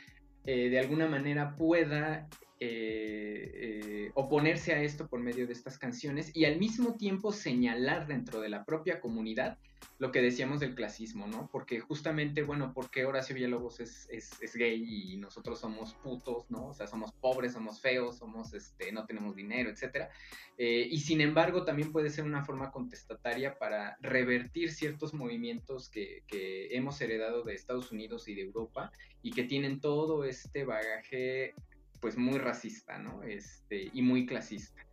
[0.45, 2.29] eh, de alguna manera pueda
[2.67, 8.41] eh, oponerse a esto por medio de estas canciones y al mismo tiempo señalar dentro
[8.41, 9.59] de la propia comunidad
[9.99, 11.49] lo que decíamos del clasismo, ¿no?
[11.53, 16.69] Porque justamente, bueno, porque Horacio Villalobos es, es, gay y nosotros somos putos, ¿no?
[16.69, 20.11] O sea, somos pobres, somos feos, somos, este, no tenemos dinero, etcétera.
[20.57, 26.25] Eh, y sin embargo, también puede ser una forma contestataria para revertir ciertos movimientos que
[26.71, 28.91] hemos heredado de Estados Unidos y de Europa
[29.23, 31.55] y que tienen todo este bagaje,
[32.05, 33.23] pues, muy racista, ¿no?
[33.23, 34.85] Este, y muy clasista.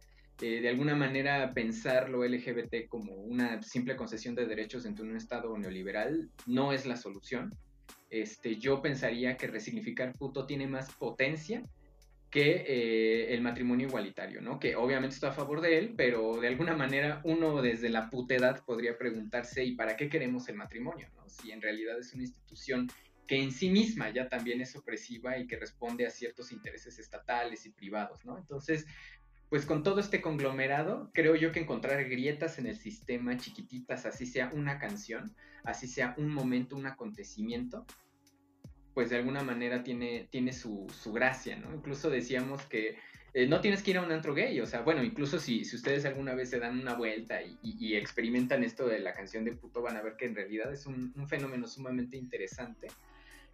[0.42, 5.12] eh, de alguna manera pensar lo LGBT como una simple concesión de derechos dentro de
[5.12, 7.54] un Estado neoliberal no es la solución.
[8.10, 11.64] Este, yo pensaría que resignificar puto tiene más potencia
[12.30, 14.58] que eh, el matrimonio igualitario, ¿no?
[14.58, 18.64] Que obviamente está a favor de él, pero de alguna manera uno desde la putedad
[18.64, 21.10] podría preguntarse, ¿y para qué queremos el matrimonio?
[21.18, 21.28] ¿no?
[21.28, 22.88] Si en realidad es una institución
[23.28, 27.66] que en sí misma ya también es opresiva y que responde a ciertos intereses estatales
[27.66, 28.38] y privados, ¿no?
[28.38, 28.86] Entonces,
[29.52, 34.26] pues con todo este conglomerado, creo yo que encontrar grietas en el sistema chiquititas, así
[34.26, 35.36] sea una canción,
[35.66, 37.86] así sea un momento, un acontecimiento,
[38.94, 41.74] pues de alguna manera tiene, tiene su, gracia, ¿no?
[41.76, 42.98] Incluso decíamos que
[43.34, 45.76] eh, no tienes que ir a un antro gay, o sea, bueno, incluso si, si
[45.76, 49.82] ustedes alguna vez se dan una vuelta y, experimentan esto de la canción de puto,
[49.82, 52.88] van a ver que en realidad es un fenómeno sumamente interesante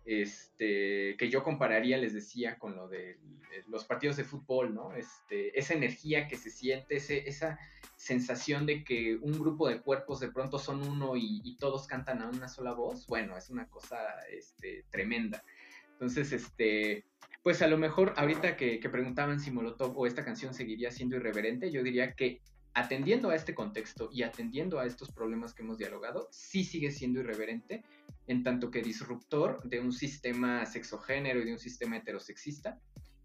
[0.08, 3.20] este, que yo compararía, les decía, con lo de
[3.68, 4.94] los partidos de fútbol, ¿no?
[4.96, 7.60] Este, esa energía que se siente, esa
[7.98, 12.30] sensación de que un grupo de cuerpos de pronto son uno y, todos cantan a
[12.30, 13.98] una sola voz, bueno, es una cosa
[14.32, 15.44] este, tremenda.
[15.92, 17.04] Entonces, este,
[17.44, 21.18] pues a lo mejor ahorita que, que preguntaban si Molotov o esta canción seguiría siendo
[21.18, 22.42] irreverente, yo diría que
[22.78, 27.22] atendiendo a este contexto y atendiendo a estos problemas que hemos dialogado, sí sigue siendo
[27.22, 27.84] irreverente,
[28.28, 32.80] en tanto que disruptor de un sistema sexogénero y de un sistema heterosexista,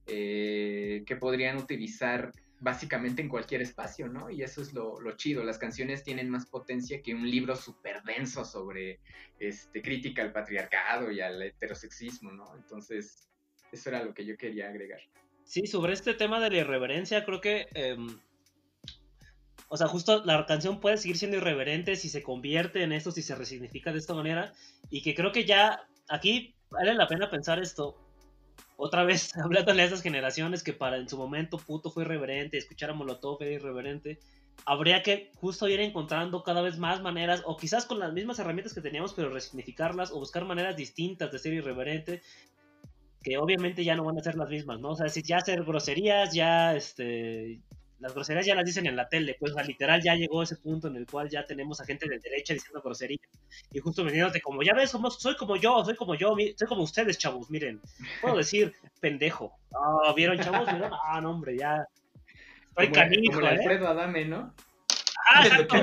[0.06, 4.30] eh, que podrían utilizar básicamente en cualquier espacio, ¿no?
[4.30, 5.44] Y eso es lo, chido.
[5.44, 9.00] Las canciones tienen más potencia que un libro súper denso sobre
[9.38, 12.56] este, crítica al patriarcado y al heterosexismo, ¿no?
[12.56, 13.28] Entonces,
[13.70, 15.00] eso era lo que yo quería agregar.
[15.44, 18.18] Sí, sobre este tema de la irreverencia, creo que em,
[19.72, 23.22] o sea, justo la canción puede seguir siendo irreverente si se convierte en esto, si
[23.22, 24.52] se resignifica de esta manera.
[24.90, 27.96] Y que creo que ya aquí vale la pena pensar esto.
[28.76, 32.90] Otra vez, hablando de esas generaciones que para en su momento puto fue irreverente, escuchar
[32.90, 34.18] a Molotov era irreverente.
[34.66, 38.74] Habría que justo ir encontrando cada vez más maneras, o quizás con las mismas herramientas
[38.74, 42.20] que teníamos, pero resignificarlas, o buscar maneras distintas de ser irreverente,
[43.22, 44.90] que obviamente ya no van a ser las mismas, ¿no?
[44.90, 47.62] O sea, si ya hacer groserías, ya este,
[48.02, 50.88] las groserías ya las dicen en la tele, pues o literal ya llegó ese punto
[50.88, 53.30] en el cual ya tenemos a gente de derecha diciendo groserías
[53.72, 56.82] y justo de como, ya ves, somos, soy como yo, soy como yo, soy como
[56.82, 57.80] ustedes, chavos, miren,
[58.20, 59.56] puedo decir pendejo.
[59.72, 60.66] Ah, ¿vieron, chavos?
[60.66, 60.90] ¿Vieron?
[61.04, 61.86] Ah, no, hombre, ya.
[62.70, 63.50] Estoy canijo, como ¿eh?
[63.50, 64.52] Alfredo Adame, ¿no?
[65.28, 65.76] Ah, exacto.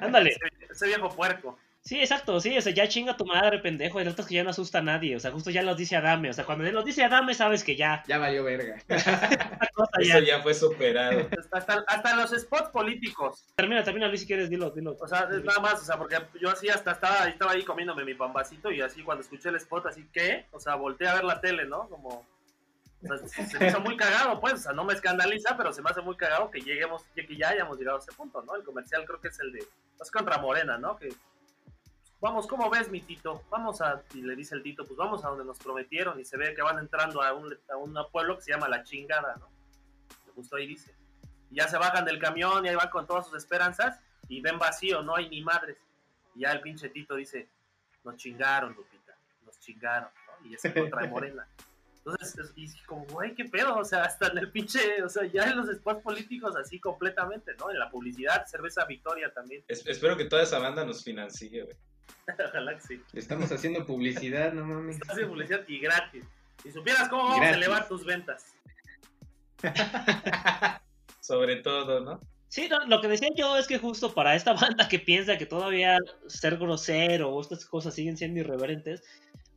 [0.00, 0.34] Ándale.
[0.70, 1.58] ese viejo puerco.
[1.86, 4.48] Sí, exacto, sí, o sea, ya chinga tu madre, pendejo, y otros que ya no
[4.48, 6.82] asusta a nadie, o sea, justo ya los dice Adame, o sea, cuando él los
[6.82, 8.02] dice Adame, sabes que ya.
[8.06, 8.76] Ya valió verga.
[9.98, 10.42] Eso ya.
[10.42, 11.28] fue superado.
[11.52, 13.44] Hasta, hasta, los spots políticos.
[13.54, 14.96] Termina, termina, Luis, si quieres, dilo, dilo.
[14.98, 18.14] O sea, nada más, o sea, porque yo así hasta estaba, estaba ahí comiéndome mi
[18.14, 20.46] pambacito y así cuando escuché el spot, así, ¿qué?
[20.52, 21.88] O sea, volteé a ver la tele, ¿no?
[21.88, 22.26] Como...
[23.02, 25.82] O sea, se me hizo muy cagado, pues, o sea, no me escandaliza, pero se
[25.82, 28.56] me hace muy cagado que lleguemos, que ya hayamos llegado a ese punto, ¿no?
[28.56, 29.58] El comercial creo que es el de,
[30.00, 30.96] es contra Morena, ¿no?
[30.96, 31.10] Que
[32.24, 33.44] vamos, ¿cómo ves, mi Tito?
[33.50, 36.38] Vamos a, y le dice el Tito, pues vamos a donde nos prometieron y se
[36.38, 39.50] ve que van entrando a un, a un pueblo que se llama La Chingada, ¿no?
[40.34, 40.94] Justo ahí dice.
[41.50, 44.58] Y ya se bajan del camión y ahí van con todas sus esperanzas y ven
[44.58, 45.76] vacío, no hay ni madres.
[46.34, 47.46] Y ya el pinche Tito dice,
[48.04, 49.14] nos chingaron, Lupita,
[49.44, 50.48] nos chingaron, ¿no?
[50.48, 51.46] Y es contra de Morena.
[51.98, 55.44] Entonces, y como, güey, qué pedo, o sea, hasta en el pinche, o sea, ya
[55.44, 57.70] en los spots políticos así completamente, ¿no?
[57.70, 59.62] En la publicidad, cerveza Victoria también.
[59.68, 61.76] espero que toda esa banda nos financie, güey.
[62.48, 63.02] Ojalá que sí.
[63.12, 64.96] Estamos haciendo publicidad, no mames.
[64.96, 66.24] Estamos haciendo publicidad y gratis.
[66.62, 68.54] Si supieras cómo vamos a elevar tus ventas.
[71.20, 72.20] Sobre todo, ¿no?
[72.48, 75.98] Sí, lo que decía yo es que justo para esta banda que piensa que todavía
[76.28, 79.02] ser grosero o estas cosas siguen siendo irreverentes,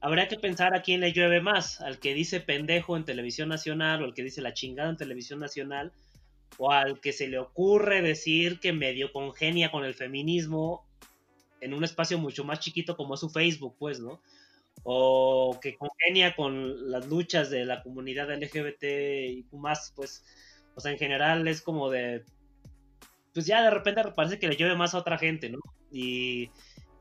[0.02, 4.02] habría que pensar a quién le llueve más, al que dice pendejo en televisión nacional
[4.02, 5.94] o al que dice la chingada en televisión nacional,
[6.58, 10.87] o al que se le ocurre decir que medio congenia con el feminismo
[11.62, 14.22] en un espacio mucho más chiquito como es su Facebook, pues, ¿no?
[14.84, 20.24] O que congenia con las luchas de la comunidad LGBT y más, pues,
[20.76, 22.24] o sea, en general es como de,
[23.34, 25.60] pues ya de repente parece que le llueve más a otra gente, ¿no?
[25.92, 26.52] Y,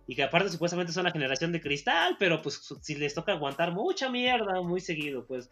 [0.07, 3.73] y que aparte supuestamente son la generación de cristal, pero pues si les toca aguantar
[3.73, 5.51] mucha mierda muy seguido, pues,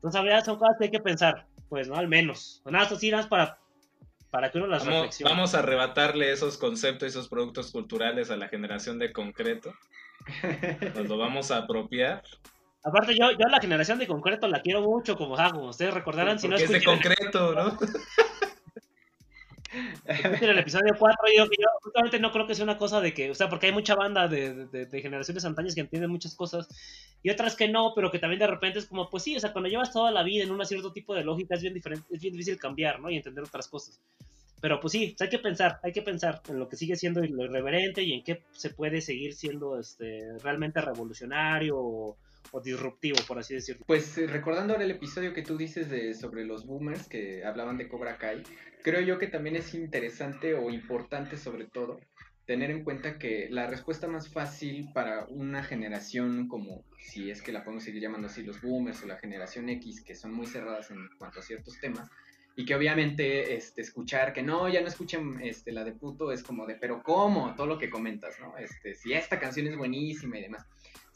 [0.00, 1.94] entonces, habría son cosas que hay que pensar, pues, ¿no?
[1.94, 2.62] Al menos.
[2.64, 3.59] Nada, así nada para
[4.30, 8.48] para que uno las vamos, Vamos a arrebatarle esos conceptos, esos productos culturales a la
[8.48, 9.74] generación de concreto.
[10.94, 12.22] Nos lo vamos a apropiar.
[12.82, 16.48] Aparte, yo, yo la generación de concreto la quiero mucho, como, hago ustedes recordarán, si
[16.48, 17.78] no es de concreto, ¿no?
[20.06, 23.34] en el episodio 4 yo, yo no creo que sea una cosa de que, o
[23.34, 26.68] sea, porque hay mucha banda de, generaciones antañas que entienden muchas cosas
[27.22, 29.52] y otras que no, pero que también de repente es como, pues sí, o sea,
[29.52, 32.20] cuando llevas toda la vida en un cierto tipo de lógica es bien diferente, es
[32.20, 33.10] bien difícil cambiar, ¿no?
[33.10, 34.00] Y entender otras cosas.
[34.60, 37.44] pero pues sí, hay que pensar, hay que pensar en lo que sigue siendo lo
[37.44, 42.16] irreverente y en qué se puede seguir siendo este realmente revolucionario o,
[42.52, 43.84] o disruptivo, por así decirlo.
[43.86, 47.78] Pues eh, recordando ahora el episodio que tú dices de sobre los boomers que hablaban
[47.78, 48.42] de Cobra Kai,
[48.82, 52.00] creo yo que también es interesante o importante sobre todo
[52.50, 57.52] tener en cuenta que la respuesta más fácil para una generación como, si es que
[57.52, 60.90] la podemos seguir llamando así, los boomers o la generación X, que son muy cerradas
[60.90, 62.10] en cuanto a ciertos temas,
[62.56, 66.42] y que obviamente este, escuchar que no, ya no escuchen este, la de puto, es
[66.42, 67.54] como de, pero ¿cómo?
[67.54, 68.56] Todo lo que comentas, ¿no?
[68.58, 70.66] Este, si esta canción es buenísima y demás.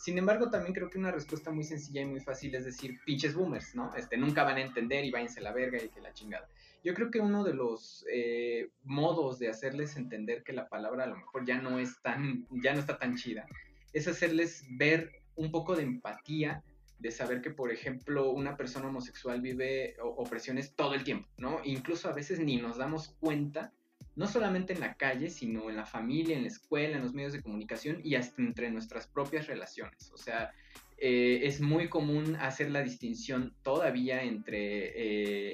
[0.05, 3.35] Sin embargo, también creo que una respuesta muy sencilla y muy fácil es decir, pinches
[3.35, 3.95] boomers, ¿no?
[3.97, 6.47] Este, nunca van a entender y váyanse la verga y que la chingada.
[6.83, 11.07] Yo creo que uno de los eh, modos de hacerles entender que la palabra a
[11.07, 13.47] lo mejor ya no es tan, ya no está tan chida,
[13.95, 16.63] es hacerles ver un poco de empatía,
[16.99, 21.63] de saber que, por ejemplo, una persona homosexual vive opresiones todo el tiempo, ¿no?
[21.65, 23.73] Incluso a veces ni nos damos cuenta,
[24.17, 27.33] no solamente en la calle, sino en la familia, en la escuela, en los medios
[27.33, 30.11] de comunicación y hasta entre nuestras propias relaciones.
[30.13, 30.53] O sea,
[30.97, 34.59] eh, es muy común hacer la distinción todavía entre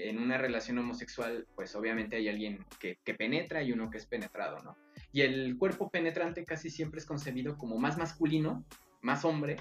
[0.04, 4.06] eh, en una relación homosexual, pues obviamente hay alguien que, penetra y uno que es
[4.06, 4.76] penetrado, ¿no?
[5.12, 8.64] Y el cuerpo penetrante casi siempre es concebido como más masculino,
[9.00, 9.56] más hombre,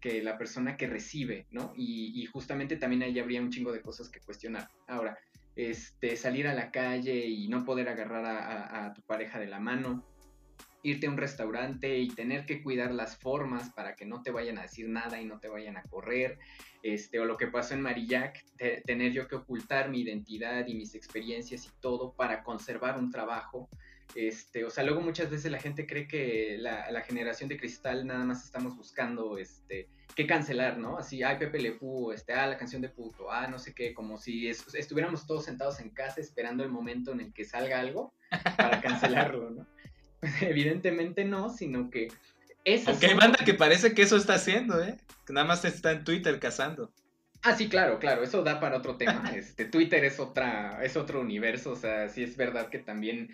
[0.00, 1.72] que la persona que recibe, ¿no?
[1.76, 4.70] Y, justamente también ahí habría un chingo de cosas que cuestionar.
[4.86, 5.18] Ahora,
[5.58, 10.06] este, salir a la calle y no poder agarrar a tu pareja de la mano,
[10.82, 14.58] irte a un restaurante y tener que cuidar las formas para que no te vayan
[14.58, 16.38] a decir nada y no te vayan a correr,
[16.82, 18.44] este, o lo que pasó en Marillac,
[18.84, 23.68] tener yo que ocultar mi identidad y mis experiencias y todo para conservar un trabajo.
[24.14, 28.06] Este, o sea, luego muchas veces la gente cree que la, la generación de cristal
[28.06, 30.98] nada más estamos buscando este, qué cancelar, ¿no?
[30.98, 33.94] Así, ay, Pepe Le Pú, este, ah, la canción de puto, ah, no sé qué,
[33.94, 38.12] como si estuviéramos todos sentados en casa esperando el momento en el que salga algo
[38.56, 39.66] para cancelarlo, ¿no?
[40.40, 42.08] Evidentemente no, sino que
[42.64, 44.96] es Aunque hay banda que parece que eso está haciendo, ¿eh?
[45.26, 46.90] Que nada más está en Twitter cazando.
[47.42, 49.22] Ah, sí, claro, claro, eso da para otro tema.
[49.36, 53.30] Este, Twitter es otra, es otro universo, o sea, sí es verdad que también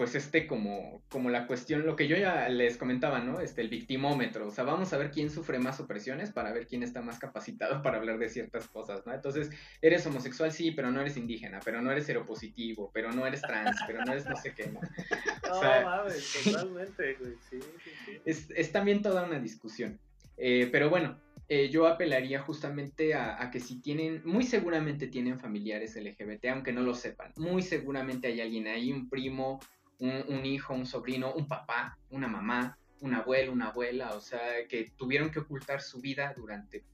[0.00, 3.38] pues este como, como la cuestión, lo que yo ya les comentaba, ¿no?
[3.38, 6.82] Este, el victimómetro, o sea, vamos a ver quién sufre más opresiones para ver quién
[6.82, 9.12] está más capacitado para hablar de ciertas cosas, ¿no?
[9.12, 9.50] Entonces,
[9.82, 13.76] eres homosexual, sí, pero no eres indígena, pero no eres seropositivo, pero no eres trans,
[13.86, 14.80] pero no eres no sé qué, ¿no?
[15.52, 18.12] O sea, mames, totalmente, güey, sí, sí, sí.
[18.24, 20.00] Es, es, también toda una discusión.
[20.38, 21.20] Eh, pero bueno,
[21.50, 26.72] eh, yo apelaría justamente a, a, que si tienen, muy seguramente tienen familiares LGBT, aunque
[26.72, 29.60] no lo sepan, muy seguramente hay alguien ahí, un primo,
[30.00, 34.92] un, hijo, un sobrino, un papá, una mamá, un abuelo, una abuela, o sea, que
[34.96, 36.84] tuvieron que ocultar su vida durante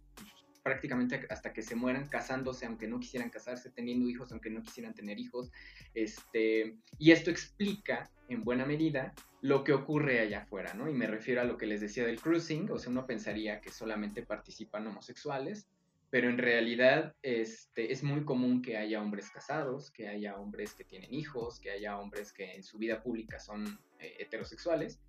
[0.63, 4.95] prácticamente hasta que se mueran casándose aunque no quisieran casarse, teniendo hijos aunque no quisieran
[4.95, 5.53] tener hijos.
[5.95, 10.89] Este, y esto explica en buena medida lo que ocurre allá afuera, ¿no?
[10.89, 13.71] Y me refiero a lo que les decía del cruising, o sea, uno pensaría que
[13.71, 15.69] solamente participan homosexuales,
[16.11, 20.85] pero en realidad este, es muy común que haya hombres casados, que haya hombres que
[20.85, 25.01] tienen hijos, que haya hombres que en su vida pública son eh, heterosexuales,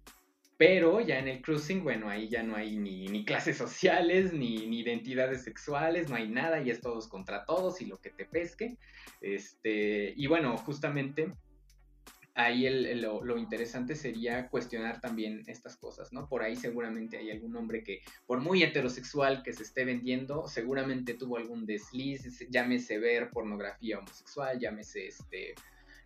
[0.58, 4.80] pero ya en el cruising, bueno, ahí ya no hay ni, clases sociales, ni, ni,
[4.80, 8.76] identidades sexuales, no hay nada, y es todos contra todos y lo que te pesque.
[9.22, 11.32] Este, y bueno, justamente
[12.38, 16.30] ahí el, lo, interesante sería cuestionar también estas cosas, ¿no?
[16.30, 21.16] Por ahí seguramente hay algún hombre que, por muy heterosexual que se esté vendiendo, seguramente
[21.16, 25.56] tuvo algún desliz, llámese ver pornografía homosexual, llámese este,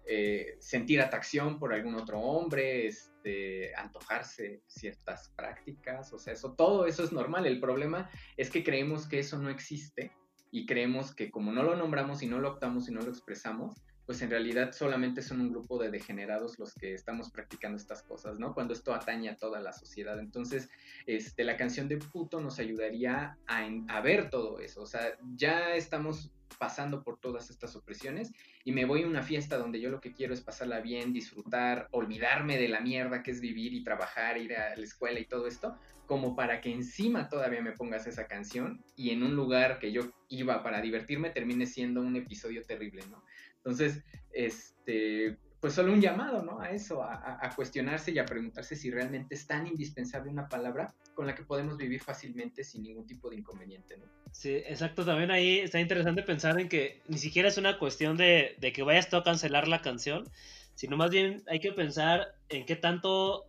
[0.08, 6.86] eh, sentir atracción por algún otro hombre, este, antojarse ciertas prácticas, o sea, eso, todo
[6.86, 7.46] eso es normal.
[7.46, 10.14] El problema es que creemos que eso no existe
[10.50, 13.84] y creemos que como no lo nombramos y no lo optamos y no lo expresamos,
[14.12, 18.38] pues en realidad solamente son un grupo de degenerados los que estamos practicando estas cosas,
[18.38, 18.54] ¿no?
[18.54, 20.20] Cuando esto atañe a toda la sociedad.
[20.20, 20.70] Entonces,
[21.06, 24.82] este, la canción de puto nos ayudaría a, a ver todo eso.
[24.82, 28.34] O sea, ya estamos pasando por todas estas opresiones
[28.66, 31.88] y me voy a una fiesta donde yo lo que quiero es pasarla bien, disfrutar,
[31.92, 35.48] olvidarme de la mierda que es vivir y trabajar, ir a la escuela y todo
[35.48, 39.94] esto, como para que encima todavía me pongas esa canción y en un lugar que
[39.94, 43.24] yo iba para divertirme termine siendo un episodio terrible, ¿no?
[43.64, 46.60] Entonces, este, pues solo un llamado, ¿no?
[46.60, 51.28] A eso, a, cuestionarse y a preguntarse si realmente es tan indispensable una palabra con
[51.28, 54.06] la que podemos vivir fácilmente sin ningún tipo de inconveniente, ¿no?
[54.32, 55.06] Sí, exacto.
[55.06, 59.08] También ahí está interesante pensar en que ni siquiera es una cuestión de, que vayas
[59.08, 60.28] tú a cancelar la canción,
[60.74, 63.46] sino más bien hay que pensar en qué tanto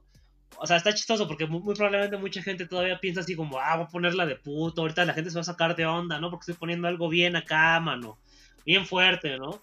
[0.59, 3.77] o sea, está chistoso porque muy, muy, probablemente mucha gente todavía piensa así como, ah,
[3.77, 6.29] voy a ponerla de puto, ahorita la gente se va a sacar de onda, ¿no?
[6.29, 8.19] Porque estoy poniendo algo bien acá, mano,
[8.67, 9.63] bien fuerte, ¿no?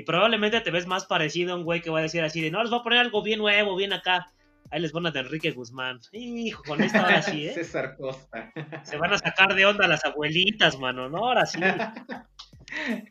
[0.00, 2.50] Y probablemente te ves más parecido a un güey que va a decir así de,
[2.50, 4.32] no, les voy a poner algo bien nuevo, bien acá.
[4.70, 6.00] Ahí les ponen a Enrique Guzmán.
[6.12, 7.52] Hijo, con esto ahora sí, ¿eh?
[7.54, 8.50] César Costa.
[8.82, 11.18] Se van a sacar de onda las abuelitas, mano, ¿no?
[11.18, 11.60] Ahora sí.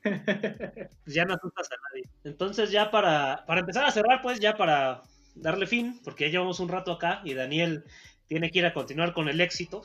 [0.02, 2.10] Pues ya no asustas a nadie.
[2.24, 5.04] Entonces ya para, para empezar a cerrar, pues ya para
[5.36, 7.84] darle fin, porque ya llevamos un rato acá y Daniel
[8.26, 9.84] tiene que ir a continuar con el éxito.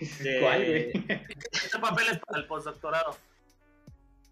[0.00, 0.92] Este, ¿Cuál, güey?
[1.52, 3.16] Este papel es para el postdoctorado.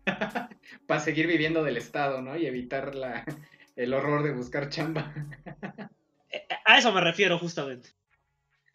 [0.86, 2.36] Para seguir viviendo del Estado, ¿no?
[2.36, 3.24] Y evitar la,
[3.76, 5.12] el horror de buscar chamba.
[6.30, 7.90] eh, A eso me refiero justamente.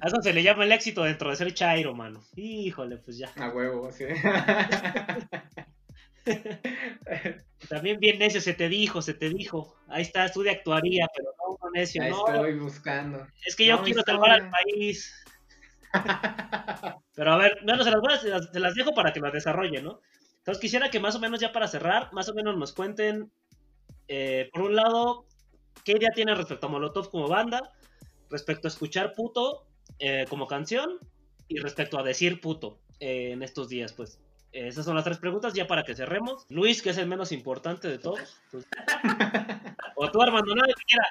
[0.00, 2.20] A eso se le llama el éxito dentro de ser Chairo, mano.
[2.36, 3.30] Híjole, pues ya.
[3.36, 4.04] A huevo, sí.
[7.68, 9.76] También bien necio, se te dijo, se te dijo.
[9.88, 12.18] Ahí está, estudia actuaría, pero no, no necio, Ahí no.
[12.26, 13.26] estoy buscando.
[13.44, 14.20] Es que yo No, quiero historia.
[14.20, 15.14] salvar al país.
[17.14, 19.20] Pero a ver, bueno, se las, voy a- se las, se las dejo para que
[19.20, 20.00] las desarrollen, ¿no?
[20.38, 23.30] Entonces quisiera que más o menos ya para cerrar, más o menos nos cuenten,
[24.08, 25.26] eh, por un lado,
[25.84, 27.72] qué idea tienen respecto a Molotov como banda,
[28.30, 29.66] respecto a escuchar puto
[29.98, 30.98] eh, como canción
[31.48, 34.20] y respecto a decir puto eh, en estos días, pues.
[34.52, 36.46] Esas son las tres preguntas ya para que cerremos.
[36.48, 38.38] Luis, que es el menos importante de todos.
[38.50, 38.66] pues.
[39.96, 41.08] o tú, Armando, no, que quiera.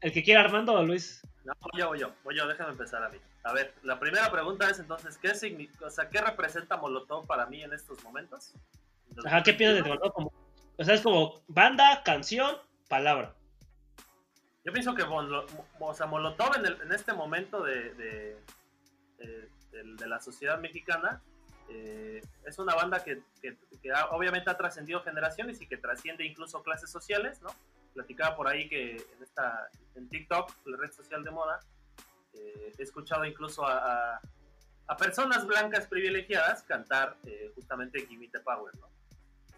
[0.00, 1.22] El que quiera, Armando o Luis.
[1.44, 3.18] No, voy yo, voy yo, voy yo, déjame empezar a mí.
[3.44, 7.46] A ver, la primera pregunta es entonces, ¿qué significa, o sea, qué representa Molotov para
[7.46, 8.52] mí en estos momentos?
[9.24, 10.12] Ajá, ¿qué piensas de Molotov?
[10.12, 10.32] Como,
[10.76, 12.56] o sea, es como banda, canción,
[12.88, 13.34] palabra.
[14.64, 18.36] Yo pienso que o sea, Molotov en, el- en este momento de, de,
[19.18, 21.22] de- de- de la sociedad mexicana
[21.70, 26.24] eh, es una banda que, que- que ha- obviamente ha trascendido generaciones y que trasciende
[26.26, 27.50] incluso clases sociales, ¿no?
[27.94, 31.60] Platicaba por ahí que en, esta, en TikTok, la red social de moda,
[32.34, 34.20] eh, he escuchado incluso a, a-
[34.86, 38.88] a personas blancas privilegiadas cantar eh, justamente Gimme the Power, ¿no?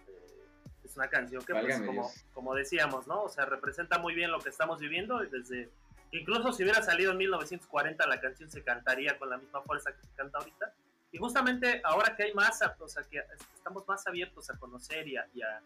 [0.09, 0.45] Eh,
[0.85, 3.23] es una canción que, pues, como, como decíamos, ¿no?
[3.23, 5.71] O sea, representa muy bien lo que estamos viviendo desde...
[6.11, 10.03] Incluso si hubiera salido en 1940 la canción se cantaría con la misma fuerza que
[10.07, 10.75] se canta ahorita.
[11.11, 13.23] Y justamente ahora que hay más, o sea, que
[13.55, 15.63] estamos más abiertos a conocer y a, y a-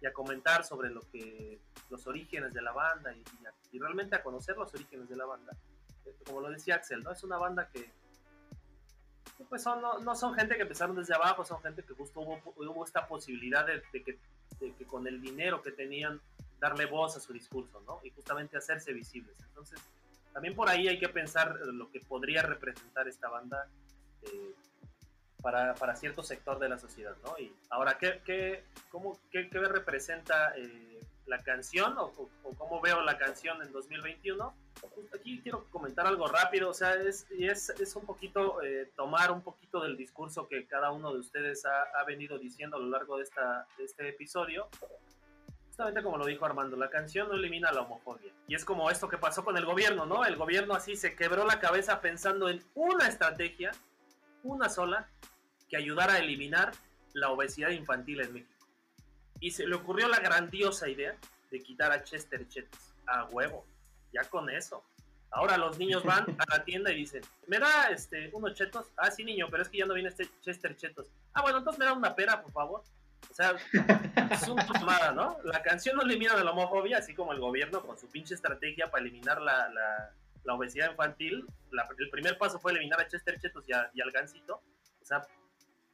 [0.00, 1.58] y a comentar sobre lo que
[1.90, 5.16] los orígenes de la banda y, y a- y realmente a conocer los orígenes de
[5.16, 5.52] la banda.
[6.26, 7.10] Como lo decía Axel, ¿no?
[7.12, 7.90] Es una banda que
[9.48, 12.40] pues son, no, no son gente que empezaron desde abajo, son gente que justo hubo,
[12.56, 14.18] hubo esta posibilidad de, de que,
[14.60, 16.20] de que con el dinero que tenían
[16.58, 18.00] darle voz a su discurso, ¿no?
[18.02, 19.38] Y justamente hacerse visibles.
[19.40, 19.80] Entonces,
[20.32, 23.68] también por ahí hay que pensar lo que podría representar esta banda
[24.22, 24.54] eh,
[25.42, 27.38] para, para cierto sector de la sociedad, ¿no?
[27.38, 32.80] Y ahora, ¿qué, qué, cómo, qué, qué representa eh, la canción o, o- o cómo
[32.80, 34.54] veo la canción en 2021?
[34.94, 39.30] Pues Aquí quiero comentar algo rápido, o sea, es, es, es un poquito eh, tomar
[39.30, 42.88] un poquito del discurso que cada uno de ustedes ha, ha venido diciendo a lo
[42.88, 44.68] largo de, esta, de este episodio.
[45.66, 48.32] Justamente como lo dijo Armando, la canción no elimina la homofobia.
[48.48, 50.24] Y es como esto que pasó con el gobierno, ¿no?
[50.24, 53.70] El gobierno así se quebró la cabeza pensando en una estrategia,
[54.42, 55.08] una sola,
[55.68, 56.72] que ayudara a eliminar
[57.12, 58.52] la obesidad infantil en México.
[59.40, 61.16] Y se le ocurrió la grandiosa idea
[61.50, 62.80] de quitar a Chester Chetos.
[63.06, 63.64] A huevo.
[64.12, 64.82] Ya con eso.
[65.30, 68.86] Ahora los niños van a la tienda y dicen, ¿me da este, unos chetos?
[68.96, 71.06] Ah, sí, niño, pero es que ya no viene este Chester Chetos.
[71.34, 72.82] Ah, bueno, entonces me da una pera, por favor.
[73.30, 73.54] O sea,
[74.30, 75.36] es una tomada, ¿no?
[75.44, 79.02] La canción no elimina la homofobia, así como el gobierno con su pinche estrategia para
[79.04, 80.10] eliminar la-
[80.48, 81.46] la obesidad infantil.
[81.70, 84.62] La- el primer paso fue eliminar a Chester Chetos y, a- y al gancito.
[85.00, 85.22] O sea,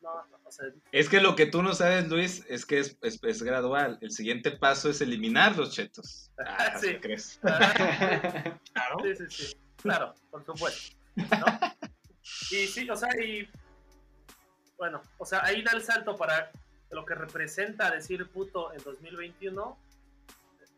[0.00, 2.96] no, no, o sea, Es que lo que tú no sabes, Luis, es que es,
[3.02, 3.98] es- es gradual.
[4.00, 6.30] El siguiente paso es eliminar los chetos.
[6.38, 6.86] Ah, Sí.
[6.92, 7.40] ¿qué crees?
[7.42, 8.96] Claro.
[9.02, 9.56] Sí, sí, sí.
[9.82, 10.96] Claro, por supuesto.
[11.16, 11.26] ¿no?
[12.50, 13.48] Y sí, o sea, y.
[14.78, 16.50] Bueno, o sea, ahí da el salto para
[16.90, 19.78] lo que representa decir puto en 2021.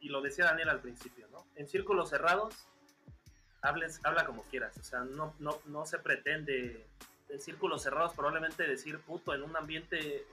[0.00, 1.46] Y lo decía Daniel al principio, ¿no?
[1.56, 2.54] En círculos cerrados,
[3.62, 4.76] hables, habla como quieras.
[4.78, 6.86] O sea, no, no, no se pretende
[7.28, 10.24] en círculos cerrados probablemente decir puto en un ambiente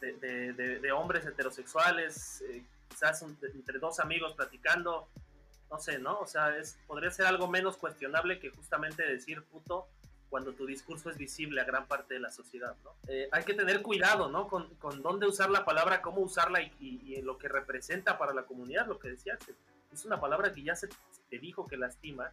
[0.00, 0.12] de,
[0.80, 5.08] de- hombres heterosexuales, eh, quizás entre dos amigos platicando,
[5.70, 6.18] no sé, ¿no?
[6.20, 9.88] O sea, es, podría ser algo menos cuestionable que justamente decir puto
[10.28, 12.92] cuando tu discurso es visible a gran parte de la sociedad, ¿no?
[13.08, 14.48] Eh, hay que tener cuidado, ¿no?
[14.48, 18.42] Con, con dónde usar la palabra, cómo usarla y, y- lo que representa para la
[18.44, 19.56] comunidad, lo que decía Axel.
[19.92, 20.88] Es una palabra que ya se
[21.38, 22.32] dijo que lastima.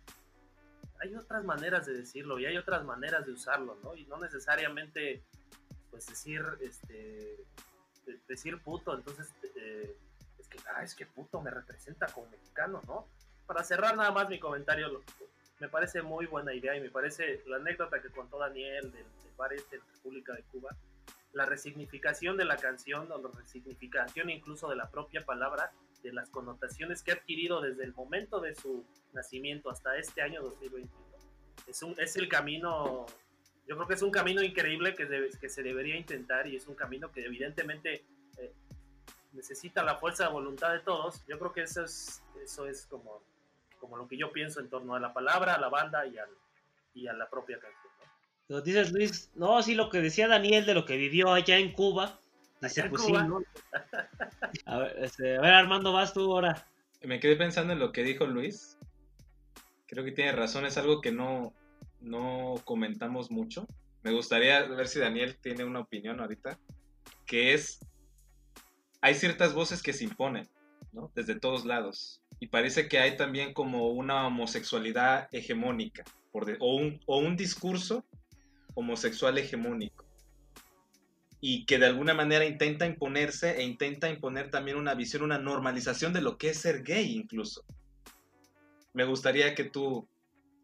[1.01, 3.95] Hay otras maneras de decirlo y hay otras maneras de usarlo, ¿no?
[3.95, 5.23] Y no necesariamente,
[5.91, 7.37] pues, decir, este,
[8.05, 9.95] de- decir puto, entonces, eh,
[10.39, 13.07] es que, ah, es que puto me representa como mexicano, ¿no?
[13.45, 15.01] Para cerrar nada más mi comentario,
[15.59, 19.33] me parece muy buena idea y me parece la anécdota que contó Daniel del, del
[19.37, 20.75] bar este en República de Cuba,
[21.33, 25.71] la resignificación de la canción o la resignificación incluso de la propia palabra,
[26.03, 30.41] de las connotaciones que ha adquirido desde el momento de su nacimiento hasta este año
[30.43, 30.91] 2021.
[31.67, 33.05] Es, un, es el camino,
[33.67, 36.67] yo creo que es un camino increíble que, debe- que se debería intentar y es
[36.67, 38.03] un camino que evidentemente
[38.37, 38.53] eh,
[39.31, 41.25] necesita la fuerza de voluntad de todos.
[41.27, 43.23] Yo creo que eso es, eso es como,
[43.79, 46.29] como lo que yo pienso en torno a la palabra, a la banda y, al,
[46.93, 47.93] y a la propia canción.
[48.49, 48.61] ¿no?
[48.61, 52.19] Dices, Luis, no, sí, lo que decía Daniel de lo que vivió allá en Cuba.
[52.63, 53.41] En pues sí, ¿no?
[54.65, 56.67] A ver, este, a ver, Armando, vas tú ahora.
[57.01, 58.77] Me quedé pensando en lo que dijo Luis.
[59.87, 61.53] Creo que tiene razón, es algo que no,
[62.01, 63.67] no comentamos mucho.
[64.03, 66.57] Me gustaría ver si Daniel tiene una opinión ahorita,
[67.25, 67.79] que es,
[69.01, 70.47] hay ciertas voces que se imponen,
[70.91, 71.11] ¿no?
[71.15, 72.21] Desde todos lados.
[72.39, 77.35] Y parece que hay también como una homosexualidad hegemónica, por de- o, un, o un
[77.35, 78.05] discurso
[78.75, 80.02] homosexual hegemónico.
[81.45, 86.13] Y que de alguna manera intenta imponerse e intenta imponer también una visión, una normalización
[86.13, 87.65] de lo que es ser gay incluso.
[88.93, 90.07] Me gustaría que tú,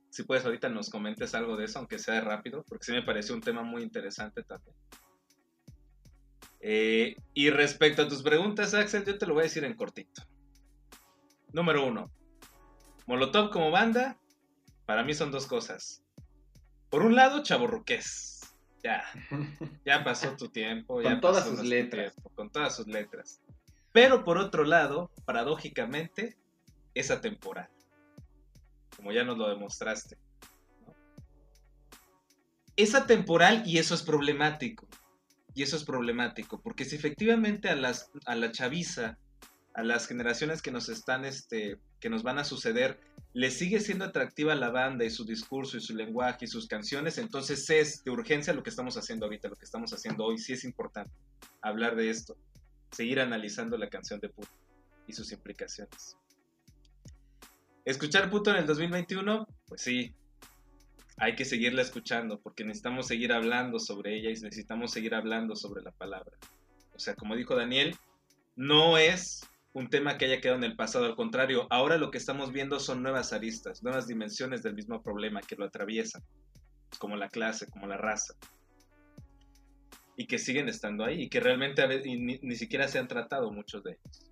[0.10, 3.36] si puedes ahorita nos comentes algo de eso, aunque sea rápido, porque sí me pareció
[3.36, 4.74] un tema muy interesante también.
[6.62, 10.24] Eh, y respecto a tus preguntas, Axel, yo te lo voy a decir en cortito.
[11.52, 12.10] Número uno,
[13.06, 14.18] Molotov como banda,
[14.86, 16.06] para mí son dos cosas.
[16.90, 18.39] Por un lado, chaborruqués.
[18.84, 19.04] Ya,
[19.86, 21.02] ya pasó tu tiempo.
[21.02, 22.14] ya Con todas sus letras.
[22.14, 23.42] tiempo, con todas sus letras.
[23.92, 26.38] Pero por otro lado, paradójicamente,
[26.94, 27.70] es atemporal.
[28.96, 30.18] Como ya nos lo demostraste.
[30.86, 30.94] ¿no?
[32.76, 34.88] Es atemporal y eso es problemático.
[35.56, 36.62] Y eso es problemático.
[36.62, 39.18] Porque si efectivamente a, las, a la chaviza,
[39.74, 43.00] a las generaciones que nos están, este, que nos van a suceder,
[43.34, 47.18] le sigue siendo atractiva la banda y su discurso y su lenguaje y sus canciones,
[47.18, 50.54] entonces es de urgencia lo que estamos haciendo ahorita, lo que estamos haciendo hoy, sí
[50.54, 51.12] es importante
[51.62, 52.38] hablar de esto,
[52.92, 54.50] seguir analizando la canción de Puto
[55.08, 56.18] y sus implicaciones.
[57.86, 60.14] Escuchar Puto en el 2021, pues sí,
[61.18, 65.82] hay que seguirla escuchando porque necesitamos seguir hablando sobre ella y necesitamos seguir hablando sobre
[65.82, 66.38] la palabra.
[66.94, 67.96] O sea, como dijo Daniel,
[68.56, 69.42] no es
[69.74, 72.80] un tema que haya quedado en el pasado, al contrario, ahora lo que estamos viendo
[72.80, 76.24] son nuevas aristas, nuevas dimensiones del mismo problema que lo atraviesan,
[76.98, 78.34] como la clase, como la raza,
[80.16, 83.84] y que siguen estando ahí, y que realmente ni, ni siquiera se han tratado muchos
[83.84, 84.32] de ellos.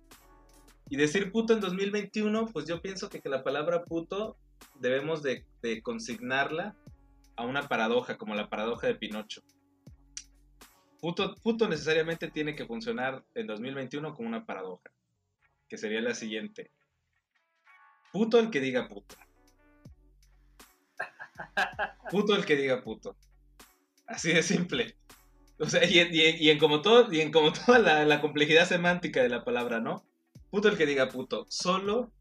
[0.90, 4.36] Y decir puto en 2021, pues yo pienso que, que la palabra puto
[4.80, 6.74] debemos de, de consignarla
[7.36, 9.42] a una paradoja, como la paradoja de Pinocho.
[11.00, 14.90] Puto, puto necesariamente tiene que funcionar en 2021 como una paradoja
[15.68, 16.70] que sería la siguiente.
[18.12, 19.16] Puto el que diga puto.
[22.10, 23.16] Puto el que diga puto.
[24.06, 24.96] Así de simple.
[25.58, 25.98] O sea, y,
[26.48, 30.04] en- como todo, y en como toda la, la complejidad semántica de la palabra, ¿no?
[30.50, 31.46] Puto el que diga puto.
[31.48, 32.12] Solo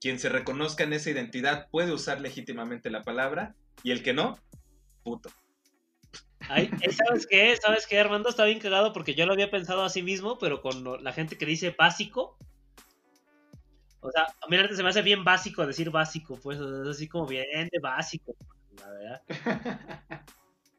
[0.00, 4.38] quien se reconozca en esa identidad puede usar legítimamente la palabra y el que no,
[5.02, 5.30] puto.
[6.48, 7.56] Ay, eh, ¿Sabes qué?
[7.56, 7.98] ¿Sabes qué?
[8.00, 11.12] Armando está bien cagado porque yo lo había pensado así mismo, pero con lo- la
[11.12, 12.36] gente que dice básico.
[14.00, 17.08] O sea, a mí ahorita se me hace bien básico decir básico, pues, es así
[17.08, 18.34] como bien de básico,
[18.78, 19.22] la verdad.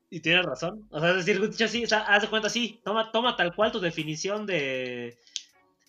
[0.10, 0.88] Y tienes razón.
[0.92, 3.54] O sea, es decir, dicho así, o sea, haz de cuenta así, toma, toma tal
[3.56, 5.18] cual tu definición de,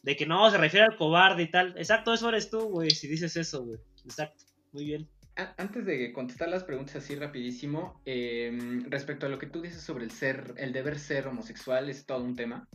[0.02, 1.76] de que no, se refiere al cobarde y tal.
[1.78, 3.80] Exacto, eso eres tú, güey, si dices eso, güey.
[4.04, 5.08] Exacto, muy bien.
[5.56, 10.02] Antes de contestar las preguntas así rapidísimo, em, respecto a lo que tú dices sobre
[10.02, 12.66] el ser, el deber ser homosexual, es todo un tema.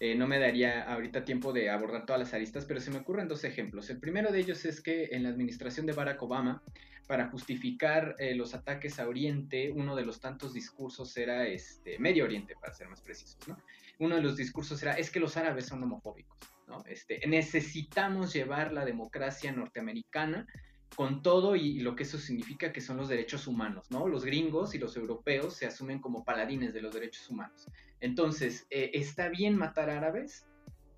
[0.00, 3.26] Eh, no me daría ahorita tiempo de abordar todas las aristas, pero se me ocurren
[3.26, 3.88] dos ejemplos.
[3.88, 6.62] El primero de ellos es que en la administración de Barack Obama,
[7.08, 12.24] para justificar eh, los ataques a Oriente, uno de los tantos discursos era este, Medio
[12.24, 13.56] Oriente, para ser más precisos, ¿no?
[13.98, 16.38] Uno de los discursos era, es que los árabes son homofóbicos,
[16.68, 16.84] ¿no?
[16.84, 20.46] Este, necesitamos llevar la democracia norteamericana
[20.96, 24.08] con todo y, y lo que eso significa que son los derechos humanos, ¿no?
[24.08, 27.66] Los gringos y los europeos se asumen como paladines de los derechos humanos.
[28.00, 30.46] Entonces, eh, está bien matar árabes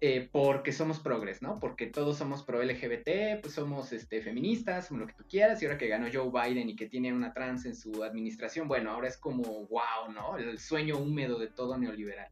[0.05, 1.61] eh, porque somos progres, ¿no?
[1.61, 5.67] Porque todos somos pro LGBT, pues somos este, feministas, somos lo que tú quieras, y
[5.67, 9.07] ahora que ganó Joe Biden y que tiene una trans en su administración, bueno, ahora
[9.07, 10.37] es como, wow, ¿no?
[10.39, 12.29] El sueño húmedo de todo neoliberal.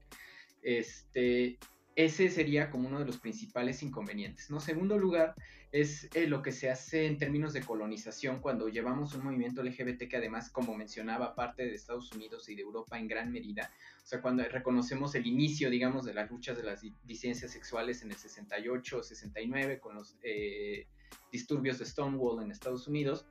[0.63, 1.59] Este,
[2.05, 4.61] ese sería como uno de los principales inconvenientes, ¿no?
[4.61, 5.35] Segundo lugar,
[5.73, 10.09] es eh, lo que se hace en términos de colonización cuando llevamos un movimiento LGBT
[10.09, 13.71] que además, como mencionaba, parte de Estados Unidos y de Europa en gran medida.
[14.03, 18.03] O sea, cuando reconocemos el inicio, digamos, de las luchas de las di- disidencias sexuales
[18.03, 20.87] en el 68, 69, con los eh,
[21.31, 23.27] disturbios de Stonewall en Estados Unidos,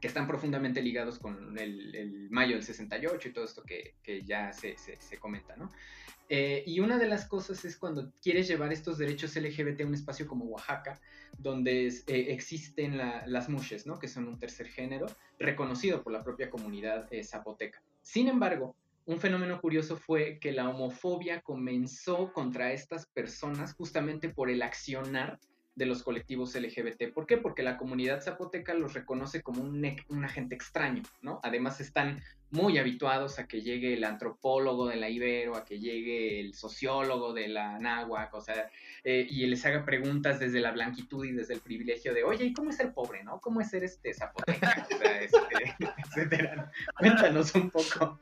[0.00, 3.94] que están profundamente ligados con el, mayo del 68 y todo esto que,
[4.24, 5.72] ya se, se, comenta, ¿no?
[6.28, 9.94] Eh, y una de las cosas es cuando quieres llevar estos derechos LGBT a un
[9.94, 11.00] espacio como Oaxaca,
[11.38, 13.98] donde eh, existen las mushes, ¿no?
[13.98, 15.06] que son un tercer género,
[15.38, 17.80] reconocido por la propia comunidad eh, zapoteca.
[18.02, 18.74] Sin embargo,
[19.04, 25.38] un fenómeno curioso fue que la homofobia comenzó contra estas personas justamente por el accionar
[25.76, 27.12] de los colectivos LGBT.
[27.12, 27.36] ¿Por qué?
[27.36, 31.38] Porque la comunidad zapoteca los reconoce como un, un, agente extraño, ¿no?
[31.42, 36.40] Además están muy habituados a que llegue el antropólogo de la Ibero, a que llegue
[36.40, 38.70] el sociólogo de la Náhuac, o sea,
[39.04, 42.52] eh, y les haga preguntas desde la blanquitud y desde el privilegio de, oye, ¿y
[42.52, 43.40] cómo es ser pobre, no?
[43.40, 44.86] ¿Cómo es ser este zapoteca?
[44.92, 46.70] O sea, este, etcétera.
[46.98, 48.20] Cuéntanos un poco.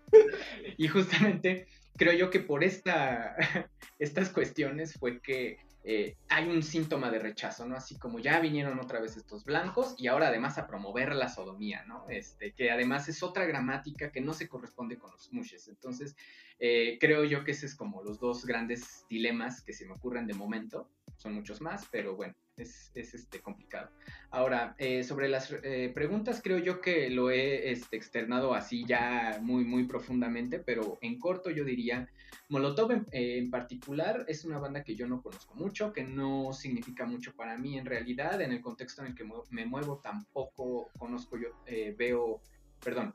[0.76, 3.36] Y justamente creo yo que por esta,
[3.98, 7.76] estas cuestiones fue que eh, hay un síntoma de rechazo, ¿no?
[7.76, 11.84] Así como ya vinieron otra vez estos blancos y ahora además a promover la sodomía,
[11.84, 12.06] ¿no?
[12.08, 15.68] Este, que además es otra gramática que no se corresponde con los mushes.
[15.68, 16.16] Entonces,
[16.58, 20.26] eh, creo yo que ese es como los dos grandes dilemas que se me ocurren
[20.26, 20.88] de momento.
[21.18, 23.90] Son muchos más, pero bueno, es, este, complicado.
[24.30, 29.38] Ahora, eh, sobre las eh, preguntas, creo yo que lo he este, externado así ya
[29.42, 32.08] muy, muy profundamente, pero en corto yo diría,
[32.48, 37.34] Molotov en, particular es una banda que yo no conozco mucho, que no significa mucho
[37.34, 41.48] para mí en realidad, en el contexto en el que me muevo tampoco conozco yo,
[41.66, 42.40] eh, veo,
[42.82, 43.14] perdón,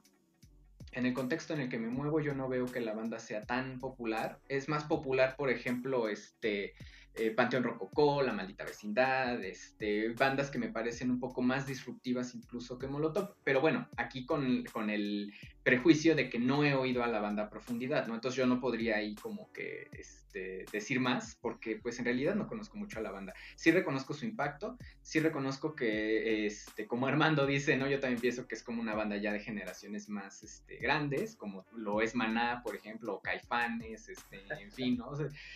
[0.91, 3.43] en el contexto en el que me muevo yo no veo que la banda sea
[3.43, 4.39] tan popular.
[4.47, 6.73] Es más popular, por ejemplo, este
[7.19, 12.33] eh, Panteón Rococó, La Maldita Vecindad, este, bandas que me parecen un poco más disruptivas
[12.33, 13.35] incluso que Molotov.
[13.43, 15.33] Pero bueno, aquí con, con el
[15.63, 18.15] prejuicio de que no he oído a la banda a profundidad, ¿no?
[18.15, 22.47] Entonces yo no podría ahí como que este, decir más, porque pues en realidad no
[22.47, 23.33] conozco mucho a la banda.
[23.55, 27.87] Sí reconozco su impacto, sí reconozco que, este, como Armando dice, ¿no?
[27.87, 31.65] Yo también pienso que es como una banda ya de generaciones más este, grandes, como
[31.75, 35.11] lo es Maná, por ejemplo, o Caifanes, este, en fin, ¿no?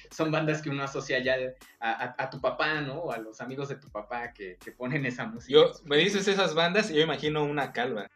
[0.09, 1.37] son bandas que uno asocia ya
[1.79, 2.99] a, tu papá, ¿no?
[2.99, 5.53] O a los amigos de tu papá que, que ponen esa música.
[5.53, 8.09] Yo, me dices esas bandas y yo imagino una calva.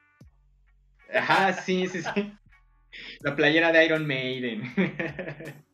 [1.13, 2.33] Ajá, sí, sí, sí.
[3.21, 4.63] La playera de Iron Maiden.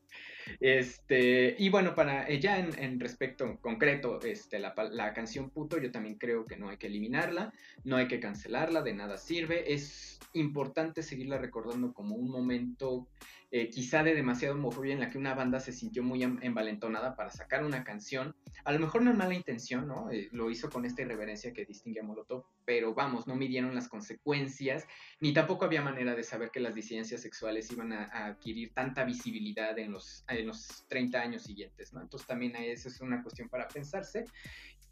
[0.60, 5.92] Este, y bueno, para eh, ya en, respecto concreto, este, la, la, canción puto, yo
[5.92, 7.52] también creo que no hay que eliminarla,
[7.84, 9.74] no hay que cancelarla, de nada sirve.
[9.74, 13.08] Es importante seguirla recordando como un momento
[13.56, 17.30] eh, quizá de demasiado homofobia en la que una banda se sintió muy envalentonada para
[17.30, 18.36] sacar una canción.
[18.66, 20.10] A lo mejor no es mala intención, ¿no?
[20.10, 23.90] Eh, lo hizo con esta irreverencia que distingue a Molotov, pero vamos, no midieron las
[23.90, 24.88] consecuencias,
[25.20, 29.78] ni tampoco había manera de saber que las disidencias sexuales iban a, adquirir tanta visibilidad
[29.78, 32.02] en los, en los 30 años siguientes, ¿no?
[32.02, 34.26] Entonces también eso es una cuestión para pensarse.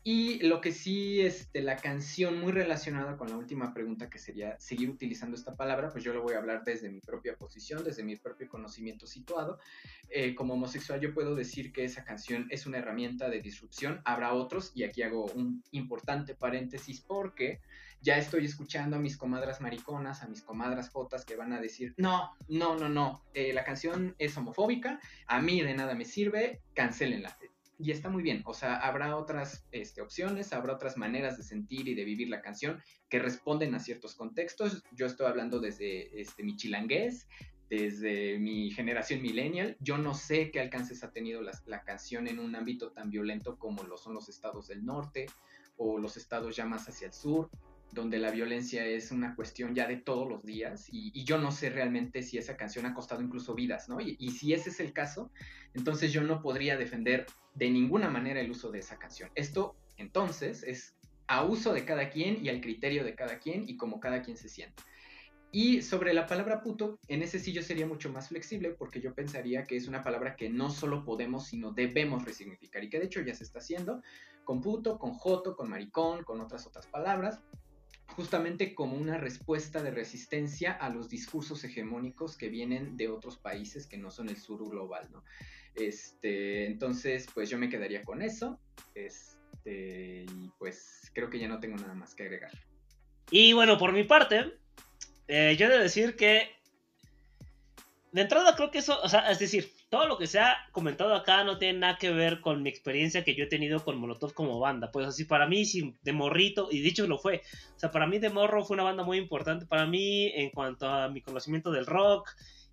[0.04, 4.60] Y lo que sí, este, la canción muy relacionada con la última pregunta, que sería
[4.60, 8.04] seguir utilizando esta palabra, pues yo lo voy a hablar desde mi propia posición, desde
[8.04, 9.60] mi propio conocimiento situado.
[10.10, 14.02] Eh, como homosexual yo puedo decir que esa canción es una herramienta de disrupción.
[14.04, 17.60] Habrá otros, y aquí hago un importante paréntesis porque
[18.02, 21.94] ya estoy escuchando a mis comadras mariconas, a mis comadras jotas que van a decir,
[21.98, 26.62] no, no, no, no, eh, la canción es homofóbica, a mí de nada me sirve,
[26.74, 27.38] cancelenla
[27.82, 28.42] y está muy bien.
[28.46, 32.42] O sea, habrá otras este, opciones, habrá otras maneras de sentir y de vivir la
[32.42, 34.84] canción que responden a ciertos contextos.
[34.92, 37.28] Yo estoy hablando desde este, mi chilangués,
[37.70, 39.78] desde mi generación millennial.
[39.80, 43.58] Yo no sé qué alcances ha tenido la, la, canción en un ámbito tan violento
[43.58, 45.26] como lo son los estados del norte
[45.78, 47.50] o los estados ya más hacia el sur
[47.92, 51.70] donde la violencia es una cuestión ya de todos los días y, yo no sé
[51.70, 54.00] realmente si esa canción ha costado incluso vidas, ¿no?
[54.00, 55.32] Y, y, si ese es el caso,
[55.74, 59.30] entonces yo no podría defender de ninguna manera el uso de esa canción.
[59.36, 60.96] Esto entonces es
[61.28, 64.38] a uso de cada quien y al criterio de cada quien y como cada quien
[64.38, 64.84] se siente.
[65.54, 69.14] Y sobre la palabra puto, en ese sí yo sería mucho más flexible porque yo
[69.14, 73.06] pensaría que es una palabra que no solo podemos, sino debemos resignificar y que de
[73.06, 74.02] hecho ya se está haciendo
[74.46, 77.42] con puto, con joto, con maricón, con otras otras palabras
[78.16, 83.88] justamente como una respuesta de resistencia a los discursos hegemónicos que vienen de otros países
[83.88, 85.24] que no son el sur global, ¿no?
[85.76, 88.60] Este, entonces, pues yo me quedaría con eso.
[88.96, 92.52] Este, y pues creo que ya no tengo nada más que agregar.
[93.30, 94.54] Y bueno, por mi parte,
[95.28, 96.50] eh, yo he de decir que
[98.12, 101.14] de entrada creo que eso, o sea, es decir, todo lo que se ha comentado
[101.14, 104.34] acá no tiene nada que ver con mi experiencia que yo he tenido con Molotov
[104.34, 104.90] como banda.
[104.90, 105.64] Pues así, para mí,
[106.02, 107.42] de morrito, y dicho lo fue,
[107.76, 110.88] o sea, para mí de morro fue una banda muy importante para mí en cuanto
[110.88, 112.30] a mi conocimiento del rock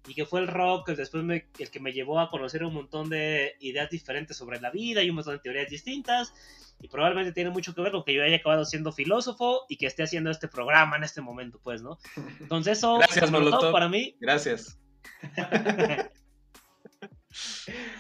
[0.07, 2.73] y que fue el rock el, después me- el que me llevó a conocer un
[2.73, 6.33] montón de ideas diferentes sobre la vida y un montón de teorías distintas.
[6.81, 9.87] Y probablemente tiene mucho que ver con que yo haya acabado siendo filósofo y que
[9.87, 11.99] esté haciendo este programa en este momento, pues, ¿no?
[12.39, 13.73] Entonces eso, Gracias, Molotov, Molotov.
[13.73, 14.79] para mí, Gracias.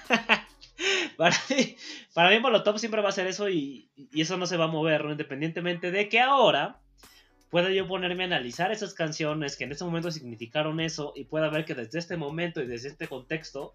[1.17, 1.77] para mí,
[2.15, 4.69] para mí Molotov siempre va a ser eso y, y eso no se va a
[4.69, 5.13] mover, ¿no?
[5.13, 6.81] independientemente de que ahora
[7.51, 11.49] pueda yo ponerme a analizar esas canciones que en ese momento significaron eso y pueda
[11.49, 13.75] ver que desde este momento y desde este contexto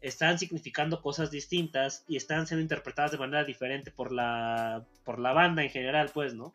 [0.00, 5.32] están significando cosas distintas y están siendo interpretadas de manera diferente por la, por la
[5.32, 6.54] banda en general, pues, ¿no?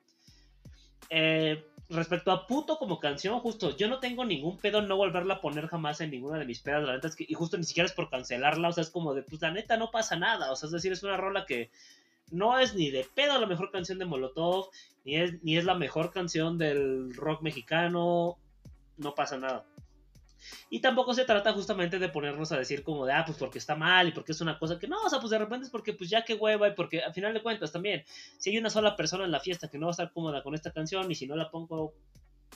[1.09, 5.41] Eh, respecto a Puto como canción, justo, yo no tengo ningún pedo no volverla a
[5.41, 7.88] poner jamás en ninguna de mis pedas, la neta es que, y justo ni siquiera
[7.88, 10.55] es por cancelarla, o sea, es como de, pues la neta no pasa nada, o
[10.55, 11.72] sea, es decir, es una rola que
[12.30, 14.69] no es ni de pedo la mejor canción de Molotov,
[15.05, 18.38] ni es, ni es la mejor canción del rock mexicano,
[18.97, 19.65] no pasa nada.
[20.69, 23.76] Y tampoco se trata justamente de ponernos a decir como de, ah, pues porque está
[23.76, 25.93] mal y porque es una cosa que no, o sea, pues de repente es porque
[25.93, 28.03] pues ya que hueva y porque al final de cuentas también,
[28.38, 30.55] si hay una sola persona en la fiesta que no va a estar cómoda con
[30.55, 31.93] esta canción y si no la pongo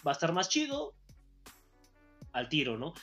[0.06, 0.94] va a estar más chido,
[2.34, 2.94] al tiro, ¿no?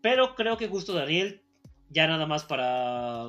[0.00, 1.42] Pero creo que justo Daniel,
[1.90, 3.28] ya nada más para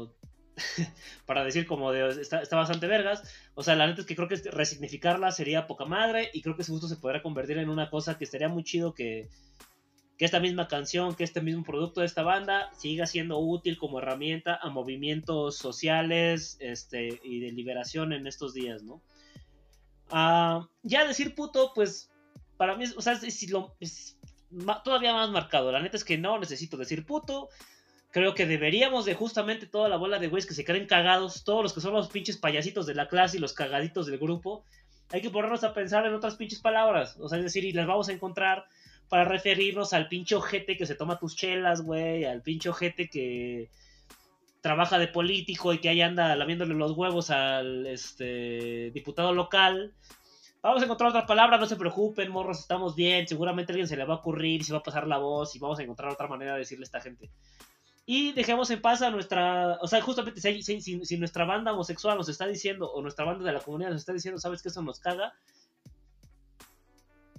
[1.26, 3.24] para decir como de está, está bastante vergas.
[3.54, 6.64] O sea, la neta es que creo que resignificarla sería poca madre y creo que
[6.64, 9.30] justo se podrá convertir en una cosa que sería muy chido que,
[10.18, 14.00] que esta misma canción, que este mismo producto de esta banda siga siendo útil como
[14.00, 19.02] herramienta a movimientos sociales este, y de liberación en estos días, ¿no?
[20.12, 22.10] Ah, ya decir puto, pues
[22.58, 24.18] para mí, o sea, es lo- es
[24.52, 25.72] ma- todavía más marcado.
[25.72, 27.50] La neta es que no necesito decir puto.
[28.12, 31.64] Creo que deberíamos de justamente toda la bola de güeyes que se creen cagados, todos
[31.64, 34.64] los que son los pinches payasitos de la clase y los cagaditos del grupo,
[35.12, 37.18] hay que ponernos a pensar en otras pinches palabras.
[37.20, 38.66] O sea, es decir, y las vamos a encontrar
[39.16, 43.70] para referirnos al pinche ojete que se toma tus chelas, güey, al pinche ojete que
[44.60, 49.94] trabaja de político y que ahí anda lamiéndole los huevos al este diputado local.
[50.62, 53.96] Vamos a encontrar otras palabras, no se preocupen, morros, estamos bien, seguramente a alguien se
[53.96, 56.28] le va a ocurrir, se va a pasar la voz y vamos a encontrar otra
[56.28, 57.30] manera de decirle a esta gente.
[58.06, 62.18] Y dejemos en paz a nuestra, o sea, justamente si- si- si nuestra banda homosexual
[62.18, 64.82] nos está diciendo, o nuestra banda de la comunidad nos está diciendo, sabes que eso
[64.82, 65.34] nos caga,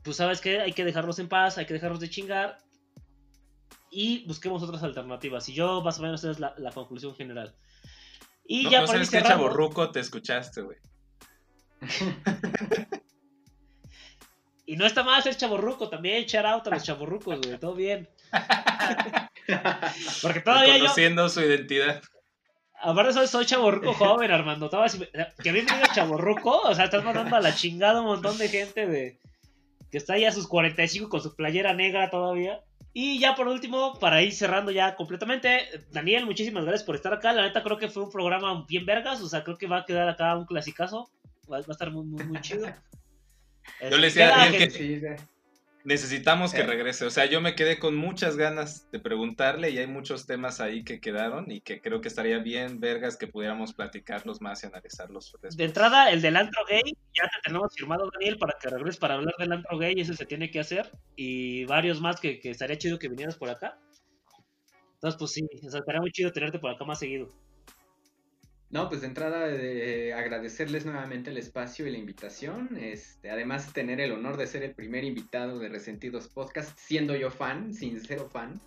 [0.06, 2.58] pues sabes que hay que dejarlos en paz, hay que dejarlos de chingar
[3.90, 5.48] y busquemos otras alternativas.
[5.48, 7.54] Y yo más o menos esa es la, la conclusión general.
[8.46, 10.78] Y no, ya no para sabes qué chaborruco te escuchaste, güey.
[14.68, 18.08] Y no está mal ser chaborruco, también shout out a los chaborrucos, güey, todo bien.
[20.22, 22.02] Porque todavía yo, Reconociendo su identidad.
[22.82, 24.68] aparte soy, soy chaborruco joven, Armando.
[24.68, 25.08] Todavía si me-
[25.40, 28.48] que mí me diga chaborruco, o sea, estás mandando a la chingada un montón de
[28.48, 29.20] gente de
[29.96, 32.60] que está ahí a sus 45 con su playera negra todavía.
[32.92, 35.60] Y ya por último, para ir cerrando ya completamente,
[35.90, 37.32] Daniel, muchísimas gracias por estar acá.
[37.32, 39.84] La neta creo que fue un programa bien vergas, o sea, creo que va a
[39.86, 41.08] quedar acá un clasicazo.
[41.50, 42.66] Va, va a estar muy, muy, muy chido.
[43.90, 45.06] Yo le decía a Daniel que- que- Sí, sí.
[45.86, 46.66] Necesitamos que Eh.
[46.66, 47.06] regrese.
[47.06, 50.82] O sea, yo me quedé con muchas ganas de preguntarle y hay muchos temas ahí
[50.82, 55.26] que quedaron y que creo que estaría bien, vergas, que pudiéramos platicarlos más y analizarlos
[55.40, 55.56] después.
[55.56, 56.82] De entrada, el del antro gay,
[57.14, 60.26] ya te tenemos firmado, Daniel, para que regreses para hablar del antro gay, ese se
[60.26, 60.90] tiene que hacer.
[61.14, 63.78] Y varios más que, que estaría chido que vinieras por acá.
[64.94, 67.28] Entonces, pues sí, o sea, estaría muy chido tenerte por acá más seguido.
[68.68, 72.76] No, pues de entrada de agradecerles nuevamente el espacio y la invitación.
[72.76, 77.30] Este, además tener el honor de ser el primer invitado de Resentidos Podcast, siendo yo
[77.30, 78.60] fan, sincero fan.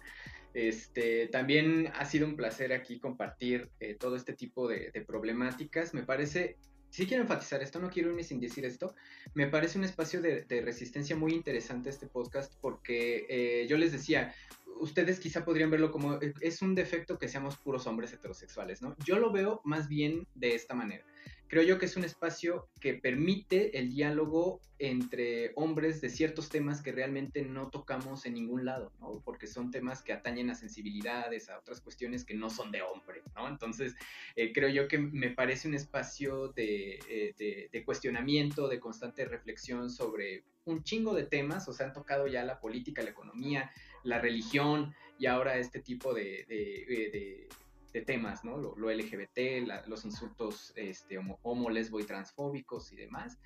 [0.54, 5.94] Este, también ha sido un placer aquí compartir eh, todo este tipo de, de problemáticas.
[5.94, 6.58] Me parece,
[6.90, 8.96] sí quiero enfatizar esto, no quiero irme sin decir esto.
[9.34, 14.34] Me parece un espacio de, resistencia muy interesante este podcast porque eh, yo les decía,
[14.80, 18.96] ustedes quizá podrían verlo como eh, es un defecto que seamos puros hombres heterosexuales, ¿no?
[19.06, 21.06] Yo lo veo más bien de esta manera.
[21.50, 26.84] Creo yo que es un espacio que permite el diálogo entre hombres de ciertos temas
[26.84, 29.20] que realmente no tocamos en ningún lado, ¿no?
[29.26, 33.24] Porque son temas que atañen a sensibilidades, a otras cuestiones que no son de hombre,
[33.36, 33.48] ¿no?
[33.48, 33.96] Entonces,
[34.36, 39.26] eh, creo yo que me parece un espacio de, eh, de, de cuestionamiento, de constante
[39.26, 43.72] reflexión sobre un chingo de temas, o sea, han tocado ya la política, la economía,
[44.04, 47.50] la religión y ahora este tipo de, de-
[47.94, 48.58] de- temas, ¿no?
[48.58, 53.38] Lo, lo LGBT, la- los insultos este, homo, homo, lesbo y transfóbicos y demás.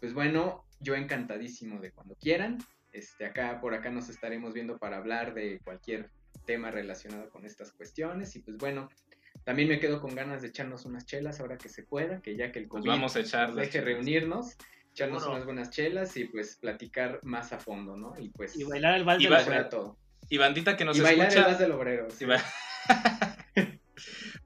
[0.00, 2.58] Pues bueno, yo encantadísimo de cuando quieran.
[2.92, 6.10] Este, acá, por acá nos estaremos viendo para hablar de cualquier
[6.46, 8.34] tema relacionado con estas cuestiones.
[8.36, 8.88] Y pues bueno,
[9.44, 12.50] también me quedo con ganas de echarnos unas chelas ahora que se pueda, que ya
[12.52, 13.84] que el Pues COVID vamos a echar nos deje chelas.
[13.86, 14.56] reunirnos,
[14.92, 15.32] echarnos Seguro.
[15.36, 18.14] unas buenas chelas y pues platicar más a fondo, ¿no?
[18.18, 19.60] Y pues Y bailar el vals Y de va- la eso suerte.
[19.60, 19.98] era todo.
[20.30, 21.48] Y bandita que nos y bailar el escucha.
[21.48, 22.10] vas del obrero.
[22.10, 22.24] sí.
[22.24, 22.42] y ba-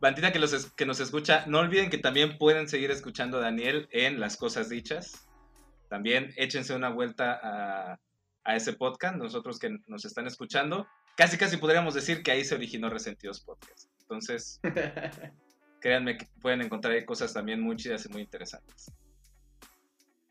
[0.02, 3.40] bandita que, los es- que nos escucha, no olviden que también pueden seguir escuchando a
[3.40, 5.26] Daniel en Las Cosas Dichas.
[5.88, 8.00] También échense una vuelta a,
[8.44, 10.86] a ese podcast, nosotros que nos están escuchando.
[11.16, 13.88] Casi, casi podríamos decir que ahí se originó Resentidos Podcast.
[14.00, 14.60] Entonces,
[15.80, 18.90] créanme que pueden encontrar ahí cosas también muy chidas y muy interesantes.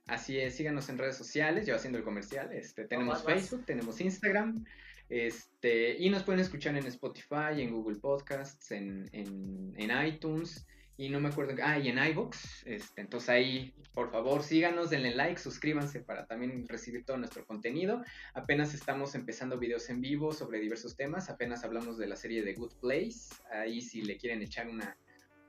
[0.08, 2.52] Así es, síganos en redes sociales, yo haciendo el comercial.
[2.52, 3.34] Este, tenemos vas.
[3.34, 4.66] Facebook, tenemos Instagram,
[5.12, 10.66] este, y nos pueden escuchar en Spotify, en Google Podcasts, en, en, en iTunes,
[10.96, 12.66] y no me acuerdo, ah, y en iVoox.
[12.66, 18.02] Este, entonces ahí, por favor, síganos, denle like, suscríbanse para también recibir todo nuestro contenido.
[18.36, 22.54] Apenas estamos empezando videos en vivo sobre diversos temas, apenas hablamos de la serie de
[22.54, 24.96] Good Place, ahí si le quieren echar una,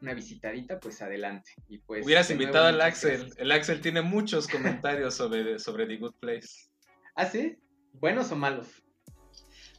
[0.01, 1.53] una visitadita, pues adelante.
[1.69, 3.19] Y pues, Hubieras nuevo, invitado al Axel.
[3.19, 3.39] gracias.
[3.39, 6.69] El Axel tiene muchos comentarios sobre, sobre The Good Place.
[7.15, 7.59] ¿Ah, sí?
[7.93, 8.82] ¿Buenos o malos?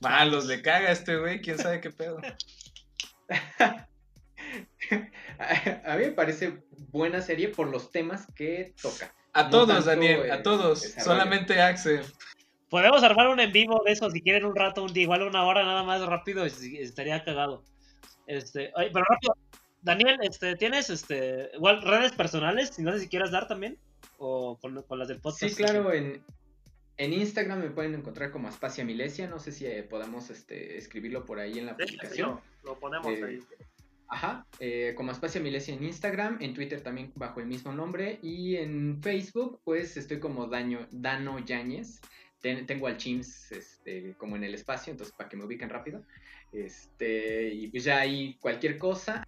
[0.03, 2.19] Malos, le caga a este güey, quién sabe qué pedo.
[5.85, 9.13] A mí me parece buena serie por los temas que toca.
[9.33, 10.81] A No todos, Daniel, a todos.
[10.81, 11.03] desarrollo.
[11.11, 12.03] Solamente Axel.
[12.69, 15.43] Podemos armar un en vivo de eso si quieren un rato, un día, igual una
[15.45, 17.63] hora nada más rápido, estaría cagado.
[18.27, 19.35] Este, oye, pero rápido,
[19.81, 22.77] Daniel, este, ¿tienes este, igual redes personales?
[22.79, 23.77] No sé si quieras dar también,
[24.17, 25.43] o con, con las del podcast.
[25.43, 26.23] Sí, claro, en,
[26.97, 29.27] en Instagram me pueden encontrar como Aspasia Milesia.
[29.27, 32.39] No sé si eh, podamos este, escribirlo por ahí en la Sí, sí, publicación.
[32.63, 33.39] lo, lo ponemos Eh, ahí.
[34.09, 38.57] Ajá, eh, como Aspasia Milesia en Instagram, en Twitter también bajo el mismo nombre y
[38.57, 41.99] en Facebook pues estoy como Daño, Dano Yáñez.
[42.39, 46.03] Ten- tengo al Chims este, como en el espacio, entonces para que me ubiquen rápido.
[46.51, 49.25] Este, y pues ya ahí cualquier cosa.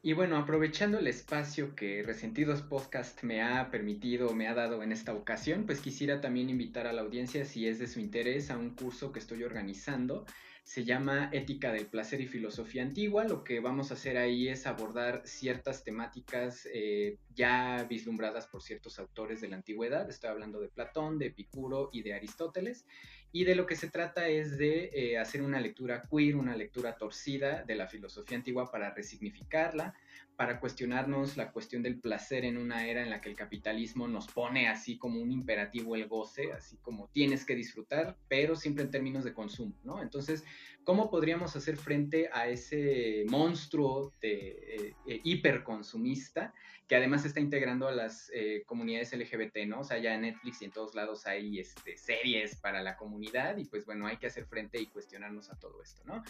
[0.00, 4.92] Y bueno, aprovechando el espacio que Resentidos Podcast me ha permitido, me ha dado en
[4.92, 8.56] esta ocasión, pues quisiera también invitar a la audiencia, si es de su interés, a
[8.56, 10.24] un curso que estoy organizando
[10.68, 13.24] se llama Ética del Placer y Filosofía Antigua.
[13.24, 18.98] Lo que vamos a hacer ahí es abordar ciertas temáticas eh, ya vislumbradas por ciertos
[18.98, 20.10] autores de la antigüedad.
[20.10, 22.84] Estoy hablando de Platón, de Epicuro y de Aristóteles.
[23.32, 26.96] Y de lo que se trata es de eh, hacer una lectura queer, una lectura
[26.96, 29.94] torcida de la filosofía antigua para resignificarla,
[30.38, 34.28] para cuestionarnos la cuestión del placer en una era en la que el capitalismo nos
[34.28, 38.90] pone así como un imperativo el goce, así como tienes que disfrutar, pero siempre en
[38.92, 40.00] términos de consumo, ¿no?
[40.00, 40.44] Entonces,
[40.88, 46.54] ¿cómo podríamos hacer frente a ese monstruo de, eh, eh, hiperconsumista
[46.88, 49.80] que además está integrando a las eh, comunidades LGBT, ¿no?
[49.80, 53.58] O sea, ya en Netflix y en todos lados hay este, series para la comunidad
[53.58, 56.24] y pues bueno, hay que hacer frente y cuestionarnos a todo esto, ¿no?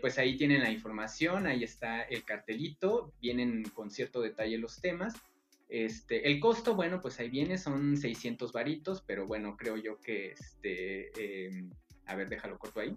[0.00, 5.16] Pues ahí tienen la información, ahí está el cartelito, vienen con cierto detalle los temas.
[5.68, 10.30] Este, el costo, bueno, pues ahí viene, son 600 varitos, pero bueno, creo yo que,
[10.30, 11.68] este, eh,
[12.06, 12.96] a ver, déjalo corto ahí.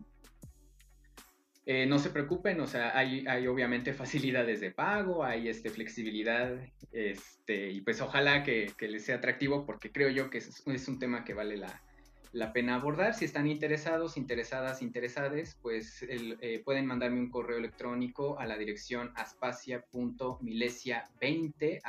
[1.65, 6.57] Eh, no se preocupen, o sea, hay, hay obviamente facilidades de pago, hay este, flexibilidad,
[6.91, 10.98] este, y pues ojalá que, que les sea atractivo porque creo yo que es, un
[10.98, 11.84] tema que vale la,
[12.31, 13.14] la pena abordar.
[13.14, 19.11] Si están interesados, interesadas, interesades, pues eh, pueden mandarme un correo electrónico a la dirección
[19.15, 21.81] aspacia.milesia20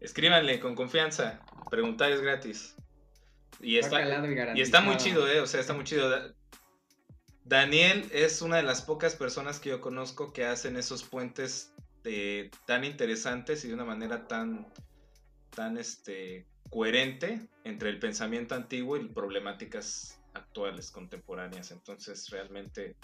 [0.00, 1.40] Escríbanle con confianza,
[1.70, 2.74] preguntar es gratis.
[3.60, 4.26] Y está, calado
[4.56, 6.34] y está muy chido, eh, o sea, está muy chido.
[7.44, 11.72] Da- Daniel es una de las pocas personas que yo conozco que hacen esos puentes
[12.02, 14.66] de, tan interesantes y de una manera tan,
[15.50, 21.70] tan este, coherente entre el pensamiento antiguo y problemáticas actuales, contemporáneas.
[21.70, 22.96] Entonces, realmente,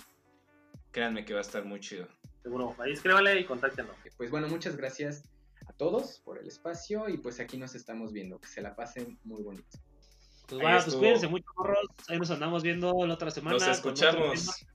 [0.90, 2.08] créanme que va a estar muy chido.
[2.42, 2.74] Seguro.
[2.78, 3.94] Ahí escríbanle y contáctenos.
[4.16, 5.24] Pues bueno, muchas gracias
[5.66, 8.38] a todos por el espacio y pues aquí nos estamos viendo.
[8.40, 9.78] Que se la pasen muy bonito.
[10.50, 11.78] Pues bueno, pues cuídense mucho, morros.
[12.08, 13.56] Ahí nos andamos viendo la otra semana.
[13.56, 14.66] Nos escuchamos.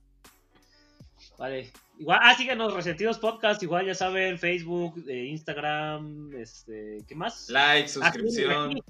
[1.38, 1.70] Vale.
[1.98, 7.50] Igual, ah, síganos, Resentidos Podcast, igual ya saben, Facebook, eh, Instagram, este, ¿qué más?
[7.50, 8.70] Like, Aquí, suscripción.
[8.70, 8.82] Aquí,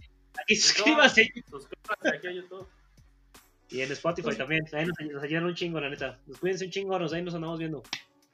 [0.42, 1.32] aquí suscríbanse.
[1.50, 2.68] Suscríbanse aquí a YouTube.
[3.68, 4.64] Y en Spotify Pues- también.
[4.72, 6.20] Ahí nos, nos ayudan un chingo, la neta.
[6.26, 7.82] Nos cuídense un chingo, nos, ahí nos andamos viendo.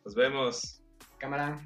[0.05, 0.83] Nos vemos.
[1.16, 1.59] Cámara.